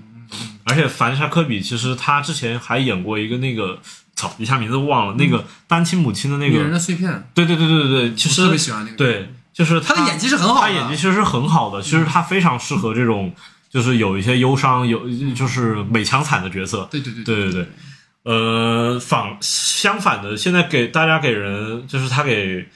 [0.66, 3.80] 而且凡妮莎科比其实他之前还演过一个那个。
[4.14, 13.34] 操，一下名字忘了，那个单亲母亲的那女人个，的碎片，对对对对对对，其实特别喜欢那个。，对，就是他的演技是很好的，他演技其实是很好的，其实他非常适合这种
[13.72, 16.88] 就是有一些忧伤、有就是美强惨的角色。
[16.92, 17.68] 对对对对对对，
[18.24, 22.68] 呃，反相反的，现在给大家给人就是他给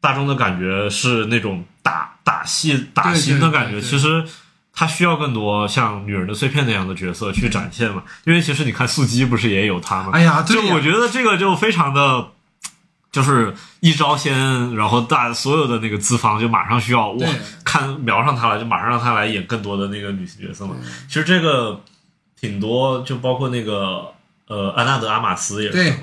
[0.00, 4.24] 大众的感觉是那种打打戏打心的感觉，其实。
[4.72, 8.02] 他需要更多像女人的碎片那样的角色去展现嘛？
[8.24, 10.10] 因为其实你看素姬不是也有他吗？
[10.12, 12.28] 哎呀，对呀就我觉得这个就非常的，
[13.12, 17.28] 就是一招鲜，然后大所有的那个资方就马上需要哇，
[17.64, 20.74] 看瞄上他了，就马上让他来演更多的那个女性角色嘛。
[21.06, 21.82] 其实这个
[22.40, 24.06] 挺多，就包括那个
[24.48, 25.94] 呃安娜德阿玛斯也是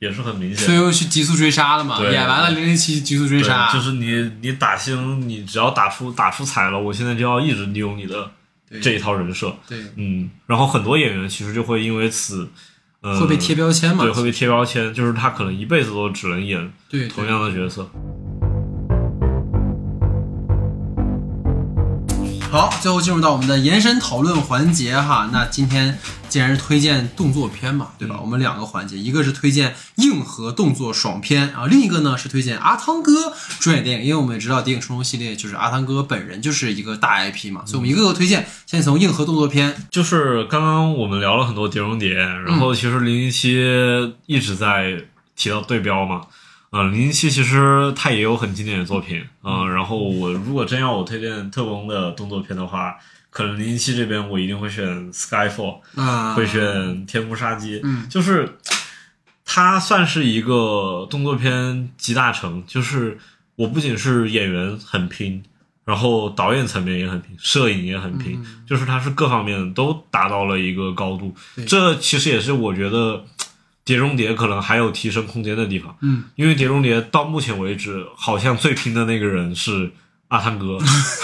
[0.00, 2.12] 也是很明显所以又去极速追杀了嘛，对。
[2.12, 8.30] 演完了零零七极速追杀，就是你你打星，你只要打出打出彩了，我现在就要一直利用你的
[8.80, 9.54] 这一套人设。
[9.66, 9.78] 对。
[9.96, 12.48] 嗯，然后很多演员其实就会因为此，
[13.00, 16.72] 呃，会被贴标签嘛对，会被贴标签，就是他可能一辈子都只能演
[17.14, 17.90] 同样的角色。
[22.50, 25.28] 好，最后进入到我们的延伸讨论环节哈。
[25.30, 25.98] 那今天
[26.30, 28.16] 既然是推荐动作片嘛，对吧？
[28.18, 34.06] 嗯我们两个环节，一个是推荐硬核动作爽片啊，另一个呢是推荐阿汤哥主演电影。
[34.06, 38.46] 因为我们也知道《谍影重重》系列就是阿汤哥本人就是一个大 IP 嘛，所以我们一个个推荐。
[38.64, 43.58] 先从硬核动作片，就是刚刚我们聊了很多碟中谍，然后其实零零七
[44.24, 45.04] 一直在
[45.36, 46.22] 提到对标嘛。
[46.22, 46.32] 嗯，
[46.70, 52.96] 零零七其实它也有很经典的作品，嗯，然后我如果真要我推荐特工的动作片的话，
[53.30, 58.58] 可能零零七这边我一定会选 Skyfall，啊，会选天幕杀机，嗯就是
[59.44, 63.16] 它算是一个动作片集大成，就是
[63.56, 65.42] 我不仅是演员很拼，
[65.86, 71.34] 然后导演层面也很拼，摄影也很拼，就是它是各方面都达到了一个高度。
[71.66, 73.14] 这其实也是我觉得
[73.88, 79.90] 《碟中谍》可能还有提升空间的地方，嗯，因为《碟中谍》到目前为止好像最拼的那个人是
[80.28, 80.76] 阿汤哥，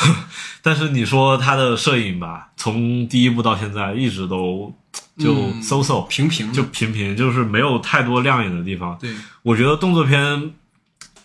[0.65, 4.75] 但是你说他的摄影吧，从第一部到现在一直都
[5.19, 5.63] 就嗯。
[5.63, 8.97] so so，、平平就平平，就是没有太多亮眼的地方。
[8.99, 10.53] 对，我觉得动作片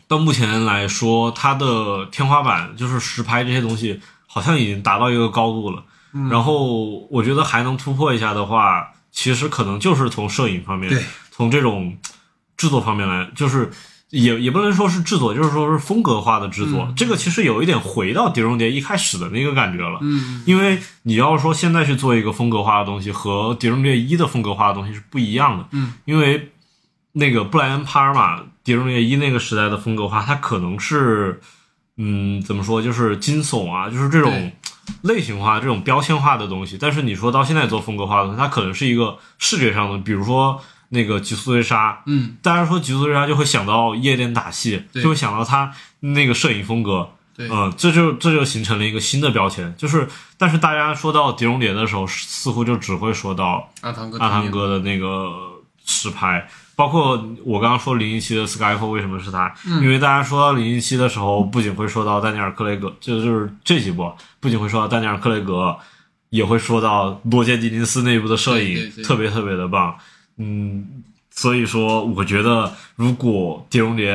[0.09, 5.85] 到目前来说，它的天花板就是实拍这些东西，好像已经达到一个高度了。
[6.13, 6.27] 嗯。
[6.27, 11.01] 然后我觉得还能突破一下的话，其实可能就是从摄影方面对，
[11.39, 11.97] 从这种
[12.57, 13.71] 制作方面来，就是
[14.09, 16.93] 也也不能说是制作，就是说是风格化的制作。
[16.97, 19.99] 这个其实有一点回到《碟中谍》一开始的那个感觉了。
[20.01, 25.65] 嗯，因为你要说现在去做一个风格化的东西，和《碟中谍一》的风格化的东西是不一样的。
[25.71, 26.51] 嗯，因为
[27.13, 31.39] 那个布莱恩·帕尔玛《碟中谍一》那个时代的风格化，它可能是，
[31.95, 34.51] 嗯，怎么说，就是惊悚啊，就是这种
[35.03, 36.77] 类型化、这种标签化的东西。
[36.77, 45.71] 但是你说到现在做风格化的东西，它可能是一个视觉上的，比如说那个《极速追杀》，嗯，大家说《极速追杀》就会想到夜店打戏，就会想到他
[46.01, 47.09] 那个摄影风格。
[47.35, 50.07] 对，嗯，这就这就形成了一个新的标签，就是，
[50.37, 55.31] 但是大家说到《碟中谍》的时候，似乎就只会说到阿汤哥，阿汤，哥的那个
[55.85, 56.45] 实拍，
[56.75, 59.53] 包括我刚刚说零一七的 Skyfall 为什么是他？
[59.65, 64.11] 嗯因为大家说到零一七的时候，不仅会说到丹尼尔·克雷格，这就是这几部，
[64.41, 65.77] 不仅会说到丹尼尔·克雷格，
[66.31, 69.95] 也会说到罗杰·狄金斯那一部的摄影对对对特别特别的棒。
[70.39, 74.13] 嗯，所以说，我觉得如果《碟中谍》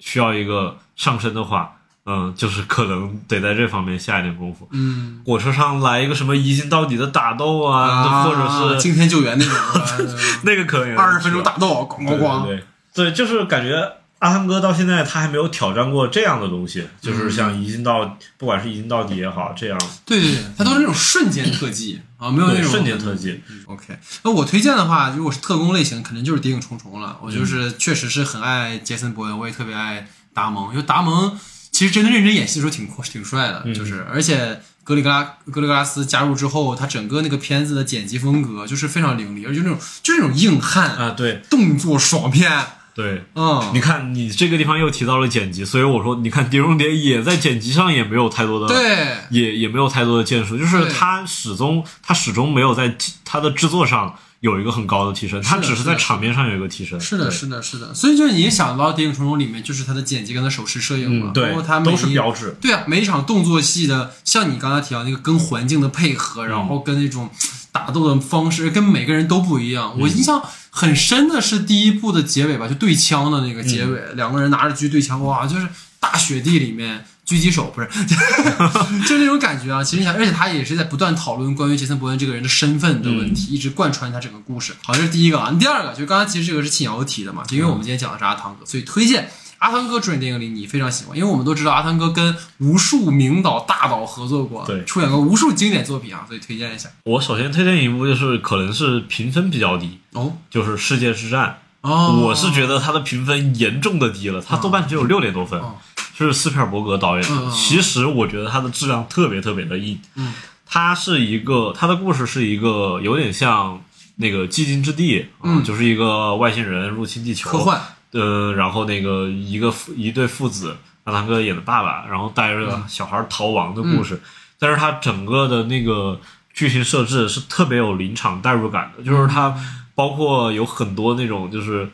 [0.00, 1.76] 需要一个上升的话，
[2.06, 4.66] 嗯，就是可能得在这方面下一点功夫。
[4.72, 10.06] 嗯，火车上来一个什么一镜到底的打斗啊，啊，或者是惊天救援那种，
[10.44, 12.58] 那个可以二十分钟打斗，咣咣咣，
[12.94, 23.40] 对，就是感觉阿汤哥到现在他还没有挑战过这样的东西，就是像一镜到，不管是一镜到底也好，这样对对对，他都是那种瞬间特技啊，没有那种瞬间特技。
[23.66, 27.18] OK，那我推荐的话，如果是特工类型，肯定就是《谍影重重》了。
[27.22, 31.38] 我就是确实是很爱杰森·伯恩，我也特别爱达蒙，因为达蒙
[31.70, 35.22] 其实真的认真演戏的时候挺挺帅的，就是而且格里格拉
[35.52, 42.50] 格里格拉斯加入之后，他整个那个片子的剪辑风格就是非常凌厉，而且那种就是那种硬汉、啊，对动作爽片，
[42.98, 49.16] 对，嗯，你看你这个地方又提到了剪辑，所以我说，你看《碟中谍》也在剪辑上也没有太多的对。
[49.30, 50.92] 也也没有太多的建树，就是对。
[50.92, 52.92] 他始终他始终没有在
[53.24, 57.00] 他的制作上有一个很高的提升，他只是在场面上有一个提升。
[57.00, 61.54] 是的，是的，是的，所以就是你想到《谍影重重》里面，就是他的剪辑跟他手持摄影嘛，嗯，对
[61.84, 62.56] 都是标志。
[62.60, 67.30] 对啊，每一场动作戏的，像你刚才提到那个跟环境的配合，然后跟那种
[67.78, 69.98] 打斗的方式，跟每个人都不一样。
[69.98, 75.66] 我印象很深的是第一部的结尾吧，就对枪的那个结尾，两个人拿着狙对枪，哇，就是
[75.98, 77.88] 大雪地里面狙击手不是，
[79.08, 79.82] 就那种感觉啊。
[79.82, 84.74] 其实你想，而且他也是在不断讨论关于杰森·伯恩这个人的身份的问题，一直贯穿他整个故事。
[84.82, 85.54] 好，这是第一个啊。
[85.58, 89.30] 第二个就刚刚才其实这个是庆瑶提的嘛，就因为我们今天讲的是阿汤哥，所以推荐。
[89.58, 96.88] 阿汤哥主演电影里你非常喜欢，因为我们都知道阿汤哥跟无数名导大导合作过，对出演过无数经典作品啊，所以推荐一下。
[97.04, 101.58] 我首先推荐一部，就是可能是评分比较低，哦就是《世界之战》。
[101.88, 105.76] 哦，我是觉得它的评分严重的低了，它豆瓣只有六点多分哦，
[106.16, 107.28] 是斯皮尔伯格导演。
[107.52, 109.98] 其实我觉得它的质量特别特别的硬。
[110.16, 110.34] 嗯，
[110.66, 113.80] 它是一个，它的故事是一个有点像
[114.16, 117.80] 那个《寂静之地》啊嗯就是一个外星人入侵地球，科幻，
[118.12, 124.20] 呃，然后那个一个父一对父子，阿汤哥演的爸爸，然后带着小孩逃亡的故事。
[124.58, 126.20] 但是他整个的那个
[126.52, 129.54] 剧情设置是特别有临场代入感的，就是他
[129.94, 131.88] 包括有很多那种就是。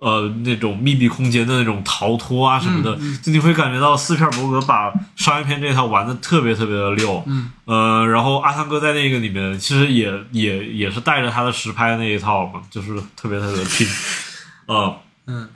[0.00, 7.22] 呃，那种密闭空间的那种逃脱啊什么的，就你会感觉到斯皮尔伯格把商业片这一套玩的特别特别的溜。
[7.26, 13.86] 嗯，呃，然后阿汤哥在那个里面其实也也也是带着他的实拍那一套嘛，就是特别特别拼。
[14.66, 14.94] 呃，
[15.26, 15.48] 嗯，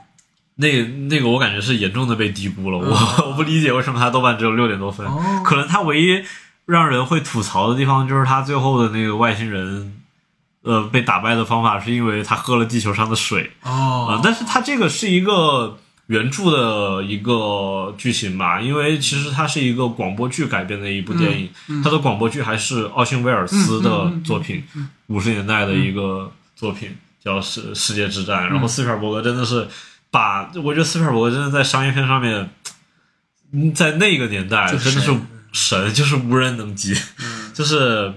[0.56, 2.94] 那那个我感觉是严重的被低估了，我
[3.30, 5.42] 我不理解为什么他豆瓣只有六点多分，哦。
[5.44, 6.22] 可能他唯一
[6.66, 9.94] 让人会吐槽的地方就是他最后的那个外星人。
[10.62, 13.52] 呃，被打败的方法是因为他喝了地球上的水。
[13.62, 15.78] 啊、哦，但是他这个是一个
[16.08, 21.48] 原著的一个剧情吧，因为其实它是一个广播剧改编的一部电影，
[21.82, 24.62] 它的广播剧还是奥逊威尔斯的作品，
[25.06, 28.44] 五十年代的一个作品，叫《世世界之战》。
[28.48, 29.68] 然后斯皮尔伯格真的是
[30.10, 32.50] 把，我觉得斯皮尔伯格真的在商业片上面，
[33.52, 36.94] 嗯在那个年代真的是神神，就是无人能及，
[37.54, 38.12] 就是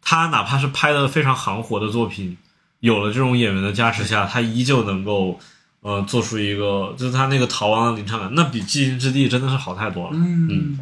[0.00, 2.36] 他哪怕是拍的非常行活的作品，
[2.80, 5.38] 有了这种演员的加持下，他依旧能够
[5.80, 10.12] 呃做出一个，就是他那个逃亡的临场感，那比《寂静之地》真的是好太多了。
[10.14, 10.78] 嗯，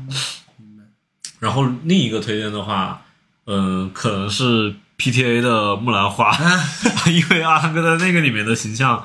[1.39, 3.03] 然后另一个推荐的话，
[3.47, 6.31] 嗯、可能是 PTA 的木兰花，
[7.11, 9.03] 因为阿汤哥在那个里面的形象，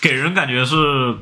[0.00, 1.18] 给人感觉是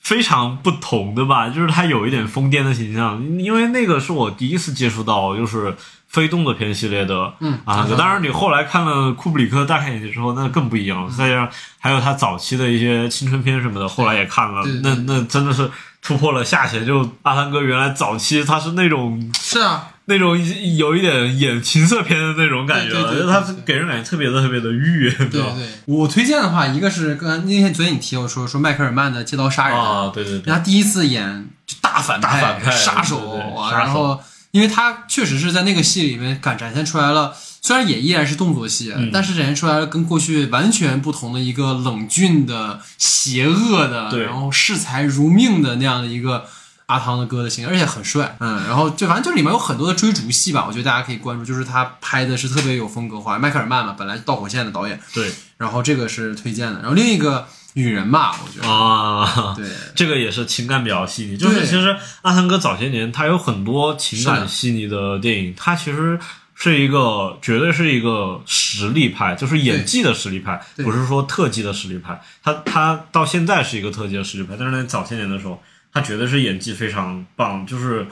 [0.00, 5.74] 非常不同的吧，就是他有一点疯癫的形象，因为那个是我第一次接触到，就是
[6.06, 7.96] 非动作片系列的，嗯阿汤哥。
[7.96, 11.10] 当然，你后来看了库布里克大开眼界之后，那更不一样了。
[11.10, 15.68] 再加上还有他早期的一些青春片什么的，后来也看了那那真的是
[16.02, 16.86] 突破了下限。
[16.86, 20.38] 就阿汤哥原来早期他是那种是啊，那种
[20.76, 25.52] 有一点演情色片的那种感觉了，对对对就是他给人感觉特别的特别的愉悦，对对吧？
[25.56, 33.38] 对，我推荐的话，一个是刚才那天昨天你提我说说迈克尔曼的《借刀杀人》啊，对对对，他第一次演就大反大反派杀手
[33.72, 34.18] 然后
[34.52, 46.46] 因为他确实是在那个戏里面敢展现出来了，虽然也依然是动作戏，嗯但是展现出来了跟过去完全不同的一个冷峻的、邪恶的，然后视财如命的那样的一个。
[46.88, 53.38] 阿汤的哥的形象，而且很帅，嗯，然后就反正就里面有很多的追逐戏吧，我觉得大家可以关注，就是他拍的是特别有风格化。
[53.38, 61.36] 迈克尔曼嘛，本来是导火线的导演，对然后这个是推荐的，然后另一个女人吧，我觉得，啊，对， 这个也是情感比较细腻。
[61.36, 66.18] 就是其实阿汤哥早些年他有很多情感细腻的电影，他其实
[66.60, 72.20] 是一个绝对是一个实力派，就是演技的实力派，不是说特技的实力派。
[72.42, 75.62] 他他到现在是一个特技的实力派，但是在早些年的时候，
[75.92, 78.08] 他绝对是演技非常棒，就是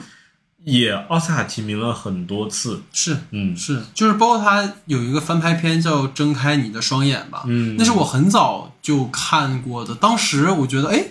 [0.63, 2.81] 也奥斯卡提名了很多次。
[2.93, 9.93] 是嗯是，就是包括他有一个翻拍片叫《睁开你的双眼》吧，嗯那是我很早就看过的。
[9.93, 11.03] 当时我觉得，哎，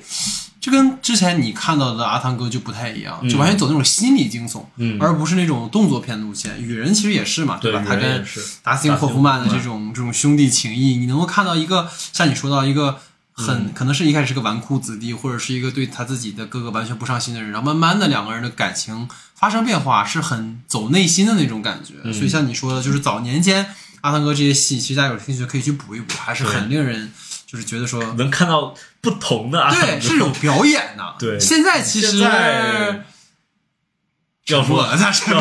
[0.67, 6.61] 这跟之前你看到的阿汤哥就不太一样，就完全走那种心理惊悚，嗯而不是那种动作片路线。
[6.61, 7.85] 雨人其实也是嘛，对吧？
[7.87, 8.27] 他跟
[8.65, 12.99] 达斯汀霍夫曼的这种这种兄弟情谊，你能够看到一个像你说到一个。
[13.39, 22.11] 很可能是一开始是个纨绔子弟，或者是一个对他自己的哥哥完全不上心的人，然后慢慢的两个人的感情发生变化，是很走内心的那种感觉。
[22.15, 23.67] 所以像你说的，就是早年间
[24.01, 27.13] 阿汤哥这些戏，其实大家有兴趣可以去补一补，还是很令人
[27.47, 31.15] 就是觉得说，能看到不同的啊对， 是有表演的。
[31.21, 33.05] 对现在其实在
[34.49, 35.41] 要说那是要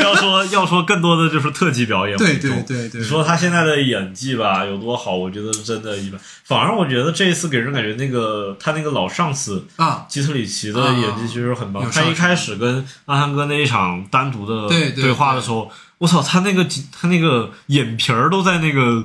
[0.00, 5.16] 要说要说更多的就是特技表演，对对对对，你说他现在的演技吧有多好？
[5.16, 6.20] 我觉得真的一般。
[6.44, 11.90] 反而我觉得这一次给人感觉那个他那个老上司啊，基特里奇的演技其实很棒。
[11.90, 15.68] 他一开始跟阿汤哥那一场单独的对对话的时候，
[15.98, 19.02] 我操，他那个他那个眼皮儿都在那个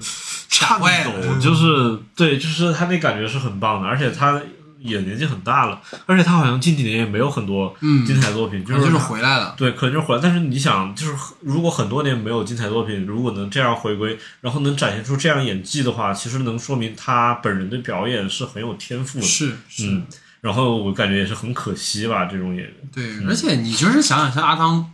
[0.50, 4.42] 颤坏抖，就是对，就是他那感觉是很棒的，而且他。
[4.82, 9.54] 也年纪很大了，而且他好像近几年也没有很多嗯精彩作品，就是是回来了。
[9.58, 10.22] 对，可能就是回来。
[10.24, 19.26] 但是你想，就是如果很多年没有精彩作品，如果能这样回归，然后能展现出这样演技的话，其实能说明他本人的表演是很有天赋的。
[19.26, 20.06] 是是，嗯，
[20.40, 22.74] 然后我感觉也是很可惜吧，这种演员。
[22.96, 24.94] 对，而且你就是想想，像阿汤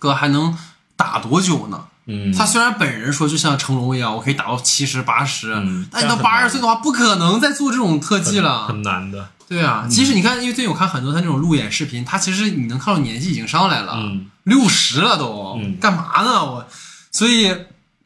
[0.00, 0.52] 哥还能
[0.96, 1.84] 打多久呢？
[2.06, 8.66] 嗯，他虽然本人说就像成龙一样，我可以打到七十八十嗯，但你到八十岁的话，不可能再做这种特技了。
[8.66, 9.28] 很难的。
[9.48, 16.44] 对啊，其实你看，因为最近我看很多他那种路演视频，他其实你能看到年纪已经上来了，嗯六十了都，嗯干嘛呢？
[16.44, 16.68] 我，
[17.12, 17.56] 所以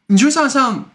[0.07, 0.85] 你就像像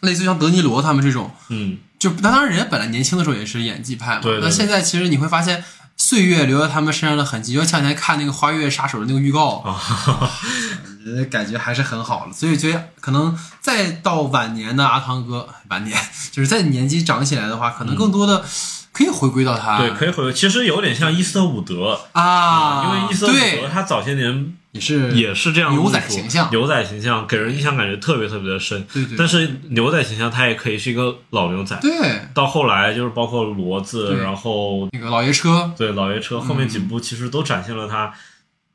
[0.00, 5.64] 类似于像德尼罗他们这种，嗯，就那当然人家本来年轻的时候也是演技派嘛，那现在其实你会发现
[5.96, 7.52] 岁月留在他们身上的痕迹。
[7.54, 9.64] 就像前两天看那个《花月杀手》的那个预告，
[11.30, 12.32] 感觉还是很好了。
[12.32, 15.98] 所以觉得可能再到晚年的阿汤哥， 晚年
[16.32, 18.44] 就是在年纪长起来的话，可能更多的
[18.92, 20.32] 可以回归到他对，可以回归。
[20.32, 28.86] 其实有点像伊斯特伍德啊，因为伊斯特伍德他早些年也是也是这样牛仔形象牛仔形象给人印象感觉特别特别的深。
[28.92, 31.78] 对对但是牛仔形象他也可以是一个老牛仔。
[31.80, 31.92] 对
[32.34, 38.12] 到后来就是包括骡子，然后那个老爷车，对老爷车后面几部其实都展现了他，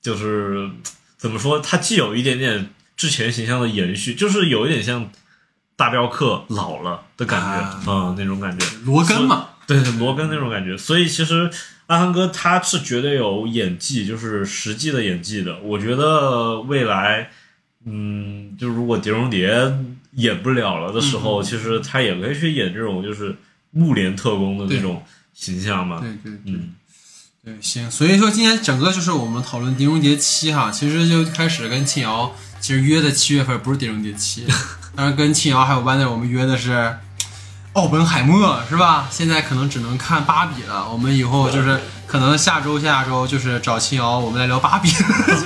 [0.02, 0.70] 就是
[1.22, 5.12] 怎么说，他既有一点点之前形象的延续，就是有一点像
[5.76, 8.66] 大镖客老了的感觉，啊嗯，那种感觉。
[8.86, 10.76] 罗根嘛，对对，罗根那种感觉。
[10.76, 11.48] 所以其实
[11.86, 15.60] 阿汤哥他是绝对有演技，就是实际的演技的。
[15.60, 17.30] 我觉得未来，
[17.86, 19.48] 嗯，就如果碟中谍
[20.14, 23.36] 演不了了的时候，其实他也可以去演这种就是
[23.70, 25.04] 木莲特工的那种
[25.34, 26.00] 形象嘛。
[26.00, 26.54] 对对对。
[26.56, 26.74] 嗯，
[27.44, 34.46] 对，行，所以说今天整个就是我们讨论《狄仁杰七》哈，其实就开始跟庆瑶其实约的七月份不是《狄仁杰七
[34.96, 36.98] 》，但是跟庆瑶还有 Wonder 我们约的是
[37.74, 39.08] 奥本海默是吧？
[39.10, 41.80] 现在可能只能看芭比了，我们以后就是
[42.12, 44.90] 可能下周下周就是找秦瑶我们来聊芭比。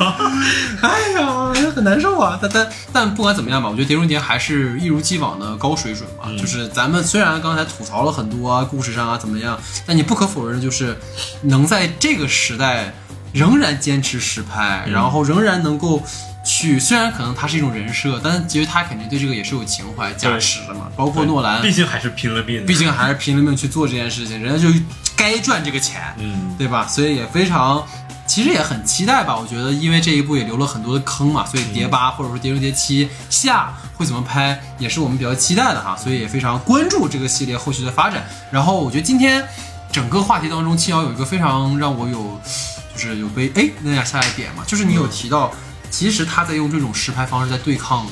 [0.82, 2.40] 哎呀，很难受啊！
[2.42, 6.36] 但但但不管怎么样吧，我觉得《狄仁杰》还是一如既往的高水准嘛。
[6.36, 9.56] 就是咱们虽然刚才吐槽了很多啊，故事上啊怎么样，
[9.86, 10.98] 但你不可否认的就是，
[11.44, 12.92] 能在这个时代
[13.32, 16.02] 仍然坚持实拍，然后仍然能够
[16.46, 20.88] 去，虽然可能它是一种人设，但是其实他肯定对这个也是有情怀加持的嘛。
[20.96, 22.66] 包括诺兰，毕竟还是拼了命。
[22.66, 24.74] 毕竟还是拼了命去做这件事情，人家就
[25.18, 26.02] 该赚这个钱。
[26.20, 26.88] 嗯，对吧？
[26.88, 27.86] 所以也非常，
[28.28, 29.36] 其实也很期待吧。
[29.36, 35.98] 我觉得，因为这一部也留了很多的坑嘛，所以碟八或者说碟中谍七下会怎么拍，也是我们比较期待的哈。
[35.98, 38.24] 所以也非常关注这个系列后续的发展。
[38.52, 39.44] 然后我觉得今天
[39.92, 42.40] 整个话题当中，七瑶有一个非常让我有，
[42.96, 45.52] 就是有被哎那样下来点嘛，就是你有提到，
[45.90, 48.06] 其实他在用这种实拍方式在对抗。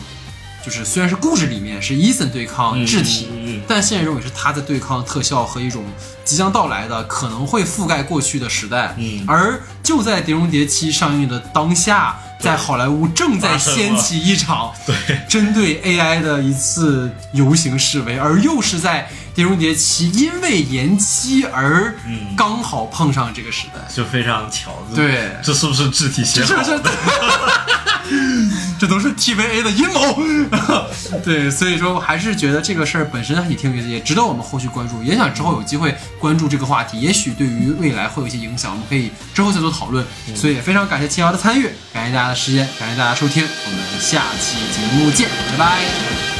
[0.66, 5.84] 就是虽然是故事里面是伊森对抗智体，嗯嗯嗯但现实中也是他在对抗特效和一种
[6.24, 8.96] 即将到来的可能会覆盖过去的时代。
[8.98, 14.96] 嗯而就在《碟中谍七》上映的当下，在好莱坞正在掀起一场对
[15.28, 19.02] 针对 AI 的一次游行示威，而又是在
[19.34, 23.80] 《碟中谍七》因为延期而嗯刚好碰上这个时代。
[23.94, 24.72] 就非常巧。
[24.96, 26.90] 对这是不是肢体写这好这这，
[28.80, 30.22] 这都是 TVA 的阴谋。
[31.24, 35.02] 对，所以说我还是觉得这个事儿本身还挺有意思，也值得我们后续关注。
[35.04, 40.06] 也想之后有机会关注这个话题，也许对于未来会有一些影响，我们可以之后再做讨论。
[40.36, 46.33] 所以也非常感谢秦瑶的参与，感谢大家的时间，感谢大家收听，我们下期节目见，拜拜。